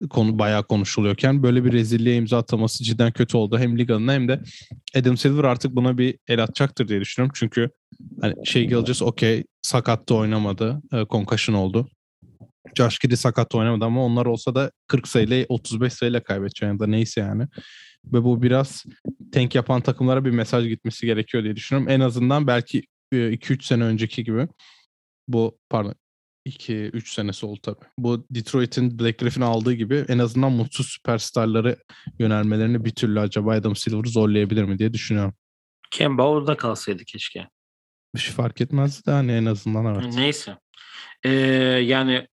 konu 0.09 0.39
bayağı 0.39 0.63
konuşuluyorken 0.63 1.43
böyle 1.43 1.65
bir 1.65 1.71
rezilliğe 1.71 2.15
imza 2.15 2.37
atılması 2.37 2.83
cidden 2.83 3.11
kötü 3.11 3.37
oldu. 3.37 3.59
Hem 3.59 3.77
liganın 3.77 4.07
hem 4.07 4.27
de 4.27 4.41
Adam 4.95 5.17
Silver 5.17 5.43
artık 5.43 5.75
buna 5.75 5.97
bir 5.97 6.17
el 6.27 6.43
atacaktır 6.43 6.87
diye 6.87 7.01
düşünüyorum. 7.01 7.33
Çünkü 7.35 7.69
hani 8.21 8.33
şey 8.45 8.67
Gilgis 8.67 9.01
okey 9.01 9.43
sakatta 9.61 10.15
oynamadı. 10.15 10.81
E, 10.93 11.05
concussion 11.09 11.55
oldu. 11.55 11.89
Josh 12.77 12.99
Giddy 12.99 13.15
sakatta 13.15 13.57
oynamadı 13.57 13.85
ama 13.85 14.05
onlar 14.05 14.25
olsa 14.25 14.55
da 14.55 14.71
40 14.87 15.07
sayıyla 15.07 15.45
35 15.49 15.93
sayıyla 15.93 16.23
kaybedecek 16.23 16.69
ya 16.69 16.79
da 16.79 16.87
neyse 16.87 17.21
yani. 17.21 17.47
Ve 18.05 18.23
bu 18.23 18.43
biraz 18.43 18.83
tank 19.31 19.55
yapan 19.55 19.81
takımlara 19.81 20.25
bir 20.25 20.31
mesaj 20.31 20.67
gitmesi 20.67 21.05
gerekiyor 21.05 21.43
diye 21.43 21.55
düşünüyorum. 21.55 21.89
En 21.89 21.99
azından 21.99 22.47
belki 22.47 22.83
2-3 23.13 23.63
sene 23.63 23.83
önceki 23.83 24.23
gibi 24.23 24.47
bu 25.27 25.57
pardon 25.69 25.95
2-3 26.47 27.13
senesi 27.13 27.45
oldu 27.45 27.59
tabii. 27.63 27.85
Bu 27.97 28.25
Detroit'in 28.29 28.99
Black 28.99 29.19
Griffin'i 29.19 29.45
aldığı 29.45 29.73
gibi 29.73 30.05
en 30.07 30.17
azından 30.17 30.51
mutsuz 30.51 30.87
süperstarları 30.87 31.77
yönelmelerini 32.19 32.85
bir 32.85 32.91
türlü 32.91 33.19
acaba 33.19 33.51
Adam 33.51 33.75
Silver 33.75 34.03
zorlayabilir 34.03 34.63
mi 34.63 34.79
diye 34.79 34.93
düşünüyorum. 34.93 35.33
Kemba 35.91 36.27
orada 36.27 36.57
kalsaydı 36.57 37.05
keşke. 37.05 37.49
Bir 38.15 38.19
şey 38.19 38.33
fark 38.33 38.61
etmezdi 38.61 39.05
de 39.05 39.11
hani 39.11 39.31
en 39.31 39.45
azından 39.45 39.95
evet. 39.95 40.13
Neyse. 40.15 40.57
Ee, 41.23 41.29
yani 41.83 42.27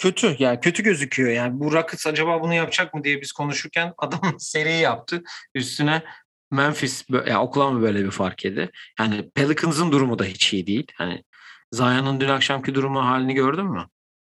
kötü 0.00 0.36
yani 0.38 0.60
kötü 0.60 0.82
gözüküyor 0.82 1.30
yani 1.30 1.60
bu 1.60 1.72
Rockets 1.72 2.06
acaba 2.06 2.42
bunu 2.42 2.54
yapacak 2.54 2.94
mı 2.94 3.04
diye 3.04 3.20
biz 3.20 3.32
konuşurken 3.32 3.94
adam 3.98 4.36
seri 4.38 4.72
yaptı. 4.72 5.22
Üstüne 5.54 6.02
Memphis 6.50 7.04
yani 7.10 7.38
Oklahoma 7.38 7.82
böyle 7.82 8.04
bir 8.04 8.10
fark 8.10 8.44
yedi. 8.44 8.70
Yani 8.98 9.30
Pelicans'ın 9.30 9.92
durumu 9.92 10.18
da 10.18 10.24
hiç 10.24 10.52
iyi 10.52 10.66
değil. 10.66 10.86
Hani 10.94 11.24
Zion'un 11.72 12.20
dün 12.20 12.28
akşamki 12.28 12.74
durumu 12.74 13.04
halini 13.04 13.34
gördün 13.34 13.66
mü? 13.66 13.86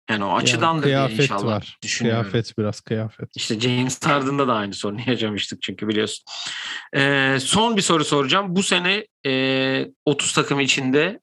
Yani 0.10 0.24
o 0.24 0.36
açıdan 0.36 0.74
yani, 0.74 0.84
da 0.84 1.10
inşallah 1.10 1.46
var. 1.46 1.78
Kıyafet 1.98 2.58
biraz 2.58 2.82
kıyafet. 2.82 3.30
İşte 3.36 3.60
James 3.60 4.06
Harden'da 4.06 4.48
da 4.48 4.54
aynı 4.54 4.74
sorunu 4.74 5.00
yaşamıştık 5.08 5.62
çünkü 5.62 5.88
biliyorsun. 5.88 6.26
Ee, 6.96 7.38
son 7.40 7.78
bir 7.78 7.82
soru 7.82 8.06
soracağım. 8.06 8.56
Bu 8.56 8.64
sene 8.64 9.08
e, 9.26 9.86
30 10.06 10.34
takım 10.34 10.60
içinde 10.60 11.20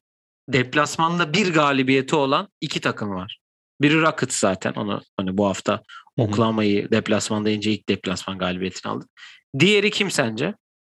deplasmanda 0.48 1.32
bir 1.32 1.54
galibiyeti 1.54 2.16
olan 2.16 2.48
iki 2.60 2.80
takım 2.80 3.10
var. 3.10 3.40
Biri 3.82 4.00
Rockets 4.00 4.38
zaten 4.38 4.72
onu 4.72 5.02
hani 5.16 5.36
bu 5.36 5.46
hafta 5.46 5.82
Oklahoma'yı 6.16 6.90
deplasmanda 6.90 7.50
ince 7.50 7.72
ilk 7.72 7.88
deplasman 7.88 8.38
galibiyetini 8.38 8.92
aldı. 8.92 9.06
Diğeri 9.58 9.90
kim 9.90 10.10
sence? 10.10 10.54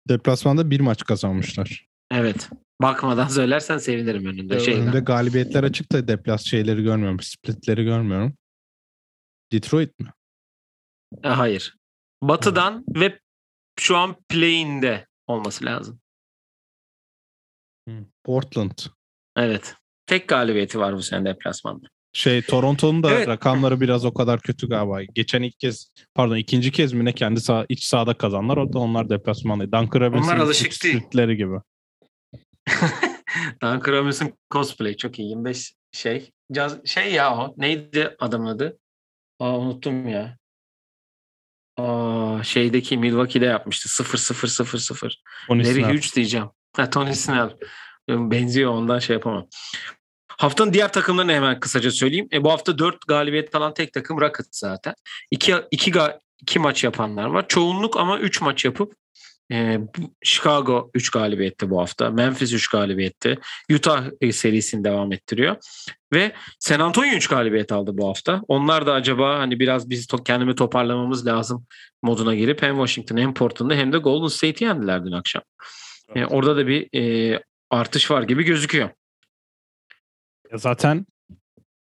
Deplasmanda 0.09 0.71
bir 0.71 0.81
maç 0.81 1.05
kazanmışlar. 1.05 1.87
Evet. 2.11 2.49
Bakmadan 2.83 3.29
söylersen 3.29 3.79
sevinirim 3.79 4.27
önünde. 4.27 4.61
Şeyden. 4.61 4.83
Önünde 4.83 5.01
galibiyetler 5.01 5.65
açık 5.65 5.93
da 5.93 6.09
deplas 6.09 6.45
şeyleri 6.45 6.83
görmüyorum. 6.83 7.21
Splitleri 7.21 7.85
görmüyorum. 7.85 8.35
Detroit 9.53 10.01
mi? 10.01 10.13
E, 11.23 11.29
hayır. 11.29 11.77
Batı'dan 12.23 12.85
hmm. 12.87 13.01
ve 13.01 13.21
şu 13.81 13.97
an 13.97 14.17
play'inde 14.29 15.07
olması 15.27 15.65
lazım. 15.65 16.01
Portland. 18.25 18.79
Evet. 19.37 19.75
Tek 20.07 20.29
galibiyeti 20.29 20.79
var 20.79 20.95
bu 20.95 21.03
sene 21.03 21.25
deplasmanda. 21.25 21.87
Şey 22.15 22.43
Toronto'nun 22.43 23.03
da 23.03 23.11
evet. 23.11 23.29
rakamları 23.29 23.81
biraz 23.81 24.05
o 24.05 24.15
kadar 24.15 24.41
kötü 24.41 24.69
galiba. 24.69 25.03
Geçen 25.03 25.43
ilk 25.43 25.61
kez 25.61 25.93
pardon 26.15 26.37
ikinci 26.37 26.73
kez 26.73 26.93
mi 26.93 27.05
ne 27.05 27.13
kendi 27.13 27.41
sağ, 27.41 27.67
iç 27.69 27.85
sahada 27.85 28.15
kazanlar. 28.15 28.57
Orada 28.57 28.79
onlar 28.79 29.11
deplasmanda. 29.11 29.65
Duncan 29.65 30.01
Robinson'ın 30.01 30.41
alışık 30.41 30.85
değil. 30.85 31.29
gibi. 31.29 31.55
Duncan 33.63 33.93
Robinson 33.93 34.33
cosplay 34.51 34.97
çok 34.97 35.19
iyi. 35.19 35.29
25 35.29 35.75
şey. 35.93 36.31
Caz, 36.53 36.87
şey 36.87 37.13
ya 37.13 37.37
o. 37.37 37.55
Neydi 37.57 38.17
adamın 38.19 38.47
adı? 38.47 38.79
Aa 39.41 39.59
unuttum 39.59 40.09
ya. 40.09 40.39
Aa, 41.77 42.43
şeydeki 42.43 42.99
Milwaukee'de 42.99 43.47
yapmıştı. 43.47 43.89
0 43.89 44.19
0 44.19 44.49
0 44.49 44.79
0. 44.79 45.23
Larry 45.51 45.83
Hughes 45.83 46.17
diyeceğim. 46.17 46.47
Ha, 46.77 46.91
Tony 46.91 47.15
Snell. 47.15 47.51
Benziyor 48.09 48.71
ondan 48.71 48.99
şey 48.99 49.15
yapamam. 49.15 49.49
Haftanın 50.39 50.73
diğer 50.73 50.93
takımlarını 50.93 51.33
hemen 51.33 51.61
kısaca 51.61 51.91
söyleyeyim. 51.91 52.29
E, 52.33 52.45
bu 52.45 52.53
hafta 52.53 52.79
4 52.79 53.07
galibiyet 53.09 53.55
alan 53.55 53.75
tek 53.75 53.93
takım 53.93 54.21
Rockets 54.21 54.59
zaten. 54.59 54.95
2 55.31 55.55
2 55.71 55.93
2 56.41 56.59
maç 56.59 56.85
yapanlar 56.85 57.25
var. 57.27 57.49
Çoğunluk 57.49 57.97
ama 57.97 58.19
3 58.19 58.41
maç 58.41 58.65
yapıp 58.65 58.93
e, 59.53 59.79
Chicago 60.23 60.91
3 60.95 61.11
galibiyette 61.11 61.71
bu 61.71 61.81
hafta. 61.81 62.11
Memphis 62.11 62.53
3 62.53 62.69
galibiyette. 62.69 63.39
Utah 63.73 64.05
serisini 64.33 64.85
devam 64.85 65.13
ettiriyor. 65.13 65.57
Ve 66.13 66.33
San 66.59 66.81
Antonio 66.81 67.15
3 67.15 67.29
galibiyet 67.29 67.73
aldı 67.73 67.91
bu 67.95 68.09
hafta. 68.09 68.41
Onlar 68.49 68.87
da 68.87 68.93
acaba 68.93 69.39
hani 69.39 69.61
biraz 69.61 69.91
biz 69.91 70.07
to- 70.07 70.25
kendimi 70.25 70.55
toparlamamız 70.55 71.27
lazım 71.27 71.67
moduna 72.03 72.35
girip 72.35 72.63
hem 72.63 72.75
Washington 72.75 73.17
hem 73.17 73.35
Portland'ı 73.35 73.75
hem 73.75 73.93
de 73.93 73.99
Golden 73.99 74.29
State'i 74.29 74.69
yendiler 74.69 75.05
dün 75.07 75.13
akşam. 75.13 75.43
Evet. 76.15 76.33
E, 76.33 76.35
orada 76.35 76.57
da 76.57 76.67
bir 76.67 76.89
e, 77.01 77.41
artış 77.71 78.11
var 78.11 78.23
gibi 78.23 78.43
gözüküyor. 78.43 78.91
Zaten 80.55 81.07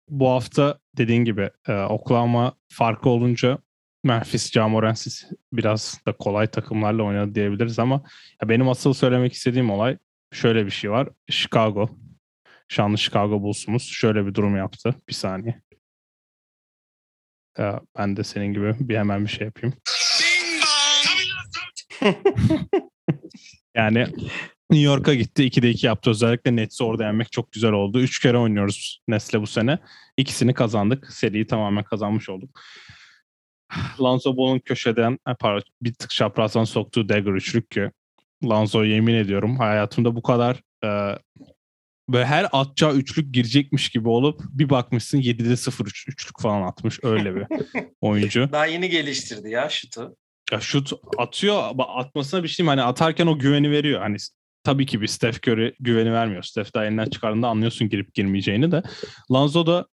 bu 0.09 0.29
hafta 0.29 0.79
dediğin 0.97 1.25
gibi 1.25 1.49
e, 1.67 1.73
Oklahoma 1.73 2.53
farkı 2.69 3.09
olunca 3.09 3.57
Memphis, 4.03 4.51
Jamoransis 4.51 5.23
biraz 5.53 6.01
da 6.07 6.13
kolay 6.17 6.47
takımlarla 6.47 7.03
oynadı 7.03 7.35
diyebiliriz 7.35 7.79
ama 7.79 8.03
ya 8.41 8.49
benim 8.49 8.69
asıl 8.69 8.93
söylemek 8.93 9.33
istediğim 9.33 9.71
olay 9.71 9.97
şöyle 10.33 10.65
bir 10.65 10.71
şey 10.71 10.91
var. 10.91 11.09
Chicago. 11.29 11.89
Şanlı 12.67 12.97
Chicago 12.97 13.41
Bulls'umuz 13.41 13.83
şöyle 13.83 14.25
bir 14.25 14.33
durum 14.33 14.57
yaptı. 14.57 14.95
Bir 15.09 15.13
saniye. 15.13 15.61
Ya 17.57 17.81
ben 17.97 18.17
de 18.17 18.23
senin 18.23 18.53
gibi 18.53 18.75
bir 18.79 18.97
hemen 18.97 19.25
bir 19.25 19.29
şey 19.29 19.45
yapayım. 19.45 19.75
yani 23.75 24.07
New 24.71 24.85
York'a 24.85 25.13
gitti. 25.13 25.43
2'de 25.43 25.69
2 25.69 25.85
yaptı. 25.85 26.09
Özellikle 26.09 26.55
Nets'i 26.55 26.83
orada 26.83 27.03
yenmek 27.03 27.31
çok 27.31 27.51
güzel 27.51 27.71
oldu. 27.71 27.99
3 27.99 28.19
kere 28.19 28.37
oynuyoruz 28.37 29.01
Nets'le 29.07 29.33
bu 29.33 29.47
sene. 29.47 29.79
İkisini 30.17 30.53
kazandık. 30.53 31.11
Seriyi 31.13 31.47
tamamen 31.47 31.83
kazanmış 31.83 32.29
olduk. 32.29 32.59
Lanzo 34.01 34.37
Ball'un 34.37 34.59
köşeden 34.59 35.19
pardon, 35.39 35.63
bir 35.81 35.93
tık 35.93 36.09
çaprazdan 36.09 36.63
soktuğu 36.63 37.09
dagger 37.09 37.31
üçlük 37.31 37.71
ki 37.71 37.91
Lanzo 38.43 38.83
yemin 38.83 39.13
ediyorum 39.13 39.57
hayatımda 39.57 40.15
bu 40.15 40.21
kadar 40.21 40.61
e, 40.83 41.17
böyle 42.09 42.25
her 42.25 42.47
atacağı 42.51 42.93
üçlük 42.93 43.33
girecekmiş 43.33 43.89
gibi 43.89 44.09
olup 44.09 44.41
bir 44.49 44.69
bakmışsın 44.69 45.21
7'de 45.21 45.57
0 45.57 45.85
üç, 45.85 46.07
üçlük 46.07 46.41
falan 46.41 46.61
atmış 46.61 46.99
öyle 47.03 47.35
bir 47.35 47.45
oyuncu. 48.01 48.49
Daha 48.51 48.65
yeni 48.65 48.89
geliştirdi 48.89 49.49
ya 49.49 49.69
şutu. 49.69 50.15
Ya 50.51 50.59
şut 50.59 50.91
atıyor 51.17 51.63
atmasına 51.77 52.43
bir 52.43 52.47
şey 52.47 52.65
hani 52.65 52.81
atarken 52.81 53.27
o 53.27 53.39
güveni 53.39 53.71
veriyor. 53.71 54.01
Hani 54.01 54.17
tabii 54.63 54.85
ki 54.85 55.01
bir 55.01 55.07
Steph 55.07 55.47
Curry 55.47 55.73
güveni 55.79 56.13
vermiyor. 56.13 56.43
Steph 56.43 56.73
daha 56.75 56.85
elinden 56.85 57.05
çıkardığında 57.09 57.47
anlıyorsun 57.47 57.89
girip 57.89 58.13
girmeyeceğini 58.13 58.71
de. 58.71 58.83
Lonzo 59.31 59.65
da 59.67 59.87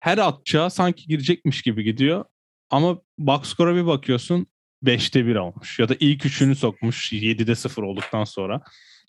her 0.00 0.18
atacağı 0.18 0.70
sanki 0.70 1.06
girecekmiş 1.06 1.62
gibi 1.62 1.84
gidiyor. 1.84 2.24
Ama 2.70 2.98
box 3.18 3.48
score'a 3.48 3.74
bir 3.74 3.86
bakıyorsun 3.86 4.46
5'te 4.84 5.26
1 5.26 5.36
olmuş. 5.36 5.78
Ya 5.78 5.88
da 5.88 5.94
ilk 6.00 6.26
üçünü 6.26 6.56
sokmuş 6.56 7.12
7'de 7.12 7.54
0 7.54 7.82
olduktan 7.82 8.24
sonra. 8.24 8.60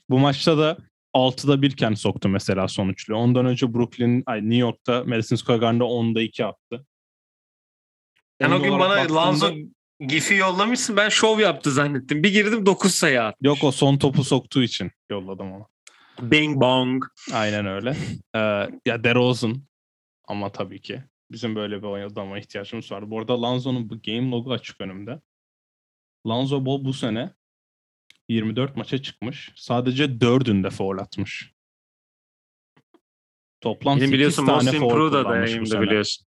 Bu 0.09 0.19
maçta 0.19 0.57
da 0.57 0.77
6'da 1.13 1.61
1 1.61 1.71
iken 1.71 1.93
soktu 1.93 2.29
mesela 2.29 2.67
sonuçlu. 2.67 3.15
Ondan 3.15 3.45
önce 3.45 3.73
Brooklyn, 3.73 4.23
ay 4.25 4.41
New 4.41 4.55
York'ta 4.57 5.03
Madison 5.03 5.35
Square 5.35 5.57
Garden'da 5.57 5.83
10'da 5.83 6.21
2 6.21 6.45
attı. 6.45 6.85
Sen 8.41 8.51
o 8.51 8.61
gün 8.63 8.71
bana 8.79 8.89
baktığımda- 8.89 9.15
Lanzo 9.15 9.51
gifi 9.99 10.33
yollamışsın. 10.33 10.97
Ben 10.97 11.09
şov 11.09 11.39
yaptı 11.39 11.71
zannettim. 11.71 12.23
Bir 12.23 12.33
girdim 12.33 12.65
9 12.65 12.93
sayı 12.93 13.23
attı. 13.23 13.37
Yok 13.41 13.57
o 13.63 13.71
son 13.71 13.97
topu 13.97 14.23
soktuğu 14.23 14.63
için 14.63 14.91
yolladım 15.09 15.51
onu. 15.51 15.67
Bang 16.21 16.61
bong. 16.61 17.05
Aynen 17.33 17.65
öyle. 17.65 17.95
Ee, 18.35 18.39
ya 18.85 19.03
DeRozan 19.03 19.63
ama 20.27 20.51
tabii 20.51 20.81
ki 20.81 21.03
bizim 21.31 21.55
böyle 21.55 21.81
bir 21.83 21.87
adama 21.87 22.39
ihtiyacımız 22.39 22.91
var. 22.91 23.11
Bu 23.11 23.19
arada 23.19 23.41
Lanzo'nun 23.41 23.89
bu 23.89 24.01
game 24.01 24.31
logu 24.31 24.53
açık 24.53 24.81
önümde. 24.81 25.19
Lonzo 26.27 26.65
Ball 26.65 26.85
bu 26.85 26.93
sene 26.93 27.33
24 28.29 28.75
maça 28.75 29.01
çıkmış. 29.01 29.51
Sadece 29.55 30.05
4'ünde 30.05 30.69
foul 30.69 30.97
atmış. 30.97 31.53
Toplam 33.61 33.95
Benim 33.97 34.07
8 34.07 34.13
biliyorsun 34.13 34.45
tane 34.45 34.55
Most 34.55 34.77
foul 34.77 34.83
Improved 34.83 35.13
da 35.13 35.47
sene. 35.47 35.81
biliyorsun. 35.81 36.27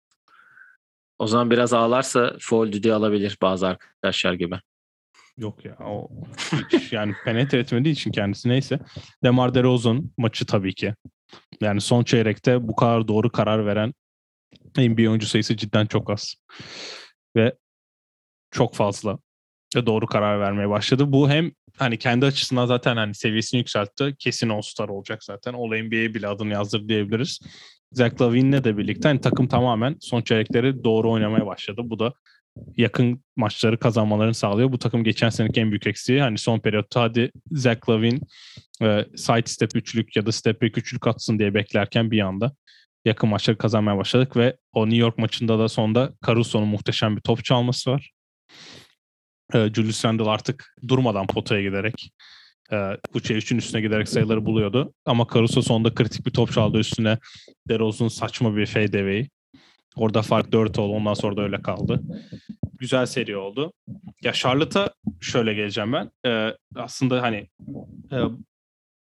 O 1.22 1.28
zaman 1.28 1.52
biraz 1.52 1.74
ağlarsa 1.74 2.36
foul 2.40 2.72
düdüğü 2.72 2.92
alabilir 2.92 3.38
bazı 3.42 3.68
arkadaşlar 3.68 4.34
gibi. 4.34 4.56
Yok 5.38 5.66
ya 5.66 5.78
o 5.80 6.10
hiç 6.72 6.94
yani 6.94 7.16
penetre 7.26 7.60
etmediği 7.60 7.94
için 7.94 8.12
kendisi 8.12 8.50
neyse. 8.50 8.80
Demar 9.24 9.54
DeRozan 9.54 10.12
maçı 10.18 10.46
tabii 10.46 10.74
ki. 10.74 10.96
Yani 11.62 11.82
son 11.82 12.04
çeyrekte 12.04 12.68
bu 12.68 12.76
kadar 12.76 13.08
doğru 13.08 13.32
karar 13.32 13.66
veren 13.66 13.94
NBA 14.78 15.10
oyuncu 15.10 15.28
sayısı 15.28 15.58
cidden 15.58 15.86
çok 15.86 16.10
az. 16.10 16.36
Ve 17.36 17.56
çok 18.52 18.76
fazla 18.76 19.18
ve 19.76 19.86
doğru 19.86 20.08
karar 20.08 20.40
vermeye 20.40 20.70
başladı. 20.70 21.12
Bu 21.12 21.30
hem 21.30 21.52
hani 21.78 21.98
kendi 21.98 22.26
açısından 22.26 22.66
zaten 22.66 22.98
hani 22.98 23.16
seviyesini 23.16 23.58
yükseltti. 23.58 24.16
Kesin 24.20 24.50
All-Star 24.50 24.90
olacak 24.90 25.24
zaten. 25.24 25.54
All 25.54 25.84
NBA'ye 25.84 26.14
bile 26.14 26.28
adını 26.28 26.54
yazdır 26.54 26.88
diyebiliriz. 26.88 27.40
Zach 27.94 28.22
Lavine'le 28.22 28.64
de 28.64 28.78
birlikte 28.78 29.08
hani 29.08 29.22
takım 29.22 29.48
tamamen 29.48 29.96
son 30.00 30.22
çeyrekleri 30.22 30.84
doğru 30.84 31.12
oynamaya 31.12 31.46
başladı. 31.46 31.82
Bu 31.84 32.00
da 32.00 32.14
yakın 32.78 33.24
maçları 33.36 33.80
kazanmalarını 33.80 34.34
sağlıyor. 34.34 34.72
Bu 34.72 34.80
takım 34.80 35.04
geçen 35.04 35.30
seneki 35.30 35.62
en 35.62 35.72
büyük 35.72 35.88
eksiği 35.88 36.22
hani 36.22 36.38
son 36.38 36.60
periyotta 36.60 37.02
hadi 37.02 37.32
Zach 37.52 37.90
Lavine 37.90 38.20
e, 38.82 39.06
side 39.16 39.46
step 39.46 39.76
üçlük 39.76 40.16
ya 40.16 40.26
da 40.26 40.32
step 40.32 40.62
back 40.62 40.78
üçlük 40.78 41.08
atsın 41.08 41.40
diye 41.40 41.54
beklerken 41.54 42.12
bir 42.12 42.20
anda 42.20 42.56
yakın 43.06 43.30
maçları 43.30 43.58
kazanmaya 43.58 43.98
başladık 43.98 44.38
ve 44.38 44.58
o 44.74 44.86
New 44.86 45.02
York 45.02 45.18
maçında 45.18 45.60
da 45.60 45.70
sonda 45.70 46.14
Caruso'nun 46.28 46.68
muhteşem 46.68 47.16
bir 47.16 47.22
top 47.22 47.46
çalması 47.46 47.92
var. 47.92 48.12
E, 49.54 49.70
Julius 49.74 50.06
Randle 50.06 50.30
artık 50.30 50.76
durmadan 50.88 51.28
potaya 51.28 51.62
giderek 51.62 52.12
e, 52.72 52.76
3'e 52.76 53.38
3'ün 53.38 53.58
üstüne 53.58 53.82
giderek 53.82 54.10
sayıları 54.10 54.46
buluyordu. 54.46 54.94
Ama 55.06 55.28
Caruso 55.34 55.62
sonunda 55.62 55.94
kritik 55.96 56.26
bir 56.26 56.32
top 56.32 56.52
çaldı 56.52 56.78
üstüne. 56.80 57.18
DeRozan 57.70 58.08
saçma 58.08 58.56
bir 58.56 58.66
fadeaway. 58.66 59.28
Orada 59.96 60.22
fark 60.22 60.52
4 60.52 60.80
oldu. 60.80 60.94
Ondan 60.94 61.14
sonra 61.14 61.38
da 61.38 61.42
öyle 61.42 61.62
kaldı. 61.62 62.02
Güzel 62.80 63.06
seri 63.06 63.38
oldu. 63.38 63.74
Ya 64.24 64.34
Charlotte'a 64.34 64.90
şöyle 65.22 65.54
geleceğim 65.54 65.94
ben. 65.94 66.12
Ee, 66.26 66.56
aslında 66.76 67.22
hani 67.22 67.50
e, 68.12 68.18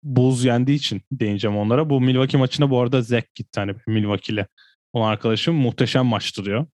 Bulls 0.03 0.45
yendiği 0.45 0.77
için 0.77 1.03
değineceğim 1.13 1.57
onlara. 1.57 1.91
Bu 1.91 2.01
Milwaukee 2.01 2.39
maçına 2.39 2.71
bu 2.71 2.81
arada 2.81 3.03
Zach 3.03 3.25
gitti 3.35 3.61
hani 3.61 3.75
Milwaukee'yle. 3.87 4.47
Olan 4.93 5.09
arkadaşım 5.13 5.55
muhteşem 5.55 6.07
maçtı 6.07 6.45
diyor. 6.45 6.67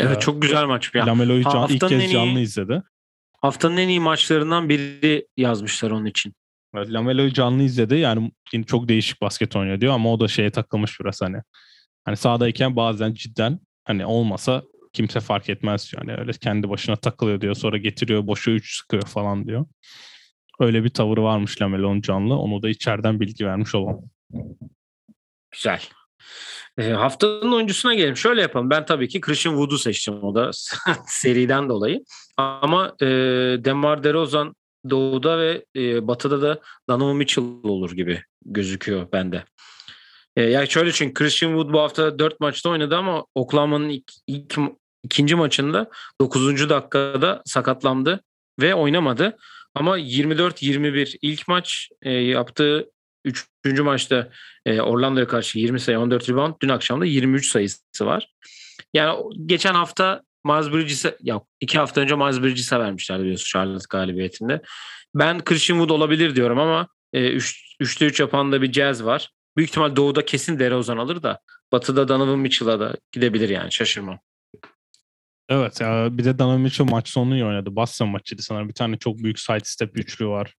Evet 0.00 0.16
Ee, 0.16 0.20
çok 0.20 0.42
güzel 0.42 0.64
maç. 0.64 0.90
Ya, 0.94 1.06
Lamelo'yu 1.06 1.44
can, 1.44 1.68
ilk 1.68 1.80
kez 1.80 2.02
iyi- 2.02 2.08
canlı 2.12 2.40
izledi. 2.40 2.82
Haftanın 3.40 3.76
en 3.76 3.88
iyi 3.88 4.00
maçlarından 4.00 4.68
biri 4.68 5.26
yazmışlar 5.36 5.90
onun 5.90 6.06
için. 6.06 6.34
Evet, 6.74 6.92
Lamelo'yu 6.92 7.32
canlı 7.32 7.62
izledi. 7.62 7.94
Yani 7.94 8.32
çok 8.66 8.88
değişik 8.88 9.20
basket 9.20 9.56
oynuyor 9.56 9.80
diyor 9.80 9.94
ama 9.94 10.12
o 10.12 10.20
da 10.20 10.28
şeye 10.28 10.50
takılmış 10.50 11.00
biraz 11.00 11.22
hani. 11.22 11.42
Hani 12.04 12.16
sahadayken 12.16 12.76
bazen 12.76 13.14
cidden 13.14 13.60
hani 13.84 14.06
olmasa 14.06 14.62
kimse 14.92 15.20
fark 15.20 15.48
etmez. 15.48 15.92
Yani 15.96 16.14
öyle 16.16 16.32
kendi 16.32 16.68
başına 16.70 16.96
takılıyor 16.96 17.40
diyor. 17.40 17.54
Sonra 17.54 17.76
getiriyor 17.76 18.26
boşa 18.26 18.50
3 18.50 18.76
sıkıyor 18.76 19.02
falan 19.02 19.46
diyor. 19.46 19.66
Öyle 20.60 20.84
bir 20.84 20.88
tavırı 20.88 21.22
varmış 21.22 21.62
Lamelo'nun 21.62 22.00
canlı. 22.00 22.38
Onu 22.38 22.62
da 22.62 22.68
içeriden 22.68 23.20
bilgi 23.20 23.46
vermiş 23.46 23.74
olalım. 23.74 24.10
Güzel. 25.50 25.80
E, 26.78 26.90
haftanın 26.90 27.52
oyuncusuna 27.52 27.94
gelelim. 27.94 28.16
Şöyle 28.16 28.40
yapalım. 28.40 28.70
Ben 28.70 28.86
tabii 28.86 29.08
ki 29.08 29.20
Christian 29.20 29.52
Wood'u 29.52 29.78
seçtim 29.78 30.22
o 30.22 30.34
da 30.34 30.50
seriden 31.06 31.68
dolayı. 31.68 32.04
Ama 32.38 32.96
e, 33.00 33.06
Demar 33.64 34.04
DeRozan 34.04 34.54
Doğu'da 34.90 35.38
ve 35.38 35.64
e, 35.76 36.08
Batı'da 36.08 36.42
da 36.42 36.60
Donovan 36.88 37.16
Mitchell 37.16 37.44
olur 37.62 37.92
gibi 37.92 38.22
gözüküyor 38.44 39.12
bende. 39.12 39.44
E, 40.36 40.42
yani 40.42 40.68
şöyle 40.68 40.92
çünkü 40.92 41.14
Christian 41.14 41.50
Wood 41.50 41.72
bu 41.72 41.80
hafta 41.80 42.18
4 42.18 42.40
maçta 42.40 42.70
oynadı 42.70 42.96
ama 42.96 43.24
Oklahoma'nın 43.34 43.88
ilk, 43.88 44.12
ilk, 44.26 44.58
ikinci 45.04 45.34
maçında 45.34 45.90
9. 46.20 46.68
dakikada 46.68 47.42
sakatlandı 47.44 48.20
ve 48.60 48.74
oynamadı. 48.74 49.36
Ama 49.74 49.98
24-21 49.98 51.18
ilk 51.22 51.48
maç 51.48 51.88
e, 52.02 52.10
yaptığı 52.12 52.90
3. 53.24 53.80
maçta 53.80 54.30
e, 54.66 54.80
Orlando'ya 54.80 55.28
karşı 55.28 55.58
20 55.58 55.80
sayı 55.80 56.00
14 56.00 56.30
rebound. 56.30 56.54
Dün 56.62 56.68
akşam 56.68 57.00
da 57.00 57.04
23 57.04 57.50
sayısı 57.50 58.06
var. 58.06 58.34
Yani 58.94 59.22
geçen 59.46 59.74
hafta 59.74 60.22
Miles 60.44 60.72
Bridges'e 60.72 61.16
ya 61.22 61.40
iki 61.60 61.78
hafta 61.78 62.00
önce 62.00 62.16
Miles 62.16 62.42
Bridges'e 62.42 62.78
vermişlerdi 62.78 63.22
biliyorsun 63.22 63.46
Charlotte 63.52 63.86
galibiyetinde. 63.90 64.62
Ben 65.14 65.44
Christian 65.44 65.78
Wood 65.78 65.90
olabilir 65.90 66.36
diyorum 66.36 66.58
ama 66.58 66.88
e, 67.12 67.30
üç, 67.30 67.76
3'te 67.80 68.06
3 68.06 68.20
yapan 68.20 68.52
da 68.52 68.62
bir 68.62 68.72
Jazz 68.72 69.04
var. 69.04 69.30
Büyük 69.56 69.70
ihtimal 69.70 69.96
Doğu'da 69.96 70.24
kesin 70.24 70.58
DeRozan 70.58 70.96
alır 70.96 71.22
da 71.22 71.40
Batı'da 71.72 72.08
Donovan 72.08 72.38
Mitchell'a 72.38 72.80
da 72.80 72.96
gidebilir 73.12 73.48
yani 73.48 73.72
şaşırmam. 73.72 74.18
Evet 75.48 75.80
ya 75.80 76.08
bir 76.10 76.24
de 76.24 76.38
Donovan 76.38 76.60
Mitchell 76.60 76.86
maç 76.86 77.08
sonunu 77.08 77.34
iyi 77.34 77.44
oynadı. 77.44 77.76
Boston 77.76 78.08
maçıydı 78.08 78.42
sanırım. 78.42 78.68
Bir 78.68 78.74
tane 78.74 78.96
çok 78.96 79.18
büyük 79.18 79.38
side 79.38 79.64
step 79.64 79.98
üçlü 79.98 80.26
var. 80.26 80.54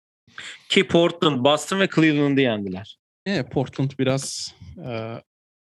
Ki 0.69 0.87
Portland, 0.87 1.45
Boston 1.45 1.79
ve 1.79 1.87
Cleveland'ı 1.95 2.41
yendiler. 2.41 2.97
E, 3.25 3.43
Portland 3.43 3.91
biraz 3.99 4.55
e, 4.87 5.21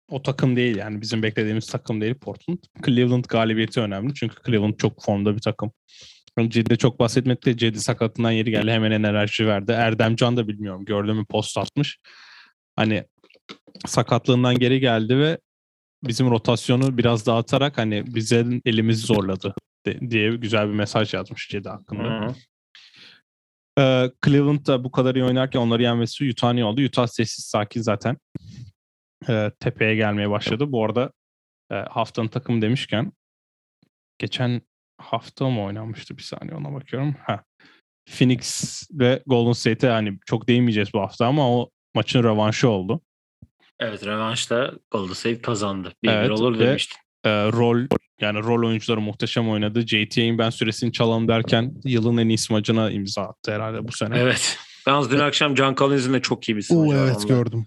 o 0.08 0.22
takım 0.22 0.56
değil 0.56 0.76
yani 0.76 1.00
bizim 1.00 1.22
beklediğimiz 1.22 1.66
takım 1.66 2.00
değil 2.00 2.14
Portland. 2.14 2.58
Cleveland 2.86 3.24
galibiyeti 3.24 3.80
önemli 3.80 4.14
çünkü 4.14 4.36
Cleveland 4.46 4.74
çok 4.74 5.04
formda 5.04 5.36
bir 5.36 5.40
takım. 5.40 5.72
Cedi 6.48 6.78
çok 6.78 6.98
bahsetmekte 6.98 7.56
Cedi 7.56 7.80
sakatından 7.80 8.30
yeri 8.30 8.50
geldi 8.50 8.70
hemen 8.70 8.90
enerji 8.90 9.46
verdi. 9.46 9.72
Erdemcan 9.72 10.36
da 10.36 10.48
bilmiyorum 10.48 10.84
gördüm 10.84 11.16
mü 11.16 11.24
post 11.24 11.58
atmış. 11.58 11.98
Hani 12.76 13.04
sakatlığından 13.86 14.58
geri 14.58 14.80
geldi 14.80 15.18
ve 15.18 15.38
bizim 16.04 16.30
rotasyonu 16.30 16.98
biraz 16.98 17.26
dağıtarak 17.26 17.78
hani 17.78 18.04
bize 18.06 18.46
elimizi 18.64 19.06
zorladı 19.06 19.54
diye 20.10 20.30
güzel 20.30 20.68
bir 20.68 20.74
mesaj 20.74 21.14
yazmış 21.14 21.48
Cedi 21.48 21.68
hakkında. 21.68 22.02
Hı 22.02 22.26
hı. 22.26 22.34
Ee, 23.78 24.10
Cleveland 24.24 24.66
da 24.66 24.84
bu 24.84 24.90
kadar 24.90 25.14
iyi 25.14 25.24
oynarken 25.24 25.60
onları 25.60 25.82
yenmesi 25.82 26.30
Utah 26.30 26.54
iyi 26.54 26.64
oldu. 26.64 26.80
Utah 26.80 27.06
sessiz 27.06 27.44
sakin 27.44 27.82
zaten 27.82 28.16
e, 29.28 29.50
tepeye 29.60 29.94
gelmeye 29.94 30.30
başladı. 30.30 30.72
Bu 30.72 30.84
arada 30.84 31.12
e, 31.72 31.74
haftanın 31.74 32.28
takımı 32.28 32.62
demişken 32.62 33.12
geçen 34.18 34.60
hafta 34.98 35.50
mı 35.50 35.62
oynanmıştı 35.64 36.16
bir 36.16 36.22
saniye 36.22 36.56
ona 36.56 36.72
bakıyorum. 36.74 37.16
Ha. 37.26 37.42
Phoenix 38.18 38.82
ve 38.92 39.22
Golden 39.26 39.52
State'e 39.52 39.90
hani 39.90 40.18
çok 40.26 40.48
değinmeyeceğiz 40.48 40.94
bu 40.94 41.00
hafta 41.00 41.26
ama 41.26 41.50
o 41.58 41.70
maçın 41.94 42.22
rövanşı 42.22 42.68
oldu. 42.68 43.00
Evet 43.80 44.06
revanşta 44.06 44.72
Golden 44.90 45.12
State 45.12 45.42
kazandı. 45.42 45.92
Bir 46.02 46.08
Evet, 46.08 46.24
bir 46.24 46.30
olur 46.30 46.58
ve- 46.58 46.66
demiştim. 46.66 46.98
Ee, 47.24 47.30
rol 47.30 47.86
yani 48.20 48.38
rol 48.38 48.68
oyuncuları 48.68 49.00
muhteşem 49.00 49.48
oynadı. 49.50 49.86
JT'nin 49.86 50.38
ben 50.38 50.50
süresini 50.50 50.92
çalalım 50.92 51.28
derken 51.28 51.74
yılın 51.84 52.16
en 52.16 52.28
iyisi 52.28 52.52
maçına 52.52 52.90
imza 52.90 53.22
attı 53.22 53.52
herhalde 53.52 53.88
bu 53.88 53.92
sene. 53.92 54.18
Evet. 54.18 54.58
Yalnız 54.86 55.10
dün 55.10 55.18
akşam 55.18 55.56
John 55.56 55.74
Collins'in 55.74 56.12
de 56.12 56.22
çok 56.22 56.48
iyi 56.48 56.56
bir 56.56 56.62
smacı 56.62 56.96
evet 56.96 57.16
onda. 57.16 57.26
gördüm. 57.26 57.64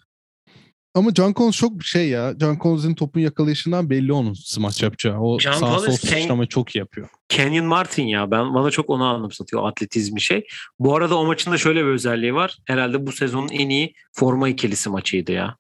Ama 0.98 1.12
John 1.14 1.34
Collins 1.34 1.56
çok 1.58 1.84
şey 1.84 2.10
ya. 2.10 2.36
John 2.42 2.58
Collins'in 2.64 2.96
topun 2.96 3.20
yakalayışından 3.20 3.90
belli 3.90 4.14
onun 4.14 4.34
smaç 4.34 4.84
yapacağı. 4.84 5.20
O 5.20 5.40
John 5.40 5.52
sağ 5.52 5.60
sol 5.60 5.80
Collins 5.80 6.04
Ken- 6.04 6.20
sıçramayı 6.22 6.48
çok 6.48 6.76
iyi 6.76 6.80
yapıyor. 6.80 7.10
Kenyon 7.30 7.66
Martin 7.66 8.04
ya 8.04 8.32
ben 8.32 8.54
bana 8.54 8.72
çok 8.72 8.90
onu 8.90 9.04
anımsatıyor 9.06 9.68
atletizmi 9.70 10.22
şey. 10.22 10.48
Bu 10.80 10.96
arada 10.96 11.18
o 11.18 11.26
maçın 11.26 11.52
da 11.52 11.58
şöyle 11.58 11.80
bir 11.86 11.90
özelliği 11.90 12.34
var. 12.34 12.58
Herhalde 12.66 13.08
bu 13.08 13.12
sezonun 13.12 13.50
en 13.50 13.70
iyi 13.70 13.94
forma 14.14 14.50
ikilisi 14.50 14.90
maçıydı 14.90 15.32
ya. 15.32 15.58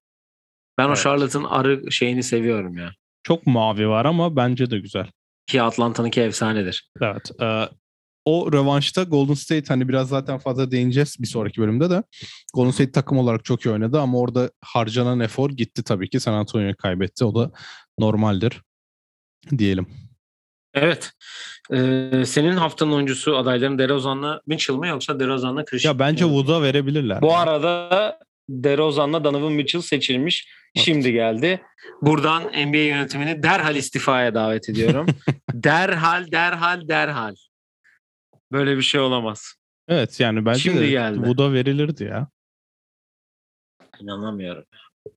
Ben 0.77 0.85
o 0.85 0.87
Evet. 0.87 0.97
Charlotte'ın 1.03 1.43
arı 1.43 1.91
şeyini 1.91 2.23
seviyorum 2.23 2.77
ya. 2.77 2.91
Çok 3.23 3.47
mavi 3.47 3.87
var 3.89 4.05
ama 4.05 4.35
bence 4.35 4.69
de 4.71 4.79
güzel. 4.79 5.07
Ki 5.47 5.61
Atlanta'nınki 5.61 6.21
efsanedir. 6.21 6.89
Evet. 7.01 7.31
Ee, 7.41 7.69
o 8.27 8.53
rövanşta 8.53 9.03
Golden 9.03 9.33
State 9.33 9.67
hani 9.67 9.89
biraz 9.89 10.09
zaten 10.09 10.37
fazla 10.37 10.71
değineceğiz 10.71 11.15
bir 11.19 11.27
sonraki 11.27 11.61
bölümde 11.61 11.89
de. 11.89 12.03
Golden 12.53 12.71
State 12.71 12.91
takım 12.91 13.17
olarak 13.17 13.45
çok 13.45 13.65
iyi 13.65 13.69
oynadı 13.69 13.99
ama 13.99 14.19
orada 14.19 14.51
harcanan 14.61 15.19
efor 15.19 15.49
gitti 15.49 15.83
tabii 15.83 16.09
ki. 16.09 16.19
San 16.19 16.33
Antonio 16.33 16.75
kaybetti. 16.75 17.25
O 17.25 17.35
da 17.35 17.51
normaldir 17.99 18.61
diyelim. 19.57 19.87
Evet. 20.73 21.11
Ee, 21.73 22.23
senin 22.25 22.57
haftanın 22.57 22.91
oyuncusu 22.91 23.37
adayların 23.37 23.79
DeRozan'la 23.79 24.41
Mitchell 24.47 24.75
mı 24.75 24.87
yoksa 24.87 25.19
DeRozan'la 25.19 25.65
Christian? 25.65 25.93
Ya 25.93 25.99
bence? 25.99 26.23
Wood'a 26.23 26.61
verebilirler. 26.61 27.21
Bu 27.21 27.35
arada 27.35 28.19
DeRozan'la 28.49 29.23
Donovan 29.23 29.53
Mitchell 29.53 29.81
seçilmiş. 29.81 30.47
Şimdi 30.75 31.11
geldi. 31.11 31.61
Buradan 32.01 32.43
NBA 32.43 32.77
yönetimini 32.77 33.43
derhal 33.43 33.75
istifaya 33.75 34.35
davet 34.35 34.69
ediyorum. 34.69 35.05
derhal, 35.53 36.31
derhal, 36.31 36.87
derhal. 36.87 37.35
Böyle 38.51 38.77
bir 38.77 38.81
şey 38.81 39.01
olamaz. 39.01 39.53
Evet 39.87 40.19
yani 40.19 40.45
bence 40.45 40.59
Şimdi 40.59 40.81
de 40.81 40.89
geldi. 40.89 41.27
bu 41.27 41.37
da 41.37 41.53
verilirdi 41.53 42.03
ya. 42.03 42.27
İnanamıyorum. 43.99 44.63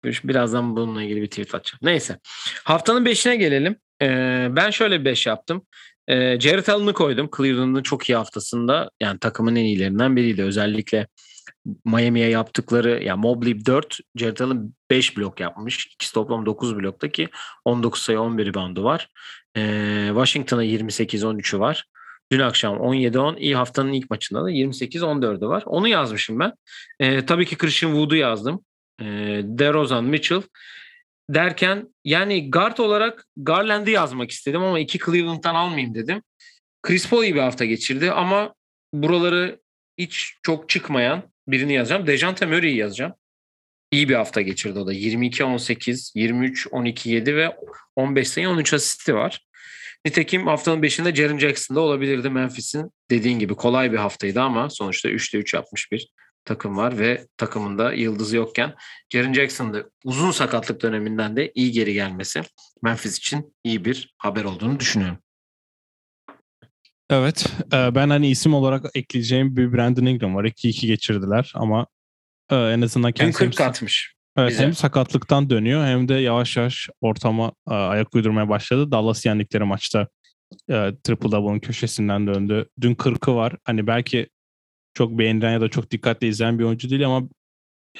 Birazdan 0.05 0.77
bununla 0.77 1.03
ilgili 1.03 1.23
bir 1.23 1.27
tweet 1.27 1.55
atacağım. 1.55 1.81
Neyse. 1.83 2.19
Haftanın 2.64 3.05
5'ine 3.05 3.35
gelelim. 3.35 3.77
Ee, 4.03 4.49
ben 4.51 4.71
şöyle 4.71 5.01
bir 5.01 5.05
5 5.05 5.27
yaptım. 5.27 5.66
Ee, 6.09 6.40
Jared 6.40 6.66
Allen'ı 6.66 6.93
koydum. 6.93 7.31
Cleveland'ın 7.37 7.83
çok 7.83 8.11
iyi 8.11 8.16
haftasında. 8.16 8.90
Yani 9.01 9.19
takımın 9.19 9.57
en 9.57 9.64
iyilerinden 9.64 10.16
biriydi. 10.16 10.43
Özellikle 10.43 11.07
Miami'ye 11.85 12.29
yaptıkları 12.29 13.03
yani 13.03 13.21
Mobley 13.21 13.66
4, 13.66 13.99
Jared 14.16 14.38
Allen 14.38 14.75
5 14.90 15.16
blok 15.16 15.40
yapmış. 15.40 15.87
İkisi 15.87 16.14
toplam 16.14 16.47
9 16.47 16.77
blokta 16.77 17.09
ki 17.09 17.29
19 17.64 18.03
sayı 18.03 18.21
11 18.21 18.55
bandı 18.55 18.85
var. 18.85 19.09
Ee, 19.57 20.07
Washington'a 20.09 20.64
28-13'ü 20.64 21.59
var. 21.59 21.87
Dün 22.33 22.40
akşam 22.40 22.77
17-10 22.77 23.38
iyi 23.38 23.57
haftanın 23.57 23.93
ilk 23.93 24.11
maçında 24.11 24.45
da 24.45 24.51
28-14'ü 24.51 25.49
var. 25.49 25.62
Onu 25.66 25.88
yazmışım 25.88 26.38
ben. 26.38 26.53
Ee, 27.01 27.27
tabii 27.27 27.47
ki 27.47 27.57
Christian 27.57 27.90
Wood'u 27.90 28.16
yazdım. 28.16 28.64
Ee, 29.01 29.40
DeRozan, 29.45 30.05
Mitchell 30.05 30.43
derken 31.31 31.95
yani 32.05 32.51
guard 32.51 32.79
olarak 32.79 33.27
Garland'ı 33.37 33.90
yazmak 33.90 34.31
istedim 34.31 34.62
ama 34.62 34.79
iki 34.79 34.99
Cleveland'dan 34.99 35.55
almayayım 35.55 35.95
dedim. 35.95 36.23
Chris 36.83 37.09
Paul 37.11 37.25
iyi 37.25 37.35
bir 37.35 37.40
hafta 37.40 37.64
geçirdi 37.64 38.12
ama 38.12 38.55
buraları 38.93 39.61
hiç 39.99 40.35
çok 40.43 40.69
çıkmayan 40.69 41.23
birini 41.49 41.73
yazacağım. 41.73 42.07
Dejante 42.07 42.47
Murray'i 42.47 42.77
yazacağım. 42.77 43.12
İyi 43.90 44.09
bir 44.09 44.14
hafta 44.14 44.40
geçirdi 44.40 44.79
o 44.79 44.87
da. 44.87 44.95
22-18, 44.95 46.16
23-12-7 46.16 47.37
ve 47.37 47.57
15 47.97 48.29
sayı 48.29 48.49
13 48.49 48.75
asisti 48.75 49.14
var. 49.14 49.47
Nitekim 50.06 50.46
haftanın 50.46 50.82
5'inde 50.82 51.14
Jaren 51.14 51.38
Jackson'da 51.38 51.80
olabilirdi 51.80 52.30
Memphis'in. 52.30 52.90
Dediğin 53.10 53.38
gibi 53.38 53.54
kolay 53.54 53.92
bir 53.92 53.96
haftaydı 53.96 54.40
ama 54.40 54.70
sonuçta 54.70 55.08
3'te 55.08 55.38
3 55.38 55.54
yapmış 55.54 55.92
bir 55.92 56.08
takım 56.44 56.76
var 56.76 56.98
ve 56.98 57.26
takımında 57.36 57.92
yıldızı 57.92 58.36
yokken 58.36 58.74
Jaren 59.10 59.32
Jackson'da 59.32 59.84
uzun 60.04 60.30
sakatlık 60.30 60.82
döneminden 60.82 61.36
de 61.36 61.52
iyi 61.54 61.72
geri 61.72 61.94
gelmesi 61.94 62.42
Memphis 62.82 63.18
için 63.18 63.54
iyi 63.64 63.84
bir 63.84 64.14
haber 64.18 64.44
olduğunu 64.44 64.80
düşünüyorum. 64.80 65.18
Evet. 67.10 67.46
e, 67.72 67.94
ben 67.94 68.10
hani 68.10 68.30
isim 68.30 68.54
olarak 68.54 68.84
ekleyeceğim 68.94 69.56
bir 69.56 69.72
Brandon 69.72 70.06
Ingram 70.06 70.34
var. 70.34 70.44
2-2 70.44 70.86
geçirdiler 70.86 71.52
ama 71.54 71.86
e, 72.50 72.56
en 72.56 72.80
azından 72.80 73.08
Dün 73.08 73.14
kendisi 73.14 73.38
40 73.38 73.60
atmış. 73.60 74.14
Evet, 74.37 74.59
hem 74.59 74.75
sakatlıktan 74.75 75.51
dönüyor 75.51 75.85
hem 75.85 76.09
de 76.09 76.14
yavaş 76.14 76.57
yavaş 76.57 76.88
ortama 77.01 77.53
e, 77.71 77.75
ayak 77.75 78.14
uydurmaya 78.14 78.49
başladı. 78.49 78.90
Dallas 78.90 79.27
yendikleri 79.27 79.64
maçta 79.64 80.09
e, 80.71 80.93
triple 81.05 81.33
double'ın 81.33 81.59
köşesinden 81.59 82.27
döndü. 82.27 82.69
Dün 82.81 82.95
40'ı 82.95 83.35
var. 83.35 83.57
Hani 83.64 83.87
belki 83.87 84.29
çok 84.95 85.19
beğenilen 85.19 85.53
ya 85.53 85.61
da 85.61 85.69
çok 85.69 85.90
dikkatle 85.90 86.29
izleyen 86.29 86.59
bir 86.59 86.64
oyuncu 86.64 86.90
değil 86.90 87.07
ama 87.07 87.29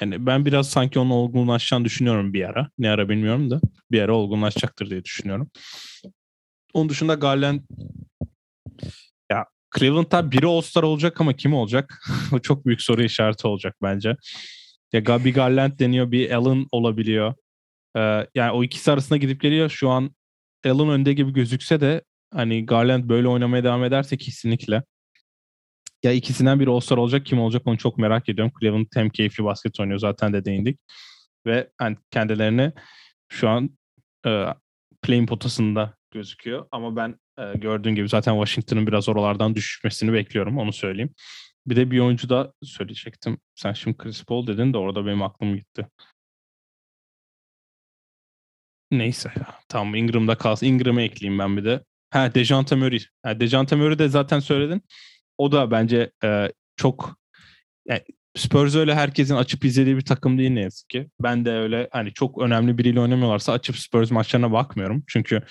yani 0.01 0.27
ben 0.27 0.45
biraz 0.47 0.71
sanki 0.71 0.99
onun 0.99 1.11
olgunlaşacağını 1.11 1.85
düşünüyorum 1.85 2.33
bir 2.33 2.45
ara. 2.45 2.71
Ne 2.79 2.91
ara 2.91 3.09
bilmiyorum 3.09 3.51
da 3.51 3.61
bir 3.91 4.03
ara 4.03 4.15
olgunlaşacaktır 4.15 4.91
diye 4.91 5.05
düşünüyorum. 5.05 5.51
Onun 6.75 6.89
dışında 6.89 7.15
Garland 7.15 7.61
ya 9.33 9.47
Cleveland'da 9.79 10.31
biri 10.31 10.47
All-Star 10.47 10.83
olacak 10.83 11.21
ama 11.21 11.33
kim 11.33 11.55
olacak? 11.55 12.03
o 12.33 12.39
çok 12.39 12.67
büyük 12.67 12.83
soru 12.83 13.03
işareti 13.03 13.47
olacak 13.47 13.77
bence. 13.83 14.17
Ya 14.93 15.01
Gabi 15.01 15.33
Garland 15.33 15.79
deniyor 15.79 16.11
bir 16.11 16.31
Allen 16.31 16.67
olabiliyor. 16.73 17.35
Ee, 17.97 18.27
yani 18.35 18.51
o 18.51 18.65
ikisi 18.65 18.93
arasında 18.93 19.17
gidip 19.17 19.41
geliyor. 19.41 19.71
Şu 19.71 19.91
an 19.91 20.15
Allen 20.67 20.89
önde 20.89 21.13
gibi 21.13 21.33
gözükse 21.33 21.81
de 21.81 22.03
hani 22.35 22.67
Garland 22.67 23.09
böyle 23.09 23.29
oynamaya 23.29 23.65
devam 23.65 23.85
ederse 23.85 24.17
kesinlikle. 24.17 24.83
Ya 26.03 26.13
ikisinden 26.13 26.61
biri 26.61 26.71
All-Star 26.71 26.97
olacak 26.97 27.27
kim 27.27 27.41
olacak 27.41 27.63
onu 27.65 27.79
çok 27.79 27.99
merak 27.99 28.29
ediyorum. 28.29 28.53
Cleveland 28.61 28.87
hem 28.95 29.11
keyifli 29.11 29.45
basket 29.45 29.81
oynuyor 29.81 29.99
zaten 29.99 30.33
de 30.33 30.45
değindik. 30.45 30.81
Ve 31.47 31.71
hani 31.79 31.97
kendilerini 32.11 32.73
şu 33.29 33.49
an 33.49 33.71
e, 34.27 34.47
playing 35.03 35.29
potasında 35.29 35.95
gözüküyor. 36.11 36.67
Ama 36.73 36.97
ben 36.97 37.17
e, 37.39 37.59
gördüğün 37.59 37.95
gibi 37.95 38.09
zaten 38.09 38.33
Washington'ın 38.33 38.87
biraz 38.87 39.09
oralardan 39.09 39.55
düşmesini 39.55 40.13
bekliyorum 40.13 40.59
onu 40.59 40.73
söyleyeyim. 40.73 41.15
Bir 41.67 41.77
de 41.77 41.91
bir 41.91 41.99
oyuncu 41.99 42.29
da 42.29 42.53
söyleyecektim. 42.63 43.39
Sen 43.55 43.73
şimdi 43.73 43.97
Chris 43.97 44.25
Paul 44.25 44.47
dedin 44.47 44.73
de 44.73 44.79
orada 44.79 45.07
benim 45.07 45.23
aklım 45.23 45.57
gitti. 45.57 45.87
Neyse 48.91 49.33
ya. 49.37 49.59
Tamam 49.69 49.95
Ingram'da 49.95 50.39
kalsın. 50.39 50.67
Ingram'ı 50.67 51.03
ekleyeyim 51.03 51.39
ben 51.39 51.57
bir 51.57 51.65
de. 51.65 51.85
Ha 52.11 52.35
Dejante 52.35 52.77
Murray. 52.77 53.01
Ha, 53.23 53.41
Dejante 53.41 53.77
Murray 53.77 53.99
de 53.99 54.09
zaten 54.09 54.41
söyledin. 54.41 54.83
O 55.39 55.53
da 55.53 55.71
bence 55.71 56.11
e, 56.25 56.53
çok 56.77 57.17
yani 57.89 58.03
Spurs 58.37 58.77
öyle 58.77 58.95
herkesin 58.95 59.35
açıp 59.37 59.65
izlediği 59.65 59.97
bir 59.97 60.05
takım 60.05 60.39
değil 60.39 60.51
ne 60.51 60.61
yazık 60.61 60.89
ki. 60.89 61.11
Ben 61.21 61.45
de 61.45 61.51
öyle 61.53 61.89
hani 61.93 62.13
çok 62.13 62.43
önemli 62.43 62.79
biriyle 62.79 63.01
oynamıyorlarsa 63.01 63.53
açıp 63.53 63.77
Spurs 63.77 64.11
maçlarına 64.11 64.53
bakmıyorum. 64.53 65.05
Çünkü 65.07 65.43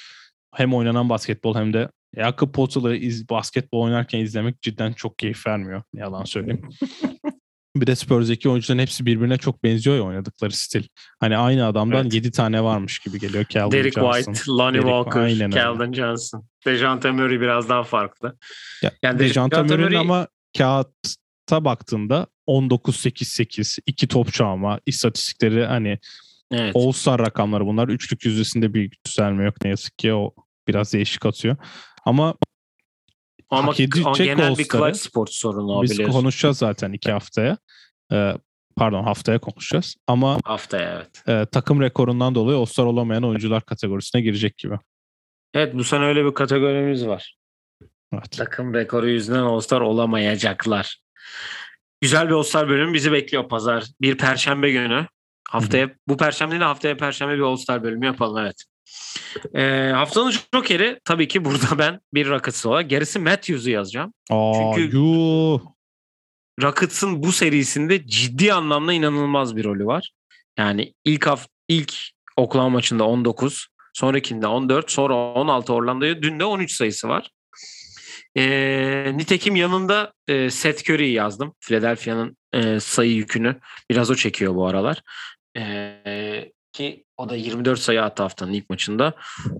hem 0.55 0.73
oynanan 0.73 1.09
basketbol 1.09 1.55
hem 1.55 1.73
de 1.73 1.89
Jakob 2.17 2.53
Poel'ı 2.53 2.95
iz, 2.95 3.29
basketbol 3.29 3.81
oynarken 3.81 4.19
izlemek 4.19 4.61
cidden 4.61 4.93
çok 4.93 5.19
keyif 5.19 5.47
vermiyor. 5.47 5.81
Ne 5.93 5.99
yalan 6.01 6.23
söyleyeyim. 6.23 6.69
bir 7.75 7.87
de 7.87 7.95
Spurs'daki 7.95 8.49
oyuncuların 8.49 8.79
hepsi 8.81 9.05
birbirine 9.05 9.37
çok 9.37 9.63
benziyor 9.63 9.95
ya 9.97 10.03
oynadıkları 10.03 10.51
stil. 10.51 10.83
Hani 11.19 11.37
aynı 11.37 11.65
adamdan 11.65 12.01
Evet. 12.03 12.13
7 12.13 12.31
tane 12.31 12.63
varmış 12.63 12.99
gibi 12.99 13.19
geliyor. 13.19 13.45
Calvin 13.49 13.71
Derek 13.71 13.93
Johnson. 13.93 14.33
White, 14.33 14.51
Lonnie 14.51 14.79
Derek- 14.81 14.81
Walker, 14.81 15.21
aynen 15.21 15.41
öyle. 15.51 15.55
Calvin 15.55 15.93
Johnson. 15.93 16.45
Dejante 16.65 17.11
Murray 17.11 17.41
biraz 17.41 17.69
daha 17.69 17.83
farklı. 17.83 18.37
Ya, 18.83 18.91
Yani 19.03 19.19
Dejante 19.19 19.55
Dejante 19.55 19.75
Murray'in 19.75 19.91
Murray- 19.97 20.01
ama 20.01 20.27
kağıtta 20.57 21.65
baktığında 21.65 22.27
19-8-8, 22.47 23.79
2 23.85 24.07
top 24.07 24.33
çalma, 24.33 24.79
istatistikleri 24.85 25.65
hani 25.65 25.99
Evet. 26.51 26.75
All-Star 26.75 27.19
rakamları 27.21 27.65
bunlar. 27.65 27.87
Üçlük 27.89 28.25
yüzdesinde 28.25 28.73
bir 28.73 28.97
düzelme 29.07 29.43
yok 29.43 29.55
ne 29.63 29.69
yazık 29.69 29.97
ki. 29.97 30.13
O 30.13 30.33
biraz 30.67 30.93
değişik 30.93 31.25
atıyor. 31.25 31.55
Ama 32.05 32.35
Ama 33.49 33.73
genel 34.17 34.57
bir 34.57 34.67
clutch 34.67 34.99
sport 34.99 35.33
sorunu 35.33 35.77
o 35.77 35.83
biz 35.83 35.91
biliyorsun. 35.91 36.19
konuşacağız 36.19 36.57
zaten 36.57 36.91
iki 36.91 37.11
haftaya. 37.11 37.57
Ee, 38.11 38.33
pardon 38.75 39.03
haftaya 39.03 39.39
konuşacağız. 39.39 39.95
Ama 40.07 40.37
Haftaya 40.43 40.89
evet. 40.91 41.27
e, 41.27 41.45
takım 41.51 41.81
rekorundan 41.81 42.35
dolayı 42.35 42.57
All-Star 42.57 42.85
olamayan 42.85 43.23
oyuncular 43.23 43.65
kategorisine 43.65 44.21
girecek 44.21 44.57
gibi. 44.57 44.75
Evet 45.53 45.73
bu 45.73 45.83
sene 45.83 46.05
öyle 46.05 46.25
bir 46.25 46.33
kategorimiz 46.33 47.07
var. 47.07 47.37
Evet. 48.13 48.31
Takım 48.31 48.73
rekoru 48.73 49.09
yüzünden 49.09 49.39
All-Star 49.39 49.81
olamayacaklar. 49.81 51.01
Güzel 52.01 52.27
bir 52.27 52.33
All-Star 52.33 52.69
bölümü 52.69 52.93
bizi 52.93 53.11
bekliyor 53.11 53.49
pazar. 53.49 53.83
Bir 54.01 54.17
perşembe 54.17 54.71
günü. 54.71 55.07
Haftaya 55.49 55.89
bu 56.07 56.17
perşembe 56.17 56.51
değil 56.51 56.61
de 56.61 56.65
haftaya 56.65 56.97
perşembe 56.97 57.33
bir 57.33 57.41
All-Star 57.41 57.83
bölümü 57.83 58.05
yapalım 58.05 58.37
evet. 58.37 58.63
Ee, 59.55 59.91
haftanın 59.95 60.33
Joker'i 60.53 60.99
tabii 61.05 61.27
ki 61.27 61.45
burada 61.45 61.77
ben 61.77 61.99
bir 62.13 62.29
Rockets 62.29 62.65
olarak 62.65 62.89
gerisi 62.89 63.19
Matthews'u 63.19 63.69
yazacağım. 63.69 64.13
Aa, 64.29 64.53
Çünkü- 64.75 64.97
yuh. 64.97 65.61
Rockets'ın 66.61 67.23
bu 67.23 67.31
serisinde 67.31 68.07
ciddi 68.07 68.53
anlamda 68.53 68.93
inanılmaz 68.93 69.55
bir 69.55 69.63
rolü 69.63 69.85
var. 69.85 70.11
Yani 70.57 70.93
ilk 71.05 71.27
haf 71.27 71.47
ilk 71.67 71.93
Oklahoma 72.37 72.69
maçında 72.69 73.03
19, 73.03 73.67
sonrakinde 73.93 74.47
14, 74.47 74.91
sonra 74.91 75.13
16 75.15 75.73
Orlando'ya 75.73 76.21
dün 76.21 76.39
de 76.39 76.45
13 76.45 76.71
sayısı 76.71 77.07
var. 77.07 77.29
Ee, 78.37 79.11
nitekim 79.15 79.55
yanında 79.55 80.13
e, 80.27 80.49
Seth 80.49 80.89
Curry'i 80.89 81.11
yazdım. 81.11 81.55
Philadelphia'nın 81.59 82.37
e, 82.53 82.79
sayı 82.79 83.11
yükünü 83.11 83.59
biraz 83.89 84.11
o 84.11 84.15
çekiyor 84.15 84.55
bu 84.55 84.67
aralar. 84.67 85.01
Ee, 85.57 86.51
ki 86.71 87.05
o 87.17 87.29
da 87.29 87.35
24 87.35 87.79
sayı 87.79 88.03
attı 88.03 88.23
haftanın 88.23 88.53
ilk 88.53 88.69
maçında. 88.69 89.13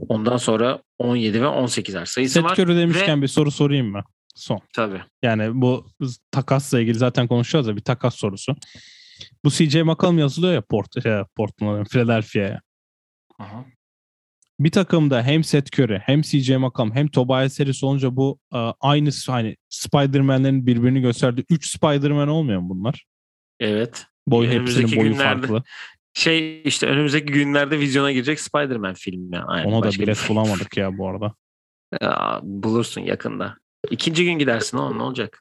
Ondan 0.10 0.38
sonra 0.38 0.82
17 0.98 1.42
ve 1.42 1.46
18'er 1.46 2.06
sayısı 2.06 2.34
Seth 2.34 2.46
var. 2.46 2.58
Curry 2.60 2.78
demişken 2.78 3.22
bir 3.22 3.28
soru 3.28 3.52
sorayım 3.52 3.92
mı? 3.92 4.04
Son. 4.36 4.60
Tabii. 4.76 5.02
Yani 5.24 5.62
bu 5.62 5.88
takasla 6.32 6.80
ilgili 6.80 6.98
zaten 6.98 7.28
konuşacağız 7.28 7.68
da 7.68 7.76
bir 7.76 7.82
takas 7.82 8.16
sorusu. 8.16 8.56
Bu 9.46 9.50
CJ 9.50 9.76
McCollum 9.76 10.20
yazılıyor 10.20 10.54
ya 10.54 10.62
Port, 10.62 11.04
şey, 11.04 11.14
Portland'a, 11.36 11.84
Philadelphia'ya. 11.84 12.62
Aha. 13.40 13.66
Bir 14.60 14.72
takımda 14.72 15.24
hem 15.24 15.44
Seth 15.44 15.80
Curry 15.80 15.98
hem 16.06 16.22
CJ 16.22 16.50
McCollum 16.50 16.96
hem 16.96 17.08
Tobias 17.08 17.60
Harris 17.60 17.84
olunca 17.84 18.16
bu 18.16 18.40
e, 18.54 18.58
aynı 18.80 19.10
hani 19.28 19.56
Spider-Man'lerin 19.70 20.66
birbirini 20.68 21.02
gösterdiği 21.02 21.46
3 21.50 21.72
Spider-Man 21.72 22.28
olmuyor 22.28 22.60
mu 22.60 22.70
bunlar? 22.70 23.06
Evet. 23.60 24.06
Boy 24.28 24.48
hepsinin 24.50 24.96
boyu 24.98 25.10
günlerde- 25.10 25.18
farklı. 25.48 25.64
Şey 26.20 26.62
işte 26.66 26.88
önümüzdeki 26.88 27.34
günlerde 27.34 27.80
vizyona 27.80 28.12
girecek 28.12 28.40
Spider-Man 28.40 28.94
filmi. 28.94 29.40
Aynen, 29.40 29.68
Ona 29.68 29.82
da 29.82 29.88
başka 29.88 30.04
bilet 30.04 30.18
film. 30.18 30.36
bulamadık 30.36 30.78
ya 30.78 30.98
bu 30.98 31.10
arada. 31.10 31.34
Ya, 32.02 32.40
bulursun 32.44 33.02
yakında. 33.02 33.58
İkinci 33.92 34.26
gün 34.26 34.34
gidersin 34.34 34.78
oğlum 34.78 34.98
ne 34.98 35.04
olacak? 35.04 35.40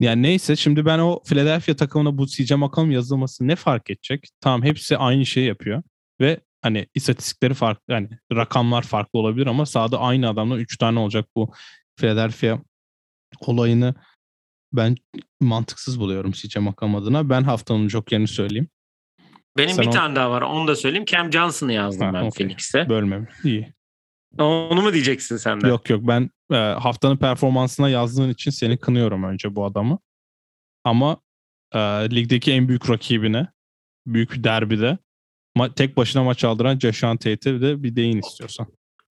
Yani 0.00 0.22
neyse 0.22 0.56
şimdi 0.56 0.86
ben 0.86 0.98
o 0.98 1.22
Philadelphia 1.24 1.76
takımına 1.76 2.18
bu 2.18 2.26
CJ 2.26 2.50
McCollum 2.52 2.90
yazılması 2.90 3.48
ne 3.48 3.56
fark 3.56 3.90
edecek? 3.90 4.28
Tamam 4.40 4.62
hepsi 4.62 4.96
aynı 4.96 5.26
şeyi 5.26 5.46
yapıyor 5.46 5.82
ve 6.20 6.40
hani 6.62 6.86
istatistikleri 6.94 7.54
farklı 7.54 7.92
yani 7.92 8.08
rakamlar 8.32 8.82
farklı 8.82 9.18
olabilir 9.18 9.46
ama 9.46 9.66
sahada 9.66 10.00
aynı 10.00 10.28
adamla 10.28 10.58
3 10.58 10.78
tane 10.78 10.98
olacak 10.98 11.26
bu 11.36 11.52
Philadelphia 11.96 12.58
olayını 13.40 13.94
ben 14.72 14.96
mantıksız 15.40 16.00
buluyorum 16.00 16.32
CJ 16.32 16.56
McCollum 16.56 16.96
adına. 16.96 17.28
Ben 17.30 17.42
haftanın 17.42 17.88
jokerini 17.88 18.28
söyleyeyim. 18.28 18.68
Benim 19.58 19.74
Sen 19.74 19.82
bir 19.82 19.88
o- 19.88 19.92
tane 19.92 20.16
daha 20.16 20.30
var 20.30 20.42
onu 20.42 20.68
da 20.68 20.76
söyleyeyim. 20.76 21.04
Cam 21.04 21.32
Johnson'ı 21.32 21.72
yazdım 21.72 22.06
Ha, 22.06 22.12
ben 22.14 22.20
okey. 22.24 22.30
Phoenix'e. 22.46 22.88
Bölmem. 22.88 23.28
İyi. 23.44 23.74
Onu 24.38 24.82
mu 24.82 24.92
diyeceksin 24.92 25.36
sen 25.36 25.60
de? 25.60 25.68
Yok 25.68 25.90
yok 25.90 26.00
ben 26.04 26.30
e, 26.52 26.56
haftanın 26.56 27.16
performansına 27.16 27.88
yazdığın 27.88 28.30
için 28.30 28.50
seni 28.50 28.78
kınıyorum 28.78 29.24
önce 29.24 29.54
bu 29.56 29.64
adamı. 29.64 29.98
Ama 30.84 31.16
e, 31.74 31.78
ligdeki 32.10 32.52
en 32.52 32.68
büyük 32.68 32.90
rakibine 32.90 33.48
büyük 34.06 34.32
bir 34.32 34.44
derbide 34.44 34.98
ma- 35.58 35.74
tek 35.74 35.96
başına 35.96 36.24
maç 36.24 36.44
aldıran 36.44 36.78
Jashan 36.78 37.16
Tate'e 37.16 37.60
de 37.60 37.82
bir 37.82 37.96
değin 37.96 38.18
istiyorsan. 38.18 38.66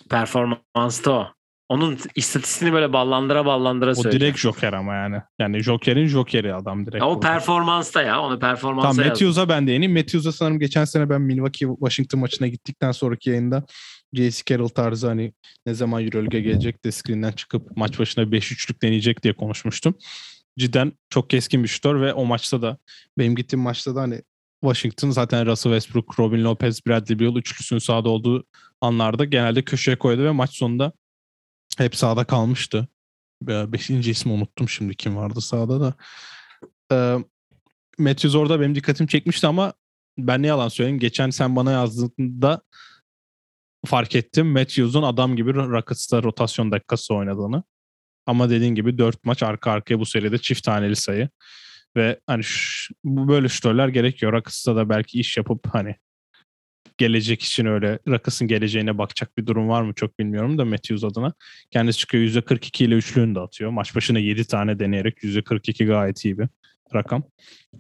Performansta 0.10 1.12
o. 1.12 1.28
Onun 1.72 1.98
istatistiğini 2.16 2.74
böyle 2.74 2.94
ballandıra 2.94 3.46
ballandıra 3.46 3.92
O 3.92 3.96
söyleyeceğim. 3.96 4.22
direkt 4.22 4.40
Joker 4.40 4.74
ama 4.74 4.96
yani. 4.96 5.22
Yani 5.40 5.60
Joker'in 5.60 6.08
Jokeri 6.08 6.54
adam 6.54 6.86
direkt. 6.86 7.02
Ya 7.02 7.10
o 7.10 7.20
performansta 7.20 8.02
ya. 8.02 8.22
Onu 8.22 8.40
performansa 8.40 8.90
Tamam. 8.90 9.08
Matthews'a 9.08 9.50
ben 9.50 9.68
değineyim. 9.68 9.94
Matthews'a 9.94 10.32
sanırım 10.32 10.60
geçen 10.60 10.86
sene 10.86 11.10
ben 11.10 11.22
Milwaukee 11.22 11.68
Washington 11.80 12.20
maçına 12.20 12.48
gittikten 12.48 12.92
sonraki 12.92 13.30
yayında 13.30 13.66
J.C. 14.14 14.44
Carroll 14.50 14.68
tarzı 14.68 15.08
hani 15.08 15.34
ne 15.66 15.74
zaman 15.74 16.04
Euroleague'e 16.04 16.42
gelecek 16.42 16.86
de 16.86 16.92
screen'den 16.92 17.32
çıkıp 17.32 17.78
maç 17.78 18.00
başına 18.00 18.24
5-3'lük 18.24 18.82
deneyecek 18.82 19.24
diye 19.24 19.34
konuşmuştum. 19.34 19.96
Cidden 20.60 20.92
çok 21.10 21.30
keskin 21.30 21.64
bir 21.64 21.68
şutör 21.68 22.02
ve 22.02 22.14
o 22.14 22.26
maçta 22.26 22.62
da 22.62 22.78
benim 23.18 23.36
gittiğim 23.36 23.64
maçta 23.64 23.96
da 23.96 24.02
hani 24.02 24.22
Washington 24.64 25.10
zaten 25.10 25.46
Russell 25.46 25.72
Westbrook, 25.74 26.20
Robin 26.20 26.44
Lopez, 26.44 26.86
Bradley 26.88 27.20
Beal 27.20 27.36
üçlüsünün 27.36 27.80
sahada 27.80 28.10
olduğu 28.10 28.44
anlarda 28.82 29.26
genelde 29.26 29.62
köşeye 29.62 29.96
koydu 29.96 30.24
ve 30.24 30.32
maç 30.32 30.50
sonunda 30.50 30.92
hep 31.84 31.96
sahada 31.96 32.24
kalmıştı. 32.24 32.88
Be- 33.42 33.74
Beşinci 33.74 34.12
ismi 34.12 34.32
unuttum 34.32 34.70
şimdi 34.70 34.96
kim 34.96 35.16
vardı 35.18 35.42
sahada 35.42 35.82
da. 35.82 35.94
Ee, 36.92 37.18
Matthews 37.98 38.36
orada 38.36 38.60
benim 38.60 38.76
dikkatimi 38.76 39.10
çekmişti 39.10 39.48
ama 39.48 39.74
ben 40.18 40.42
ne 40.44 40.48
yalan 40.48 40.68
söyleyeyim. 40.68 41.00
Geçen 41.00 41.30
sen 41.30 41.56
bana 41.56 41.72
yazdığında 41.72 42.62
fark 43.86 44.16
ettim. 44.16 44.48
Matthews'un 44.52 45.04
adam 45.04 45.36
gibi 45.36 45.54
Rockets'ta 45.54 46.24
rotasyon 46.24 46.72
dakikası 46.72 47.16
oynadığını. 47.16 47.64
Ama 48.26 48.50
dediğin 48.50 48.76
gibi 48.76 48.98
4 48.98 49.26
maç 49.26 49.44
arka 49.44 49.72
arkaya 49.72 50.00
bu 50.00 50.06
seride 50.06 50.38
çift 50.38 50.64
taneli 50.64 50.96
sayı. 50.96 51.30
Ve 51.98 52.20
hani 52.28 52.44
şu- 52.44 52.94
böyle 53.06 53.50
şutörler 53.50 53.88
gerekiyor. 53.88 54.34
Rockets'ta 54.34 54.76
da 54.76 54.90
belki 54.90 55.20
iş 55.20 55.38
yapıp 55.38 55.68
hani 55.74 55.96
gelecek 56.98 57.42
için 57.42 57.66
öyle 57.66 58.00
Rockets'ın 58.08 58.48
geleceğine 58.48 58.98
bakacak 58.98 59.38
bir 59.38 59.46
durum 59.46 59.70
var 59.70 59.82
mı 59.82 59.94
çok 59.94 60.20
bilmiyorum 60.20 60.58
da 60.58 60.66
Matthews 60.66 61.04
adına. 61.04 61.34
Kendisi 61.72 62.00
çıkıyor 62.00 62.24
%42 62.24 62.84
ile 62.84 62.96
üçlüğünü 62.96 63.36
de 63.36 63.40
atıyor. 63.40 63.72
Maç 63.72 63.96
başına 63.96 64.20
7 64.20 64.48
tane 64.48 64.80
deneyerek 64.80 65.24
%42 65.24 65.86
gayet 65.86 66.26
iyi 66.26 66.40
bir 66.40 66.48
rakam. 66.94 67.24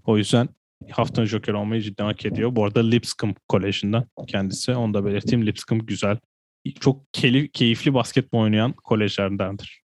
O 0.06 0.18
yüzden 0.18 0.50
haftanın 0.92 1.28
Joker 1.28 1.54
olmayı 1.54 1.82
cidden 1.82 2.06
hak 2.06 2.26
ediyor. 2.26 2.56
Bu 2.56 2.66
arada 2.66 2.80
Lipscomb 2.80 3.36
Koleji'nden 3.48 4.06
kendisi. 4.28 4.72
Onu 4.72 4.94
da 4.94 5.06
belirteyim. 5.06 5.46
Lipscomb 5.46 5.82
güzel. 5.88 6.18
Çok 6.80 7.14
keyif, 7.14 7.54
keyifli 7.54 7.94
basketbol 7.94 8.40
oynayan 8.40 8.74
kolejlerdendir. 8.74 9.82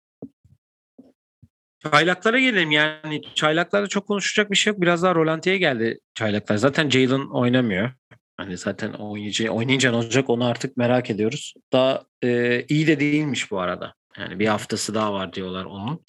Çaylaklara 1.93 2.41
gelelim 2.41 2.71
yani. 2.71 3.23
Çaylaklarda 3.35 3.87
çok 3.87 4.07
konuşacak 4.07 4.51
bir 4.51 4.57
şey 4.57 4.73
yok. 4.73 4.81
Biraz 4.81 5.03
daha 5.03 5.15
rolantiye 5.15 5.59
geldi 5.59 5.99
çaylaklar. 6.15 6.57
Zaten 6.57 6.91
Jalen 6.91 7.31
oynamıyor. 7.31 7.91
Hani 8.37 8.57
zaten 8.57 8.93
oynayınca, 8.93 9.51
oynayınca 9.51 9.91
ne 9.91 9.97
olacak 9.97 10.31
onu 10.31 10.45
artık 10.45 10.77
merak 10.77 11.11
ediyoruz. 11.11 11.55
Daha 11.73 12.03
e, 12.25 12.63
iyi 12.69 12.87
de 12.87 13.01
değilmiş 13.01 13.51
bu 13.51 13.61
arada. 13.61 13.95
Yani 14.19 14.39
bir 14.39 14.47
haftası 14.47 14.95
daha 14.95 15.13
var 15.13 15.33
diyorlar 15.33 15.65
onun. 15.65 16.05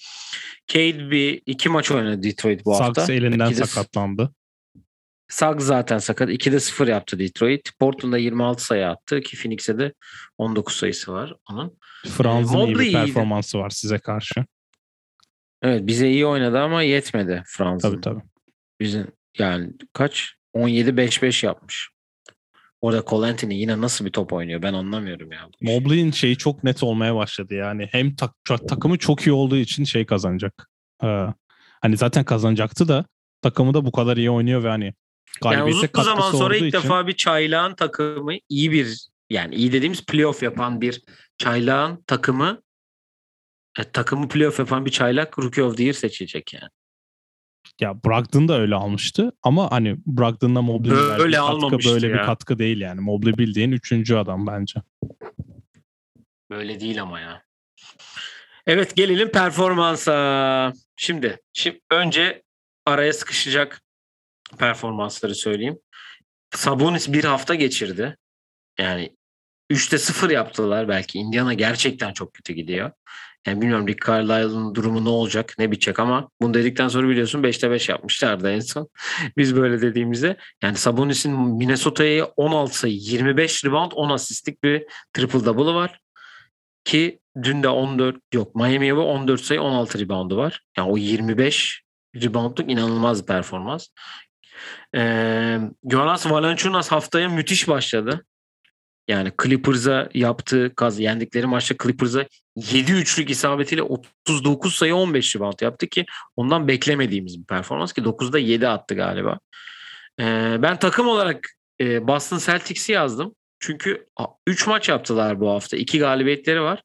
Cade 0.66 1.10
bir 1.10 1.42
iki 1.46 1.68
maç 1.68 1.90
oynadı 1.90 2.22
Detroit 2.22 2.64
bu 2.64 2.74
hafta. 2.80 3.00
Suggs 3.06 3.10
elinden 3.10 3.50
İkide- 3.50 3.66
sakatlandı. 3.66 4.34
Suggs 5.30 5.64
zaten 5.64 5.98
sakat. 5.98 6.28
2'de 6.30 6.60
0 6.60 6.88
yaptı 6.88 7.18
Detroit. 7.18 7.78
Portland'da 7.78 8.18
26 8.18 8.64
sayı 8.64 8.88
attı 8.88 9.20
ki 9.20 9.36
Phoenix'e 9.36 9.78
de 9.78 9.92
19 10.38 10.76
sayısı 10.76 11.12
var 11.12 11.34
onun. 11.50 11.78
Franz'ın 12.06 12.56
iyi 12.56 12.58
Mobley 12.58 12.74
bir 12.74 12.80
iyiydi. 12.80 12.92
performansı 12.92 13.58
var 13.58 13.70
size 13.70 13.98
karşı. 13.98 14.44
Evet 15.62 15.86
bize 15.86 16.10
iyi 16.10 16.26
oynadı 16.26 16.58
ama 16.58 16.82
yetmedi 16.82 17.42
Franz'ın. 17.46 17.90
Tabii 17.90 18.00
tabii. 18.00 18.22
Bizim 18.80 19.06
yani 19.38 19.70
kaç? 19.92 20.34
17-5-5 20.54 21.46
yapmış. 21.46 21.90
Orada 22.80 23.04
Cole 23.06 23.26
Anthony 23.26 23.54
yine 23.54 23.80
nasıl 23.80 24.04
bir 24.04 24.10
top 24.10 24.32
oynuyor 24.32 24.62
ben 24.62 24.72
anlamıyorum 24.72 25.32
ya. 25.32 25.48
Mobley'in 25.60 26.10
şeyi 26.10 26.36
çok 26.36 26.64
net 26.64 26.82
olmaya 26.82 27.16
başladı 27.16 27.54
yani. 27.54 27.88
Hem 27.92 28.14
tak- 28.14 28.44
takımı 28.68 28.98
çok 28.98 29.26
iyi 29.26 29.32
olduğu 29.32 29.56
için 29.56 29.84
şey 29.84 30.06
kazanacak. 30.06 30.70
Ee, 31.04 31.26
hani 31.80 31.96
zaten 31.96 32.24
kazanacaktı 32.24 32.88
da 32.88 33.04
takımı 33.42 33.74
da 33.74 33.84
bu 33.84 33.92
kadar 33.92 34.16
iyi 34.16 34.30
oynuyor 34.30 34.64
ve 34.64 34.68
hani 34.68 34.84
Yani 34.84 34.94
galibiyete 35.42 35.70
uzun 35.70 35.86
katkısı 35.86 36.04
zaman 36.04 36.30
sonra 36.30 36.56
ilk 36.56 36.68
için 36.74 36.78
defa 36.82 37.06
bir 37.06 37.16
çaylağın 37.16 37.74
takımı 37.74 38.34
iyi 38.48 38.72
bir 38.72 39.08
yani 39.30 39.54
iyi 39.54 39.72
dediğimiz 39.72 40.06
playoff 40.06 40.42
yapan 40.42 40.80
bir 40.80 41.02
çaylağın 41.38 42.04
takımı 42.06 42.62
e, 43.78 43.84
takımı 43.84 44.28
playoff 44.28 44.58
yapan 44.58 44.86
bir 44.86 44.90
çaylak 44.90 45.38
Rookie 45.38 45.62
of 45.62 45.76
the 45.76 45.82
Year 45.82 45.94
seçilecek 45.94 46.54
yani. 46.54 46.70
Ya 47.80 48.04
Brogdon 48.04 48.48
da 48.48 48.60
öyle 48.60 48.74
almıştı 48.74 49.32
ama 49.42 49.70
hani 49.70 49.96
Brogdon'la 50.06 50.62
Mobley'in 50.62 50.96
Böyle 51.18 51.38
verdiği 51.38 51.70
katkı 51.70 51.92
böyle 51.92 52.08
bir 52.08 52.18
ya. 52.18 52.22
katkı 52.22 52.58
değil 52.58 52.80
yani. 52.80 53.00
Mobley 53.00 53.38
bildiğin 53.38 53.72
üçüncü 53.72 54.16
adam 54.16 54.46
bence. 54.46 54.82
Böyle 56.50 56.80
değil 56.80 57.02
ama 57.02 57.20
ya. 57.20 57.42
Evet 58.66 58.96
gelelim 58.96 59.32
performansa. 59.32 60.72
Şimdi, 60.96 61.40
şimdi 61.52 61.80
önce 61.90 62.42
araya 62.86 63.12
sıkışacak 63.12 63.82
performansları 64.58 65.34
söyleyeyim. 65.34 65.78
Sabonis 66.54 67.12
bir 67.12 67.24
hafta 67.24 67.54
geçirdi. 67.54 68.16
Yani 68.78 69.16
3'te 69.70 69.98
0 69.98 70.30
yaptılar 70.30 70.88
belki. 70.88 71.18
Indiana 71.18 71.54
gerçekten 71.54 72.12
çok 72.12 72.34
kötü 72.34 72.52
gidiyor. 72.52 72.90
Yani 73.46 73.60
bilmiyorum 73.60 73.88
Rick 73.88 74.06
Carlisle'ın 74.06 74.74
durumu 74.74 75.04
ne 75.04 75.08
olacak, 75.08 75.54
ne 75.58 75.70
bitecek 75.70 76.00
ama 76.00 76.28
bunu 76.40 76.54
dedikten 76.54 76.88
sonra 76.88 77.08
biliyorsun 77.08 77.42
5'te 77.42 77.70
5 77.70 77.88
yapmışlardı 77.88 78.50
en 78.50 78.60
son. 78.60 78.88
Biz 79.36 79.56
böyle 79.56 79.82
dediğimizde. 79.82 80.36
Yani 80.62 80.76
Sabonis'in 80.76 81.32
Minnesota'ya 81.32 82.24
16 82.24 82.78
sayı, 82.78 82.94
25 82.94 83.64
rebound, 83.64 83.92
10 83.94 84.10
asistlik 84.10 84.62
bir 84.62 84.84
triple 85.12 85.44
double'ı 85.44 85.74
var. 85.74 86.00
Ki 86.84 87.20
dün 87.42 87.62
de 87.62 87.68
14 87.68 88.16
yok 88.34 88.54
Miami'ye 88.54 88.96
bu 88.96 89.00
14 89.00 89.40
sayı 89.40 89.62
16 89.62 89.98
reboundu 89.98 90.36
var. 90.36 90.62
Yani 90.76 90.90
o 90.90 90.96
25 90.96 91.82
reboundluk 92.16 92.70
inanılmaz 92.70 93.22
bir 93.22 93.26
performans. 93.26 93.86
Ee, 94.94 95.58
Jonas 95.90 96.30
Valanciunas 96.30 96.92
haftaya 96.92 97.28
müthiş 97.28 97.68
başladı. 97.68 98.24
Yani 99.08 99.32
Clippers'a 99.42 100.08
yaptığı 100.14 100.74
kaz 100.74 100.98
yendikleri 100.98 101.46
maçta 101.46 101.74
Clippers'a 101.82 102.26
7 102.56 102.92
üçlük 102.92 103.30
isabetiyle 103.30 103.82
39 103.82 104.74
sayı 104.74 104.94
15 104.94 105.36
rebound 105.36 105.60
yaptı 105.60 105.86
ki 105.86 106.06
ondan 106.36 106.68
beklemediğimiz 106.68 107.40
bir 107.40 107.44
performans 107.44 107.92
ki 107.92 108.00
9'da 108.00 108.38
7 108.38 108.68
attı 108.68 108.94
galiba. 108.94 109.38
Ee, 110.20 110.56
ben 110.62 110.78
takım 110.78 111.08
olarak 111.08 111.48
e, 111.80 112.08
Boston 112.08 112.38
Celtics'i 112.38 112.92
yazdım. 112.92 113.34
Çünkü 113.60 114.06
3 114.46 114.66
maç 114.66 114.88
yaptılar 114.88 115.40
bu 115.40 115.50
hafta. 115.50 115.76
2 115.76 115.98
galibiyetleri 115.98 116.62
var. 116.62 116.82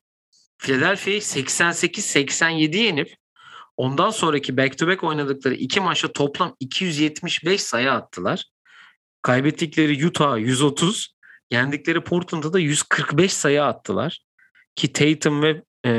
Philadelphia'yı 0.58 1.20
88-87 1.20 2.78
yenip 2.78 3.16
ondan 3.78 4.10
sonraki 4.10 4.58
back 4.58 4.78
to 4.78 4.88
back 4.88 5.04
oynadıkları 5.04 5.54
iki 5.54 5.80
maçta 5.80 6.12
toplam 6.14 6.56
275 6.60 7.62
sayı 7.62 7.92
attılar. 7.92 8.46
Kaybettikleri 9.22 10.08
Utah 10.08 10.38
130, 10.38 11.13
yendikleri 11.54 12.02
Portland'da 12.02 12.54
da 12.54 12.60
145 12.60 13.34
sayı 13.34 13.64
attılar. 13.64 14.20
Ki 14.76 14.94
Tatum 14.94 15.42
ve 15.42 15.64
e, 15.86 15.92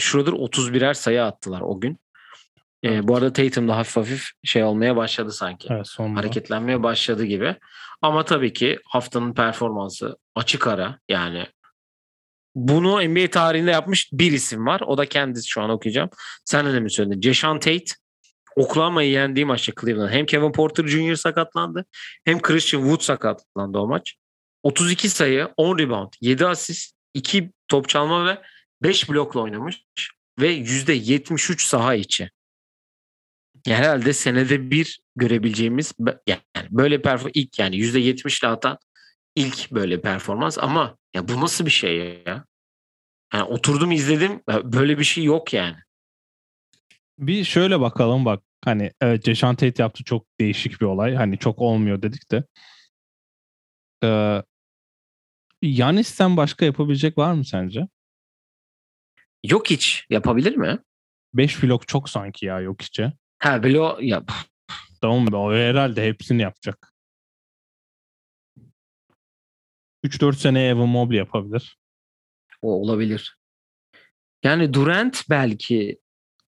Schroeder 0.00 0.32
31'er 0.32 0.94
sayı 0.94 1.24
attılar 1.24 1.60
o 1.60 1.80
gün. 1.80 1.98
E, 2.84 3.08
bu 3.08 3.16
arada 3.16 3.32
Tatum 3.32 3.68
da 3.68 3.76
hafif 3.76 3.96
hafif 3.96 4.24
şey 4.44 4.64
olmaya 4.64 4.96
başladı 4.96 5.32
sanki 5.32 5.68
Evet 5.70 5.88
sonunda. 5.88 6.20
hareketlenmeye 6.20 6.82
başladı 6.82 7.24
gibi. 7.24 7.56
Ama 8.02 8.24
tabii 8.24 8.52
ki 8.52 8.78
haftanın 8.84 9.34
performansı 9.34 10.16
açık 10.34 10.66
ara 10.66 10.98
yani 11.08 11.46
bunu 12.54 13.02
NBA 13.08 13.30
tarihinde 13.30 13.70
yapmış 13.70 14.08
bir 14.12 14.32
isim 14.32 14.66
var. 14.66 14.80
O 14.80 14.98
da 14.98 15.06
kendisi 15.06 15.48
şu 15.48 15.62
an 15.62 15.70
okuyacağım. 15.70 16.10
Sen 16.44 16.66
de 16.72 16.80
mi 16.80 16.90
söyledin? 16.90 17.20
Jason 17.20 17.58
Tate 17.58 17.84
Oklahoma'yı 18.56 19.10
yendiği 19.10 19.46
maçta 19.46 19.72
Cleveland. 19.80 20.10
Hem 20.10 20.26
Kevin 20.26 20.52
Porter 20.52 20.86
Jr. 20.86 21.14
sakatlandı 21.14 21.84
hem 22.24 22.42
Christian 22.42 22.80
Wood 22.80 23.00
sakatlandı 23.00 23.78
o 23.78 23.86
maç. 23.86 24.16
32 24.62 25.10
sayı, 25.10 25.48
10 25.56 25.78
rebound, 25.78 26.12
7 26.20 26.46
asist, 26.46 26.96
2 27.14 27.50
top 27.68 27.88
çalma 27.88 28.26
ve 28.26 28.42
5 28.82 29.08
blokla 29.08 29.40
oynamış. 29.40 29.84
ve 30.40 30.48
yüzde 30.48 30.92
73 30.92 31.64
saha 31.64 31.94
içi. 31.94 32.30
Herhalde 33.66 34.12
senede 34.12 34.70
bir 34.70 35.00
görebileceğimiz 35.16 35.92
yani 36.26 36.68
böyle 36.70 37.02
performans 37.02 37.32
ilk 37.34 37.58
yani 37.58 37.76
yüzde 37.76 38.00
70 38.00 38.40
ile 38.40 38.48
atan 38.48 38.78
ilk 39.36 39.70
böyle 39.70 40.00
performans 40.00 40.58
ama 40.58 40.96
ya 41.14 41.28
bu 41.28 41.40
nasıl 41.40 41.66
bir 41.66 41.70
şey 41.70 42.22
ya? 42.26 42.44
Yani 43.34 43.44
oturdum 43.44 43.92
izledim 43.92 44.42
böyle 44.48 44.98
bir 44.98 45.04
şey 45.04 45.24
yok 45.24 45.52
yani. 45.52 45.76
Bir 47.18 47.44
şöyle 47.44 47.80
bakalım 47.80 48.24
bak 48.24 48.42
hani 48.64 48.92
evet 49.00 49.24
Jason 49.24 49.54
Tate 49.54 49.82
yaptı 49.82 50.04
çok 50.04 50.26
değişik 50.40 50.80
bir 50.80 50.86
olay. 50.86 51.14
Hani 51.14 51.38
çok 51.38 51.58
olmuyor 51.58 52.02
dedik 52.02 52.30
de. 52.30 52.44
Ee, 54.04 54.42
Yanis'ten 55.62 56.36
başka 56.36 56.64
yapabilecek 56.64 57.18
var 57.18 57.32
mı 57.32 57.44
sence? 57.44 57.88
Yok 59.44 59.70
hiç 59.70 60.06
yapabilir 60.10 60.56
mi? 60.56 60.78
5 61.34 61.62
blok 61.62 61.88
çok 61.88 62.08
sanki 62.08 62.46
ya 62.46 62.60
yok 62.60 62.82
içe. 62.82 63.12
Ha 63.38 63.62
blok 63.62 64.02
yap. 64.02 64.32
Tamam 65.00 65.24
mı? 65.24 65.36
O 65.36 65.52
herhalde 65.52 66.06
hepsini 66.06 66.42
yapacak. 66.42 66.92
3-4 70.04 70.36
sene 70.36 70.66
Evan 70.66 70.88
Mobley 70.88 71.18
yapabilir. 71.18 71.78
O 72.62 72.72
olabilir. 72.72 73.36
Yani 74.42 74.74
Durant 74.74 75.30
belki 75.30 76.00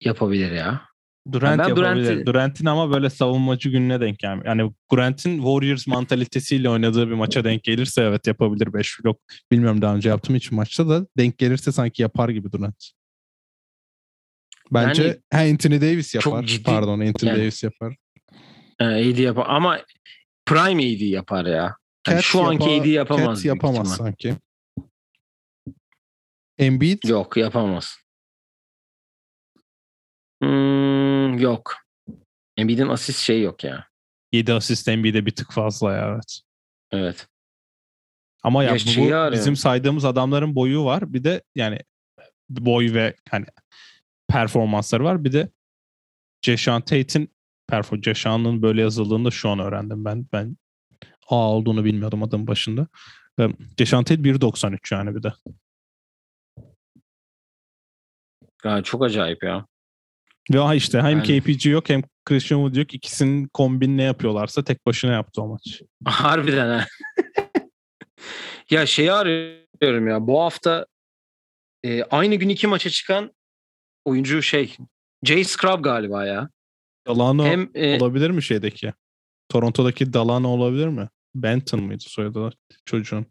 yapabilir 0.01 0.51
ya. 0.51 0.87
Durant 1.31 1.59
ben 1.59 1.67
yapabilir. 1.67 2.25
Durant'in 2.25 2.65
ama 2.65 2.91
böyle 2.91 3.09
savunmacı 3.09 3.69
gününe 3.69 4.01
denk 4.01 4.19
gelmiyor. 4.19 4.45
Yani 4.45 4.71
Durant'in 4.91 5.37
Warriors 5.37 5.87
mantalitesiyle 5.87 6.69
oynadığı 6.69 7.07
bir 7.07 7.13
maça 7.13 7.43
denk 7.43 7.63
gelirse 7.63 8.01
evet 8.01 8.27
yapabilir 8.27 8.73
5 8.73 9.03
blok. 9.03 9.19
Bilmiyorum 9.51 9.81
daha 9.81 9.95
önce 9.95 10.09
yaptım 10.09 10.35
hiç 10.35 10.51
maçta 10.51 10.89
da 10.89 11.07
denk 11.17 11.37
gelirse 11.37 11.71
sanki 11.71 12.01
yapar 12.01 12.29
gibi 12.29 12.51
Durant. 12.51 12.91
Bence 14.71 15.03
yani, 15.03 15.17
ha, 15.33 15.39
Anthony 15.39 15.81
Davis 15.81 16.15
yapar. 16.15 16.43
Ciddi, 16.43 16.63
Pardon 16.63 16.99
Anthony 16.99 17.29
yani, 17.29 17.39
Davis 17.39 17.63
yapar. 17.63 17.95
AD 18.79 19.17
yapar 19.17 19.45
ama 19.49 19.79
Prime 20.45 20.95
AD 20.95 21.01
yapar 21.01 21.45
ya. 21.45 21.75
Yani 22.07 22.23
şu 22.23 22.37
yapa, 22.37 22.49
anki 22.49 22.81
AD 22.81 22.85
yapamaz. 22.85 23.37
Cat 23.37 23.45
yapamaz 23.45 23.95
sanki. 23.95 24.35
Embiid? 26.57 27.03
Yok 27.03 27.37
yapamaz. 27.37 27.97
Hmm, 30.41 31.37
yok. 31.37 31.75
Embiid'in 32.57 32.87
asist 32.87 33.19
şey 33.19 33.41
yok 33.41 33.63
ya. 33.63 33.87
7 34.31 34.53
asist 34.53 34.87
Embiid'e 34.87 35.25
bir 35.25 35.31
tık 35.31 35.51
fazla 35.51 35.93
ya 35.93 36.07
evet. 36.13 36.41
Evet. 36.91 37.27
Ama 38.43 38.63
ya, 38.63 38.69
ya 38.69 38.75
bu 38.75 39.31
bizim 39.31 39.55
saydığımız 39.55 40.05
adamların 40.05 40.55
boyu 40.55 40.85
var. 40.85 41.13
Bir 41.13 41.23
de 41.23 41.43
yani 41.55 41.79
boy 42.49 42.93
ve 42.93 43.15
hani 43.29 43.45
performansları 44.27 45.03
var. 45.03 45.23
Bir 45.23 45.31
de 45.31 45.49
Ceşan 46.41 46.81
Tate'in 46.81 47.33
perform 47.67 48.01
Ceşan'ın 48.01 48.61
böyle 48.61 48.81
yazıldığını 48.81 49.25
da 49.25 49.31
şu 49.31 49.49
an 49.49 49.59
öğrendim 49.59 50.05
ben. 50.05 50.27
Ben 50.33 50.57
A 51.27 51.51
olduğunu 51.51 51.85
bilmiyordum 51.85 52.23
adamın 52.23 52.47
başında. 52.47 52.87
Ceşan 53.77 54.03
Tate 54.03 54.21
1.93 54.21 54.95
yani 54.95 55.15
bir 55.15 55.23
de. 55.23 55.33
Ya 58.63 58.83
çok 58.83 59.03
acayip 59.03 59.43
ya. 59.43 59.65
Ve 60.51 60.75
işte 60.75 61.01
hem 61.01 61.17
yani. 61.17 61.41
KPG 61.41 61.65
yok 61.65 61.89
hem 61.89 62.01
Christian 62.25 62.59
Wood 62.59 62.75
yok. 62.75 62.93
İkisinin 62.93 63.47
kombin 63.47 63.97
ne 63.97 64.03
yapıyorlarsa 64.03 64.63
tek 64.63 64.85
başına 64.85 65.11
yaptı 65.11 65.41
o 65.41 65.47
maç. 65.47 65.81
Harbiden 66.05 66.67
ha. 66.67 66.85
ya 68.69 68.85
şeyi 68.85 69.11
arıyorum 69.11 70.07
ya. 70.07 70.27
Bu 70.27 70.41
hafta 70.41 70.85
e, 71.83 72.03
aynı 72.03 72.35
gün 72.35 72.49
iki 72.49 72.67
maça 72.67 72.89
çıkan 72.89 73.31
oyuncu 74.05 74.41
şey 74.41 74.75
Jay 75.23 75.43
Scrub 75.43 75.83
galiba 75.83 76.25
ya. 76.25 76.49
Dalano 77.07 77.45
hem, 77.45 77.69
e, 77.73 77.97
olabilir 77.97 78.29
mi 78.29 78.43
şeydeki? 78.43 78.93
Toronto'daki 79.49 80.13
Dalano 80.13 80.47
olabilir 80.47 80.87
mi? 80.87 81.09
Benton 81.35 81.83
mıydı 81.83 82.03
soyadı 82.07 82.51
çocuğun? 82.85 83.25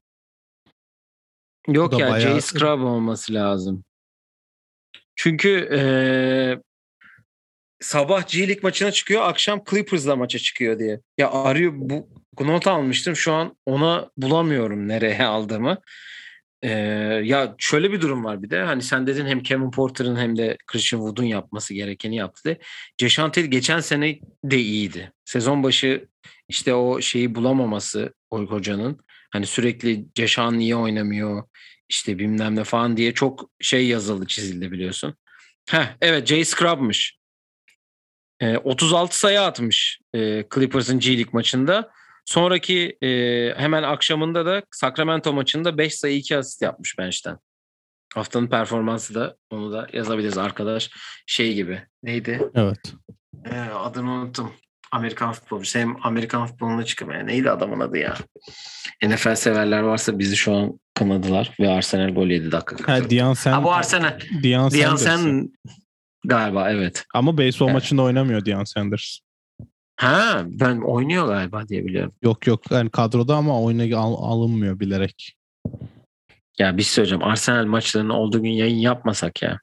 Yok 1.69 1.99
ya 1.99 2.11
bayağı... 2.11 2.21
Jay 2.21 2.41
Scrub 2.41 2.83
olması 2.83 3.35
lazım. 3.35 3.85
Çünkü 5.17 5.69
ee, 5.73 6.61
sabah 7.81 8.29
G 8.29 8.39
League 8.39 8.61
maçına 8.63 8.93
çıkıyor, 8.93 9.23
akşam 9.23 9.63
Clippers'la 9.71 10.17
maça 10.17 10.39
çıkıyor 10.39 10.79
diye. 10.79 11.01
Ya 11.19 11.31
arıyor 11.31 11.73
bu 11.75 12.09
not 12.41 12.67
almıştım. 12.67 13.17
Şu 13.17 13.33
an 13.33 13.57
ona 13.67 14.11
bulamıyorum 14.17 14.89
nereye 14.89 15.25
aldığımı. 15.27 15.79
Ee, 16.63 16.71
ya 17.25 17.55
şöyle 17.59 17.93
bir 17.93 18.01
durum 18.01 18.25
var 18.25 18.43
bir 18.43 18.51
de. 18.51 18.63
Hani 18.63 18.83
sen 18.83 19.07
dedin 19.07 19.27
hem 19.27 19.43
Kevin 19.43 19.71
Porter'ın 19.71 20.17
hem 20.17 20.39
de 20.39 20.57
Christian 20.67 21.01
Wood'un 21.01 21.25
yapması 21.25 21.75
gerekeni 21.75 22.17
yaptı. 22.17 22.59
Ceşantel 22.99 23.45
geçen 23.45 23.81
sene 23.81 24.19
de 24.45 24.59
iyiydi. 24.59 25.13
Sezon 25.25 25.63
başı 25.63 26.09
işte 26.49 26.75
o 26.75 27.01
şeyi 27.01 27.35
bulamaması 27.35 28.15
Hoca'nın. 28.31 28.99
Hani 29.33 29.47
sürekli 29.47 30.07
Ceşan 30.15 30.59
niye 30.59 30.77
oynamıyor 30.77 31.43
işte 31.89 32.19
bilmem 32.19 32.57
ne 32.57 32.65
falan 32.65 32.97
diye 32.97 33.15
çok 33.15 33.51
şey 33.61 33.87
yazıldı 33.87 34.27
çizildi 34.27 34.73
biliyorsun. 34.73 35.15
Heh, 35.71 35.97
evet 36.01 36.27
Jay 36.27 36.45
Scrub'mış. 36.45 37.16
E, 38.41 38.57
36 38.57 39.19
sayı 39.19 39.41
atmış 39.41 40.01
e, 40.15 40.45
Clippers'ın 40.55 40.99
G 40.99 41.17
League 41.17 41.31
maçında. 41.33 41.91
Sonraki 42.25 42.97
e, 43.03 43.09
hemen 43.57 43.83
akşamında 43.83 44.47
da 44.47 44.63
Sacramento 44.71 45.33
maçında 45.33 45.79
5 45.79 45.95
sayı 45.95 46.17
2 46.17 46.37
asist 46.37 46.63
yapmış 46.63 46.99
bench'ten. 46.99 47.39
Haftanın 48.15 48.47
performansı 48.47 49.15
da 49.15 49.37
onu 49.51 49.73
da 49.73 49.87
yazabiliriz 49.93 50.39
arkadaş. 50.39 50.91
Şey 51.27 51.55
gibi. 51.55 51.83
Neydi? 52.03 52.51
Evet. 52.55 52.95
E, 53.45 53.59
adını 53.59 54.11
unuttum. 54.11 54.53
Amerikan 54.93 55.33
futbolcu. 55.33 55.79
Hem 55.79 55.97
Amerikan 56.03 56.47
futboluna 56.47 56.85
çıkıyor. 56.85 57.27
Neydi 57.27 57.51
adamın 57.51 57.81
adı 57.81 57.99
ya? 57.99 58.15
NFL 59.03 59.35
severler 59.35 59.81
varsa 59.81 60.19
bizi 60.19 60.37
şu 60.37 60.55
an 60.55 60.81
kınadılar 60.95 61.55
ve 61.61 61.71
Arsenal 61.71 62.15
gol 62.15 62.27
yedi 62.27 62.53
dakika. 62.53 62.93
Ha, 62.93 63.11
Dion 63.11 63.35
Sen, 63.35 63.53
ha 63.53 63.65
bu 63.65 63.73
Arsenal. 63.73 64.19
Dion, 64.43 64.71
Dion 64.71 64.97
Sen 64.97 65.51
galiba 66.29 66.71
evet. 66.71 67.05
Ama 67.15 67.39
baseball 67.39 67.69
evet. 67.69 67.75
maçında 67.75 68.03
oynamıyor 68.03 68.45
Dion 68.45 68.65
Sanders. 68.65 69.19
Ha 69.97 70.43
ben 70.47 70.81
oynuyor 70.81 71.27
galiba 71.27 71.69
diye 71.69 71.85
biliyorum. 71.85 72.13
Yok 72.23 72.47
yok 72.47 72.71
yani 72.71 72.91
kadroda 72.91 73.37
ama 73.37 73.63
oyuna 73.63 73.99
al, 73.99 74.15
alınmıyor 74.15 74.81
bilerek. 74.81 75.37
Ya 76.59 76.77
bir 76.77 76.83
şey 76.83 76.93
söyleyeceğim. 76.93 77.25
Arsenal 77.25 77.67
maçlarının 77.67 78.11
olduğu 78.11 78.43
gün 78.43 78.51
yayın 78.51 78.77
yapmasak 78.77 79.43
ya. 79.43 79.61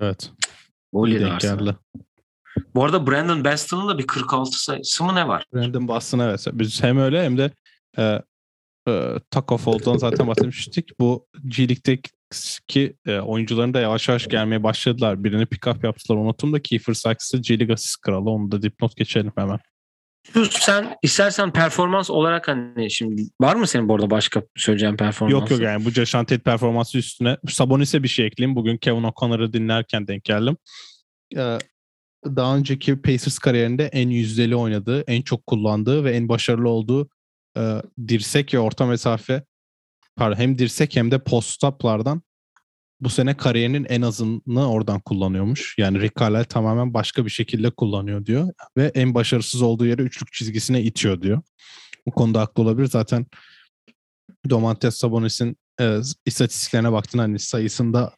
Evet. 0.00 0.30
Gol 0.92 1.08
yedi 1.08 1.26
Arsenal. 1.26 1.74
Bu 2.74 2.84
arada 2.84 3.06
Brandon 3.06 3.44
Baston'un 3.44 3.88
da 3.88 3.98
bir 3.98 4.06
46 4.06 4.64
sayısı 4.64 5.04
mı 5.04 5.14
ne 5.14 5.28
var? 5.28 5.44
Brandon 5.54 5.88
Baston 5.88 6.18
evet. 6.18 6.46
Biz 6.52 6.82
hem 6.82 6.98
öyle 6.98 7.24
hem 7.24 7.38
de 7.38 7.50
e, 7.98 8.22
e, 8.88 9.14
Taco 9.30 9.56
Fall'dan 9.56 9.96
zaten 9.96 10.26
bahsetmiştik. 10.26 11.00
Bu 11.00 11.26
G 11.46 11.68
League'deki 11.68 12.10
e, 13.06 13.18
oyuncuların 13.18 13.74
da 13.74 13.80
yavaş 13.80 14.08
yavaş 14.08 14.28
gelmeye 14.28 14.62
başladılar. 14.62 15.24
Birini 15.24 15.46
pick 15.46 15.66
up 15.66 15.84
yaptılar 15.84 16.18
unuttum 16.18 16.52
da 16.52 16.62
Kiefer 16.62 16.94
Sykes'ı 16.94 17.38
G 17.38 17.58
League 17.58 17.74
asist 17.74 18.00
kralı. 18.00 18.30
Onu 18.30 18.52
da 18.52 18.62
dipnot 18.62 18.96
geçelim 18.96 19.32
hemen. 19.36 19.58
Sen 20.50 20.96
istersen 21.02 21.52
performans 21.52 22.10
olarak 22.10 22.48
hani 22.48 22.90
şimdi 22.90 23.22
var 23.40 23.56
mı 23.56 23.66
senin 23.66 23.88
bu 23.88 23.94
arada 23.94 24.10
başka 24.10 24.42
söyleyeceğin 24.56 24.96
performans? 24.96 25.32
Yok 25.32 25.50
yok 25.50 25.60
yani 25.60 25.84
bu 25.84 25.90
Jason 25.90 26.24
Tate 26.24 26.42
performansı 26.42 26.98
üstüne 26.98 27.36
Sabonis'e 27.48 28.02
bir 28.02 28.08
şey 28.08 28.26
ekleyeyim. 28.26 28.56
Bugün 28.56 28.76
Kevin 28.76 29.02
O'Connor'ı 29.02 29.52
dinlerken 29.52 30.06
denk 30.06 30.24
geldim. 30.24 30.56
Ee, 31.36 31.58
daha 32.26 32.56
önceki 32.56 33.02
Pacers 33.02 33.38
kariyerinde 33.38 33.86
en 33.86 34.08
yüzdeli 34.08 34.56
oynadığı, 34.56 35.04
en 35.06 35.22
çok 35.22 35.46
kullandığı 35.46 36.04
ve 36.04 36.10
en 36.12 36.28
başarılı 36.28 36.68
olduğu 36.68 37.08
e, 37.56 37.82
dirsek 38.08 38.54
ve 38.54 38.58
orta 38.58 38.86
mesafe 38.86 39.44
pardon 40.16 40.36
hem 40.36 40.58
dirsek 40.58 40.96
hem 40.96 41.10
de 41.10 41.18
post-up'lardan 41.18 42.22
bu 43.00 43.10
sene 43.10 43.36
kariyerinin 43.36 43.84
en 43.84 44.02
azını 44.02 44.70
oradan 44.72 45.00
kullanıyormuş. 45.00 45.74
Yani 45.78 46.00
Rick 46.00 46.20
Carlisle 46.20 46.44
tamamen 46.44 46.94
başka 46.94 47.24
bir 47.24 47.30
şekilde 47.30 47.70
kullanıyor 47.70 48.26
diyor. 48.26 48.52
Ve 48.76 48.92
en 48.94 49.14
başarısız 49.14 49.62
olduğu 49.62 49.86
yere 49.86 50.02
üçlük 50.02 50.32
çizgisine 50.32 50.82
itiyor 50.82 51.22
diyor. 51.22 51.42
Bu 52.06 52.10
konuda 52.10 52.40
haklı 52.40 52.62
olabilir. 52.62 52.86
Zaten 52.86 53.26
Domantas 54.50 54.96
Sabonis'in 54.96 55.56
e, 55.80 56.00
istatistiklerine 56.26 56.92
baktın 56.92 57.18
hani 57.18 57.38
sayısında 57.38 58.12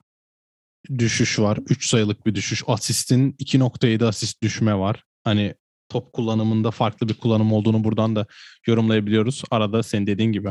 düşüş 0.99 1.39
var. 1.39 1.59
3 1.69 1.89
sayılık 1.89 2.27
bir 2.27 2.35
düşüş. 2.35 2.63
Asistin 2.67 3.33
2.7 3.33 4.07
asist 4.07 4.43
düşme 4.43 4.79
var. 4.79 5.05
Hani 5.25 5.55
top 5.89 6.13
kullanımında 6.13 6.71
farklı 6.71 7.09
bir 7.09 7.15
kullanım 7.15 7.53
olduğunu 7.53 7.85
buradan 7.85 8.17
da 8.17 8.27
yorumlayabiliyoruz. 8.67 9.43
Arada 9.51 9.83
senin 9.83 10.07
dediğin 10.07 10.33
gibi 10.33 10.49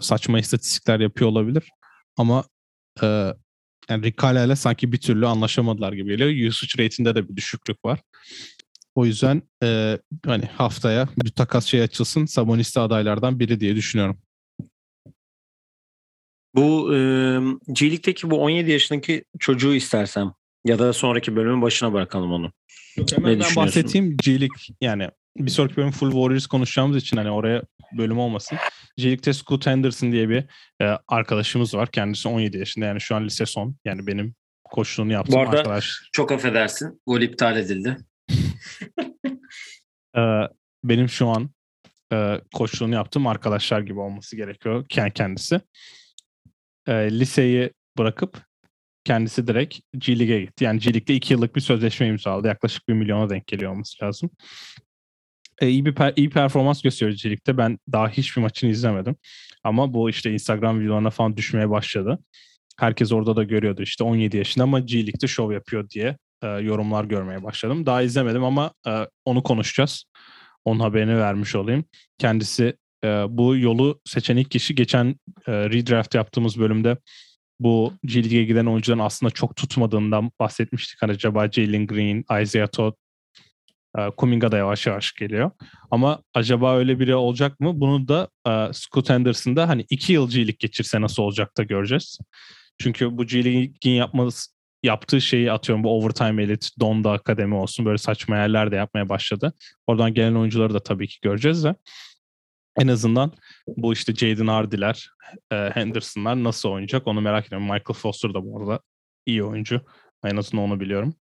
saçma 0.00 0.38
istatistikler 0.38 1.00
yapıyor 1.00 1.30
olabilir. 1.30 1.70
Ama 2.16 2.44
e, 3.02 3.06
yani 3.88 4.04
Ricala 4.04 4.44
ile 4.44 4.56
sanki 4.56 4.92
bir 4.92 4.98
türlü 4.98 5.26
anlaşamadılar 5.26 5.92
gibi 5.92 6.16
geliyor. 6.16 6.48
Usage 6.48 6.84
rate'inde 6.84 7.14
de 7.14 7.28
bir 7.28 7.36
düşüklük 7.36 7.84
var. 7.84 8.00
O 8.94 9.06
yüzden 9.06 9.42
e, 9.62 9.98
hani 10.26 10.44
haftaya 10.44 11.08
bir 11.24 11.30
takas 11.30 11.66
şey 11.66 11.82
açılsın. 11.82 12.26
Sabonis 12.26 12.76
adaylardan 12.76 13.40
biri 13.40 13.60
diye 13.60 13.76
düşünüyorum. 13.76 14.18
Bu 16.54 16.94
e, 16.94 16.98
G 17.72 17.90
League'deki 17.90 18.30
bu 18.30 18.42
17 18.42 18.70
yaşındaki 18.70 19.24
çocuğu 19.38 19.74
istersem 19.74 20.32
Ya 20.64 20.78
da 20.78 20.92
sonraki 20.92 21.36
bölümün 21.36 21.62
başına 21.62 21.92
bırakalım 21.92 22.32
onu. 22.32 22.52
Yok, 22.96 23.12
hemen 23.12 23.40
ben 23.40 23.56
bahsedeyim. 23.56 24.16
G-League 24.16 24.76
yani 24.80 25.08
bir 25.36 25.50
sonraki 25.50 25.76
bölüm 25.76 25.90
Full 25.90 26.10
Warriors 26.10 26.46
konuşacağımız 26.46 26.96
için 26.96 27.16
hani 27.16 27.30
oraya 27.30 27.62
bölüm 27.98 28.18
olmasın. 28.18 28.58
Scoot 29.32 29.66
Henderson 29.66 30.12
diye 30.12 30.28
bir 30.28 30.44
e, 30.82 30.98
arkadaşımız 31.08 31.74
var. 31.74 31.90
Kendisi 31.90 32.28
17 32.28 32.58
yaşında 32.58 32.86
yani 32.86 33.00
şu 33.00 33.16
an 33.16 33.24
lise 33.24 33.46
son. 33.46 33.76
Yani 33.84 34.06
benim 34.06 34.34
koçluğunu 34.64 35.12
yaptığım 35.12 35.34
Bu 35.34 35.40
arada 35.40 35.58
arkadaş. 35.58 36.08
çok 36.12 36.32
affedersin. 36.32 37.00
Gol 37.06 37.20
iptal 37.20 37.56
edildi. 37.56 37.96
e, 40.16 40.22
benim 40.84 41.08
şu 41.08 41.28
an 41.28 41.50
e, 42.12 42.40
koçluğunu 42.54 42.94
yaptığım 42.94 43.26
arkadaşlar 43.26 43.80
gibi 43.80 44.00
olması 44.00 44.36
gerekiyor 44.36 44.84
kendisi. 45.14 45.60
E, 46.86 46.92
liseyi 46.92 47.72
bırakıp 47.98 48.42
kendisi 49.04 49.46
direkt 49.46 49.78
G 49.98 50.18
League'e 50.18 50.40
gitti. 50.40 50.64
Yani 50.64 50.80
G 50.80 50.94
League'de 50.94 51.14
2 51.14 51.32
yıllık 51.32 51.56
bir 51.56 51.60
sözleşme 51.60 52.06
imzaladı. 52.06 52.46
Yaklaşık 52.46 52.88
1 52.88 52.92
milyona 52.92 53.30
denk 53.30 53.46
geliyor 53.46 53.72
olması 53.72 54.04
lazım. 54.04 54.30
E, 55.60 55.68
iyi 55.68 55.86
bir 55.86 55.94
per- 55.94 56.12
iyi 56.16 56.30
performans 56.30 56.82
gösteriyor 56.82 57.20
League'de. 57.24 57.58
Ben 57.58 57.78
daha 57.92 58.08
hiçbir 58.08 58.42
maçını 58.42 58.70
izlemedim. 58.70 59.16
Ama 59.64 59.94
bu 59.94 60.10
işte 60.10 60.32
Instagram 60.32 60.80
videolarına 60.80 61.10
falan 61.10 61.36
düşmeye 61.36 61.70
başladı. 61.70 62.18
Herkes 62.78 63.12
orada 63.12 63.36
da 63.36 63.44
görüyordu 63.44 63.82
işte 63.82 64.04
17 64.04 64.36
yaşında 64.36 64.64
ama 64.64 64.80
G 64.80 64.96
League'de 64.96 65.26
şov 65.26 65.52
yapıyor 65.52 65.90
diye 65.90 66.16
e, 66.42 66.46
yorumlar 66.46 67.04
görmeye 67.04 67.42
başladım. 67.42 67.86
Daha 67.86 68.02
izlemedim 68.02 68.44
ama 68.44 68.72
e, 68.86 69.06
onu 69.24 69.42
konuşacağız. 69.42 70.04
Onun 70.64 70.80
haberini 70.80 71.18
vermiş 71.18 71.54
olayım. 71.56 71.84
Kendisi 72.18 72.76
e, 73.04 73.08
bu 73.28 73.56
yolu 73.56 74.00
seçen 74.04 74.36
ilk 74.36 74.50
kişi 74.50 74.74
geçen 74.74 75.06
e, 75.46 75.52
redraft 75.52 76.14
yaptığımız 76.14 76.60
bölümde 76.60 76.96
bu 77.60 77.92
G 78.04 78.22
League'e 78.22 78.44
giden 78.44 78.66
oyuncuların 78.66 79.00
aslında 79.00 79.30
çok 79.30 79.56
tutmadığından 79.56 80.30
bahsetmiştik. 80.40 81.02
Hani 81.02 81.12
acaba 81.12 81.50
Jalen 81.52 81.86
Green, 81.86 82.42
Isaiah 82.42 82.68
Todd, 82.72 82.94
Kuminga 84.16 84.52
da 84.52 84.56
yavaş 84.56 84.86
yavaş 84.86 85.12
geliyor. 85.12 85.50
Ama 85.90 86.22
acaba 86.34 86.76
öyle 86.76 86.98
biri 86.98 87.14
olacak 87.14 87.60
mı? 87.60 87.80
Bunu 87.80 88.08
da 88.08 88.28
Scott 88.72 89.10
Anderson'da 89.10 89.68
hani 89.68 89.86
iki 89.90 90.12
yıl 90.12 90.30
G 90.30 90.36
League 90.36 90.56
geçirse 90.58 91.00
nasıl 91.00 91.22
olacak 91.22 91.56
da 91.56 91.62
göreceğiz. 91.62 92.18
Çünkü 92.78 93.18
bu 93.18 93.26
G 93.26 93.44
League'in 93.44 93.94
yapması, 93.94 94.50
yaptığı 94.82 95.20
şeyi 95.20 95.52
atıyorum 95.52 95.84
bu 95.84 95.98
Overtime 95.98 96.42
Elite, 96.42 96.66
Donda 96.80 97.12
Akademi 97.12 97.54
olsun 97.54 97.86
böyle 97.86 97.98
saçma 97.98 98.36
yerler 98.36 98.70
de 98.70 98.76
yapmaya 98.76 99.08
başladı. 99.08 99.52
Oradan 99.86 100.14
gelen 100.14 100.34
oyuncuları 100.34 100.74
da 100.74 100.82
tabii 100.82 101.08
ki 101.08 101.18
göreceğiz 101.22 101.64
de 101.64 101.74
en 102.78 102.88
azından 102.88 103.32
bu 103.66 103.92
işte 103.92 104.14
Jaden 104.14 104.46
Hardy'ler, 104.46 105.10
Henderson'lar 105.50 106.44
nasıl 106.44 106.68
oynayacak 106.68 107.06
onu 107.06 107.20
merak 107.20 107.46
ediyorum. 107.46 107.66
Michael 107.66 107.94
Foster 107.94 108.34
da 108.34 108.44
bu 108.44 108.60
arada 108.60 108.80
iyi 109.26 109.44
oyuncu. 109.44 109.80
En 110.24 110.36
azından 110.36 110.64
onu 110.64 110.80
biliyorum. 110.80 111.14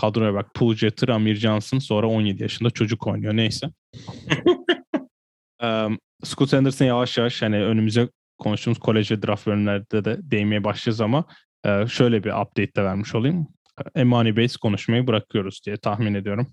Kadroya 0.00 0.34
bak. 0.34 0.54
Poole 0.54 0.76
Jeter, 0.76 1.08
Amir 1.08 1.34
Johnson 1.34 1.78
sonra 1.78 2.06
17 2.06 2.42
yaşında 2.42 2.70
çocuk 2.70 3.06
oynuyor. 3.06 3.36
Neyse. 3.36 3.66
um, 5.62 5.98
Scott 6.24 6.54
Anderson 6.54 6.86
yavaş 6.86 7.18
yavaş 7.18 7.42
hani 7.42 7.56
önümüze 7.56 8.08
konuştuğumuz 8.38 8.78
koleje 8.78 9.22
draft 9.22 9.46
bölümlerde 9.46 10.04
de 10.04 10.18
değmeye 10.22 10.64
başlayacağız 10.64 11.00
ama 11.00 11.24
e, 11.66 11.86
şöyle 11.86 12.24
bir 12.24 12.30
update 12.30 12.74
de 12.74 12.84
vermiş 12.84 13.14
olayım. 13.14 13.48
Emani 13.94 14.36
Base 14.36 14.58
konuşmayı 14.62 15.06
bırakıyoruz 15.06 15.60
diye 15.66 15.76
tahmin 15.76 16.14
ediyorum. 16.14 16.52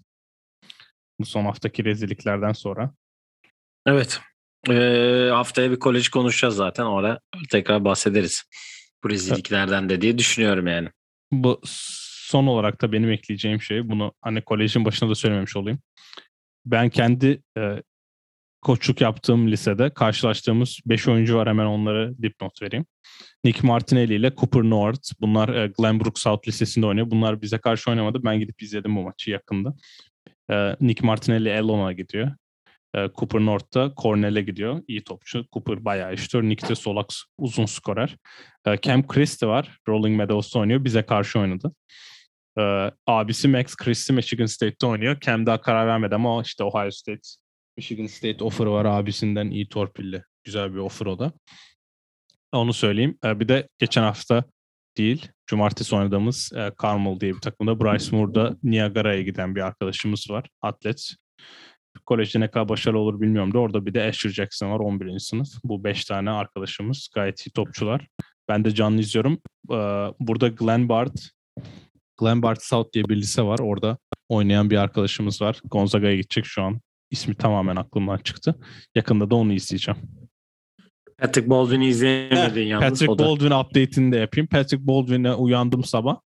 Bu 1.20 1.26
son 1.26 1.46
haftaki 1.46 1.86
rezilliklerden 1.86 2.54
sonra. 2.54 2.92
Evet. 3.86 4.22
Ee, 4.70 5.30
haftaya 5.34 5.72
bir 5.72 5.80
kolej 5.80 6.10
konuşacağız 6.10 6.56
zaten. 6.56 6.84
Orada 6.84 7.20
tekrar 7.50 7.86
bahsederiz. 7.86 8.44
Bu 9.04 9.10
rezilliklerden 9.10 9.90
de 9.90 10.02
diye 10.02 10.18
düşünüyorum 10.18 10.68
yani. 10.68 10.90
Bu 11.32 11.62
son 12.32 12.48
olarak 12.48 12.82
da 12.82 12.92
benim 12.92 13.12
ekleyeceğim 13.12 13.62
şey 13.62 13.90
bunu 13.90 14.14
hani 14.22 14.42
kolejin 14.42 14.86
başında 14.86 15.10
da 15.10 15.16
söylememiş 15.16 15.56
olayım. 15.56 15.80
Ben 16.66 16.90
kendi 16.90 17.42
e, 17.58 17.84
koçluk 18.62 19.02
yaptığım 19.02 19.52
lisede 19.52 19.94
karşılaştığımız 19.94 20.80
5 20.86 21.08
oyuncu 21.08 21.36
var 21.36 21.50
hemen 21.50 21.66
onları 21.66 22.16
dipnot 22.22 22.62
vereyim. 22.62 22.86
Nick 23.44 23.68
Martinelli 23.68 24.16
ile 24.16 24.36
Cooper 24.36 24.64
North. 24.64 25.10
Bunlar 25.22 25.50
e, 25.50 25.68
Glenbrook 25.78 26.20
South 26.20 26.48
Lisesi'nde 26.48 26.86
oynuyor. 26.86 27.12
Bunlar 27.12 27.42
bize 27.42 27.58
karşı 27.58 27.90
oynamadı. 27.90 28.24
Ben 28.24 28.40
gidip 28.40 28.62
izledim 28.62 28.96
bu 28.96 29.02
maçı 29.02 29.32
yakında. 29.32 29.74
E, 30.52 30.76
Nick 30.82 31.06
Martinelli 31.06 31.50
Elon'a 31.50 31.92
gidiyor. 31.92 32.32
E, 32.96 33.10
Cooper 33.16 33.42
North 33.42 33.74
da 33.74 33.94
Cornell'e 33.98 34.42
gidiyor. 34.42 34.84
İyi 34.88 35.04
topçu. 35.04 35.46
Cooper 35.54 35.86
bayağı 35.86 36.14
iştör. 36.14 36.44
Nick 36.44 36.70
de 36.70 36.76
solak 36.76 37.10
uzun 37.38 37.66
skorer. 37.66 38.18
E, 38.68 38.78
Cam 38.82 39.08
Christie 39.08 39.48
var. 39.48 39.80
Rolling 39.88 40.18
Meadows'ta 40.18 40.60
oynuyor. 40.60 40.84
Bize 40.84 41.02
karşı 41.02 41.40
oynadı. 41.40 41.72
E, 42.60 42.92
abisi 43.08 43.48
Max 43.48 43.76
Christie 43.76 44.16
Michigan 44.16 44.46
State'te 44.46 44.86
oynuyor. 44.86 45.20
Cam 45.20 45.46
daha 45.46 45.62
karar 45.62 45.88
vermedi 45.88 46.16
ama 46.16 46.42
işte 46.42 46.64
Ohio 46.64 46.92
State 46.92 47.22
Michigan 47.78 48.06
State 48.06 48.44
offer 48.44 48.66
var 48.66 48.86
abisinden 48.86 49.52
iyi 49.52 49.70
torpilli. 49.70 50.24
Güzel 50.44 50.74
bir 50.74 50.80
offer 50.80 51.06
o 51.06 51.20
da. 51.20 51.34
Onu 52.52 52.74
söyleyeyim. 52.74 53.18
Bir 53.24 53.48
de 53.48 53.68
geçen 53.80 54.04
hafta 54.04 54.44
değil, 54.98 55.28
cumartesi 55.48 55.96
oynadığımız 55.96 56.52
Carmel 56.84 57.20
diye 57.20 57.34
bir 57.36 57.40
takımda 57.40 57.80
Bryce 57.80 58.16
Moore'da 58.16 58.58
Niagara'ya 58.64 59.22
giden 59.22 59.56
bir 59.56 59.62
arkadaşımız 59.62 60.30
var. 60.30 60.50
Atlet. 60.62 61.16
Kolejde 62.06 62.40
ne 62.40 62.52
kadar 62.52 62.70
başarılı 62.70 63.00
olur 63.00 63.22
bilmiyorum 63.22 63.54
da 63.54 63.60
orada 63.60 63.86
bir 63.86 63.94
de 63.94 64.04
Asher 64.04 64.30
Jackson 64.30 64.72
var 64.72 64.80
11. 64.80 65.20
sınıf. 65.20 65.48
Bu 65.64 65.84
5 65.84 66.06
tane 66.06 66.30
arkadaşımız 66.30 67.10
gayet 67.16 67.48
iyi 67.48 67.52
topçular. 67.52 68.08
Ben 68.48 68.66
de 68.66 68.76
canlı 68.76 69.00
izliyorum. 69.00 69.40
Burada 70.20 70.48
Glenn 70.48 70.90
Bard, 70.90 71.16
Glenn 72.18 72.42
Bard 72.42 72.58
South 72.60 72.94
diye 72.94 73.06
bir 73.06 73.16
lise 73.16 73.42
var. 73.42 73.60
Orada 73.60 73.98
oynayan 74.30 74.70
bir 74.70 74.78
arkadaşımız 74.78 75.42
var. 75.42 75.62
Gonzaga'ya 75.66 76.16
gidecek 76.16 76.46
şu 76.46 76.64
an. 76.64 76.82
İsmi 77.12 77.36
tamamen 77.36 77.76
aklımdan 77.76 78.18
çıktı. 78.18 78.56
Yakında 78.96 79.30
da 79.30 79.36
onu 79.36 79.54
izleyeceğim. 79.54 80.00
Patrick 81.18 81.50
Baldwin'i 81.50 81.88
izleyemedin 81.88 82.66
yalnız. 82.66 82.90
Patrick 82.90 83.24
Baldwin 83.24 83.52
update'ini 83.52 84.12
de 84.12 84.18
yapayım. 84.18 84.48
Patrick 84.48 84.88
Baldwin'e 84.88 85.34
uyandım 85.34 85.84
sabah. 85.84 86.20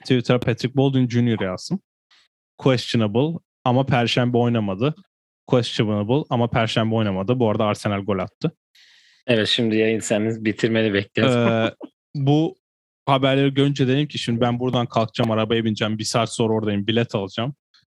Twitter'a 0.00 0.40
Patrick 0.40 0.76
Baldwin 0.76 1.08
Jr. 1.08 1.40
yazdım. 1.40 1.80
Questionable 2.58 3.38
ama 3.64 3.86
Perşembe 3.86 4.38
oynamadı. 4.38 4.94
Questionable 5.46 6.24
ama 6.30 6.50
Perşembe 6.50 6.94
oynamadı. 6.94 7.40
Bu 7.40 7.50
arada 7.50 7.64
Arsenal 7.64 8.00
gol 8.00 8.18
attı. 8.18 8.52
Evet 9.26 9.48
şimdi 9.48 9.76
yayın 9.76 10.00
senin 10.00 10.44
bitirmeni 10.44 10.94
bekliyoruz. 10.94 11.34
Ee, 11.36 11.74
bu 12.14 12.57
haberleri 13.08 13.54
görünce 13.54 13.88
dedim 13.88 14.08
ki 14.08 14.18
şimdi 14.18 14.40
ben 14.40 14.60
buradan 14.60 14.86
kalkacağım 14.86 15.30
arabaya 15.30 15.64
bineceğim. 15.64 15.98
Bir 15.98 16.04
saat 16.04 16.34
sonra 16.34 16.52
oradayım 16.52 16.86
bilet 16.86 17.14
alacağım. 17.14 17.54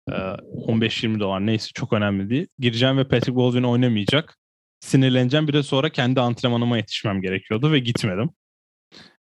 Ee, 0.08 0.12
15-20 0.12 1.20
dolar 1.20 1.46
neyse 1.46 1.68
çok 1.74 1.92
önemli 1.92 2.30
değil. 2.30 2.46
Gireceğim 2.58 2.98
ve 2.98 3.04
Patrick 3.04 3.36
Baldwin 3.36 3.62
oynamayacak. 3.62 4.38
Sinirleneceğim 4.80 5.48
bir 5.48 5.52
de 5.52 5.62
sonra 5.62 5.88
kendi 5.88 6.20
antrenmanıma 6.20 6.76
yetişmem 6.76 7.22
gerekiyordu 7.22 7.72
ve 7.72 7.78
gitmedim. 7.78 8.30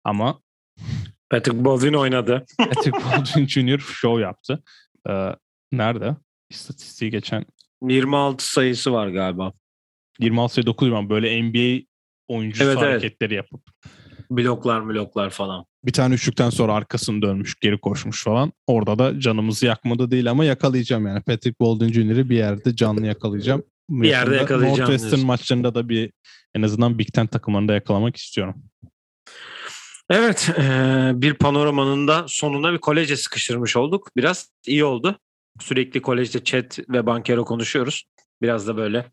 Ama 0.04 0.40
Patrick 1.30 1.66
Baldwin 1.66 1.94
oynadı. 1.94 2.46
Patrick 2.58 2.92
Baldwin 2.92 3.48
Jr. 3.48 3.80
show 3.80 4.22
yaptı. 4.22 4.64
Ee, 5.10 5.36
nerede? 5.72 6.16
İstatistiği 6.50 7.12
geçen 7.12 7.46
26 7.82 8.52
sayısı 8.52 8.94
var 8.94 9.08
galiba. 9.08 9.54
26 10.20 10.54
sayı 10.54 10.66
9 10.66 10.92
var. 10.92 11.10
Böyle 11.10 11.44
NBA 11.44 11.86
oyuncusu 12.28 12.64
evet, 12.64 12.78
hareketleri 12.78 13.34
evet. 13.34 13.44
yapıp. 13.44 13.62
Bloklar 14.32 14.88
bloklar 14.88 15.30
falan. 15.30 15.66
Bir 15.86 15.94
tane 15.94 16.14
üçlükten 16.14 16.50
sonra 16.50 16.74
arkasını 16.74 17.22
dönmüş, 17.22 17.56
geri 17.60 17.78
koşmuş 17.78 18.24
falan. 18.24 18.54
Orada 18.68 19.00
da 19.00 19.20
canımızı 19.20 19.66
yakmadı 19.66 20.12
değil 20.12 20.32
ama 20.32 20.46
yakalayacağım 20.46 21.08
yani. 21.08 21.22
Patrick 21.22 21.56
Baldwin 21.60 21.94
Jr.'ı 21.94 22.30
bir 22.30 22.36
yerde 22.36 22.76
canlı 22.76 23.06
yakalayacağım. 23.06 23.64
Bir 23.90 24.10
yerde 24.10 24.36
yakalayacağım. 24.36 24.80
Northwestern 24.80 25.10
diyorsun. 25.10 25.28
maçlarında 25.28 25.76
da 25.76 25.90
bir 25.90 26.12
en 26.56 26.62
azından 26.62 27.00
Big 27.00 27.14
Ten 27.14 27.28
takımlarında 27.28 27.74
yakalamak 27.74 28.16
istiyorum. 28.16 28.56
Evet, 30.10 30.50
bir 31.22 31.34
panoramanın 31.34 32.08
da 32.08 32.26
sonuna 32.28 32.74
bir 32.74 32.78
koleje 32.78 33.18
sıkıştırmış 33.18 33.76
olduk. 33.78 34.10
Biraz 34.18 34.50
iyi 34.68 34.84
oldu. 34.84 35.20
Sürekli 35.60 36.02
kolejde 36.02 36.44
chat 36.44 36.80
ve 36.90 37.06
bankero 37.06 37.46
konuşuyoruz. 37.46 38.04
Biraz 38.42 38.68
da 38.68 38.78
böyle 38.78 39.06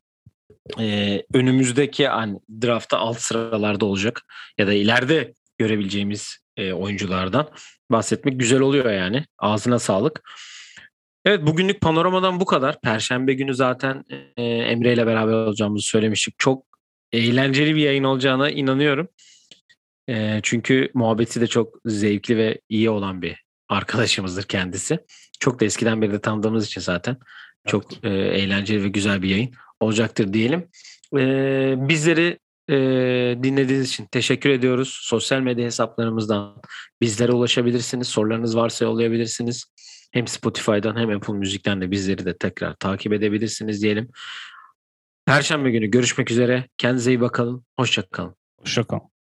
e, 0.81 1.23
önümüzdeki 1.35 2.09
hani 2.09 2.39
draftta 2.63 2.99
alt 2.99 3.19
sıralarda 3.19 3.87
olacak 3.87 4.23
ya 4.59 4.67
da 4.67 4.73
ileride 4.73 5.35
görebileceğimiz 5.59 6.39
e, 6.57 6.73
oyunculardan 6.73 7.49
bahsetmek 7.91 8.41
güzel 8.41 8.61
oluyor 8.61 8.93
yani. 8.93 9.25
Ağzına 9.39 9.79
sağlık. 9.79 10.23
Evet 11.25 11.47
bugünlük 11.47 11.81
panoramadan 11.81 12.41
bu 12.41 12.45
kadar. 12.45 12.81
Perşembe 12.81 13.35
günü 13.35 13.55
zaten 13.55 14.05
e, 14.37 14.43
Emre 14.43 14.93
ile 14.93 15.07
beraber 15.07 15.33
olacağımızı 15.33 15.87
söylemiştik. 15.87 16.35
Çok 16.39 16.67
eğlenceli 17.13 17.77
bir 17.77 17.81
yayın 17.81 18.05
olacağına 18.05 18.51
inanıyorum. 18.51 19.09
E, 20.09 20.41
çünkü 20.43 20.91
muhabbeti 20.95 21.41
de 21.41 21.47
çok 21.47 21.75
zevkli 21.85 22.37
ve 22.37 22.61
iyi 22.69 22.91
olan 22.91 23.23
bir 23.23 23.45
arkadaşımızdır 23.69 24.43
kendisi. 24.43 24.99
Çok 25.41 25.61
da 25.61 25.65
eskiden 25.65 26.03
beri 26.03 26.13
de 26.13 26.21
tanıdığımız 26.21 26.67
için 26.67 26.81
zaten 26.81 27.17
çok 27.67 28.05
e, 28.05 28.09
eğlenceli 28.09 28.85
ve 28.85 28.89
güzel 28.89 29.23
bir 29.23 29.29
yayın 29.29 29.53
olacaktır 29.81 30.33
diyelim. 30.33 30.69
E, 31.17 31.75
bizleri 31.89 32.39
e, 32.71 32.75
dinlediğiniz 33.43 33.89
için 33.89 34.07
teşekkür 34.07 34.51
ediyoruz. 34.51 34.99
Sosyal 35.03 35.41
medya 35.41 35.65
hesaplarımızdan 35.65 36.63
bizlere 37.01 37.33
ulaşabilirsiniz. 37.33 38.09
Sorularınız 38.09 38.57
varsa 38.57 38.85
yollayabilirsiniz. 38.85 39.65
Hem 40.13 40.27
Spotify'dan 40.27 40.97
hem 40.97 41.11
Apple 41.11 41.35
Müzik'ten 41.35 41.81
de 41.81 41.91
bizleri 41.91 42.25
de 42.25 42.37
tekrar 42.37 42.75
takip 42.75 43.13
edebilirsiniz 43.13 43.83
diyelim. 43.83 44.09
Perşembe 45.27 45.71
günü 45.71 45.87
görüşmek 45.87 46.31
üzere. 46.31 46.69
Kendinize 46.79 47.11
iyi 47.11 47.21
bakalım. 47.21 47.65
Hoşçakalın. 47.79 48.37
Hoşçakalın. 48.61 49.16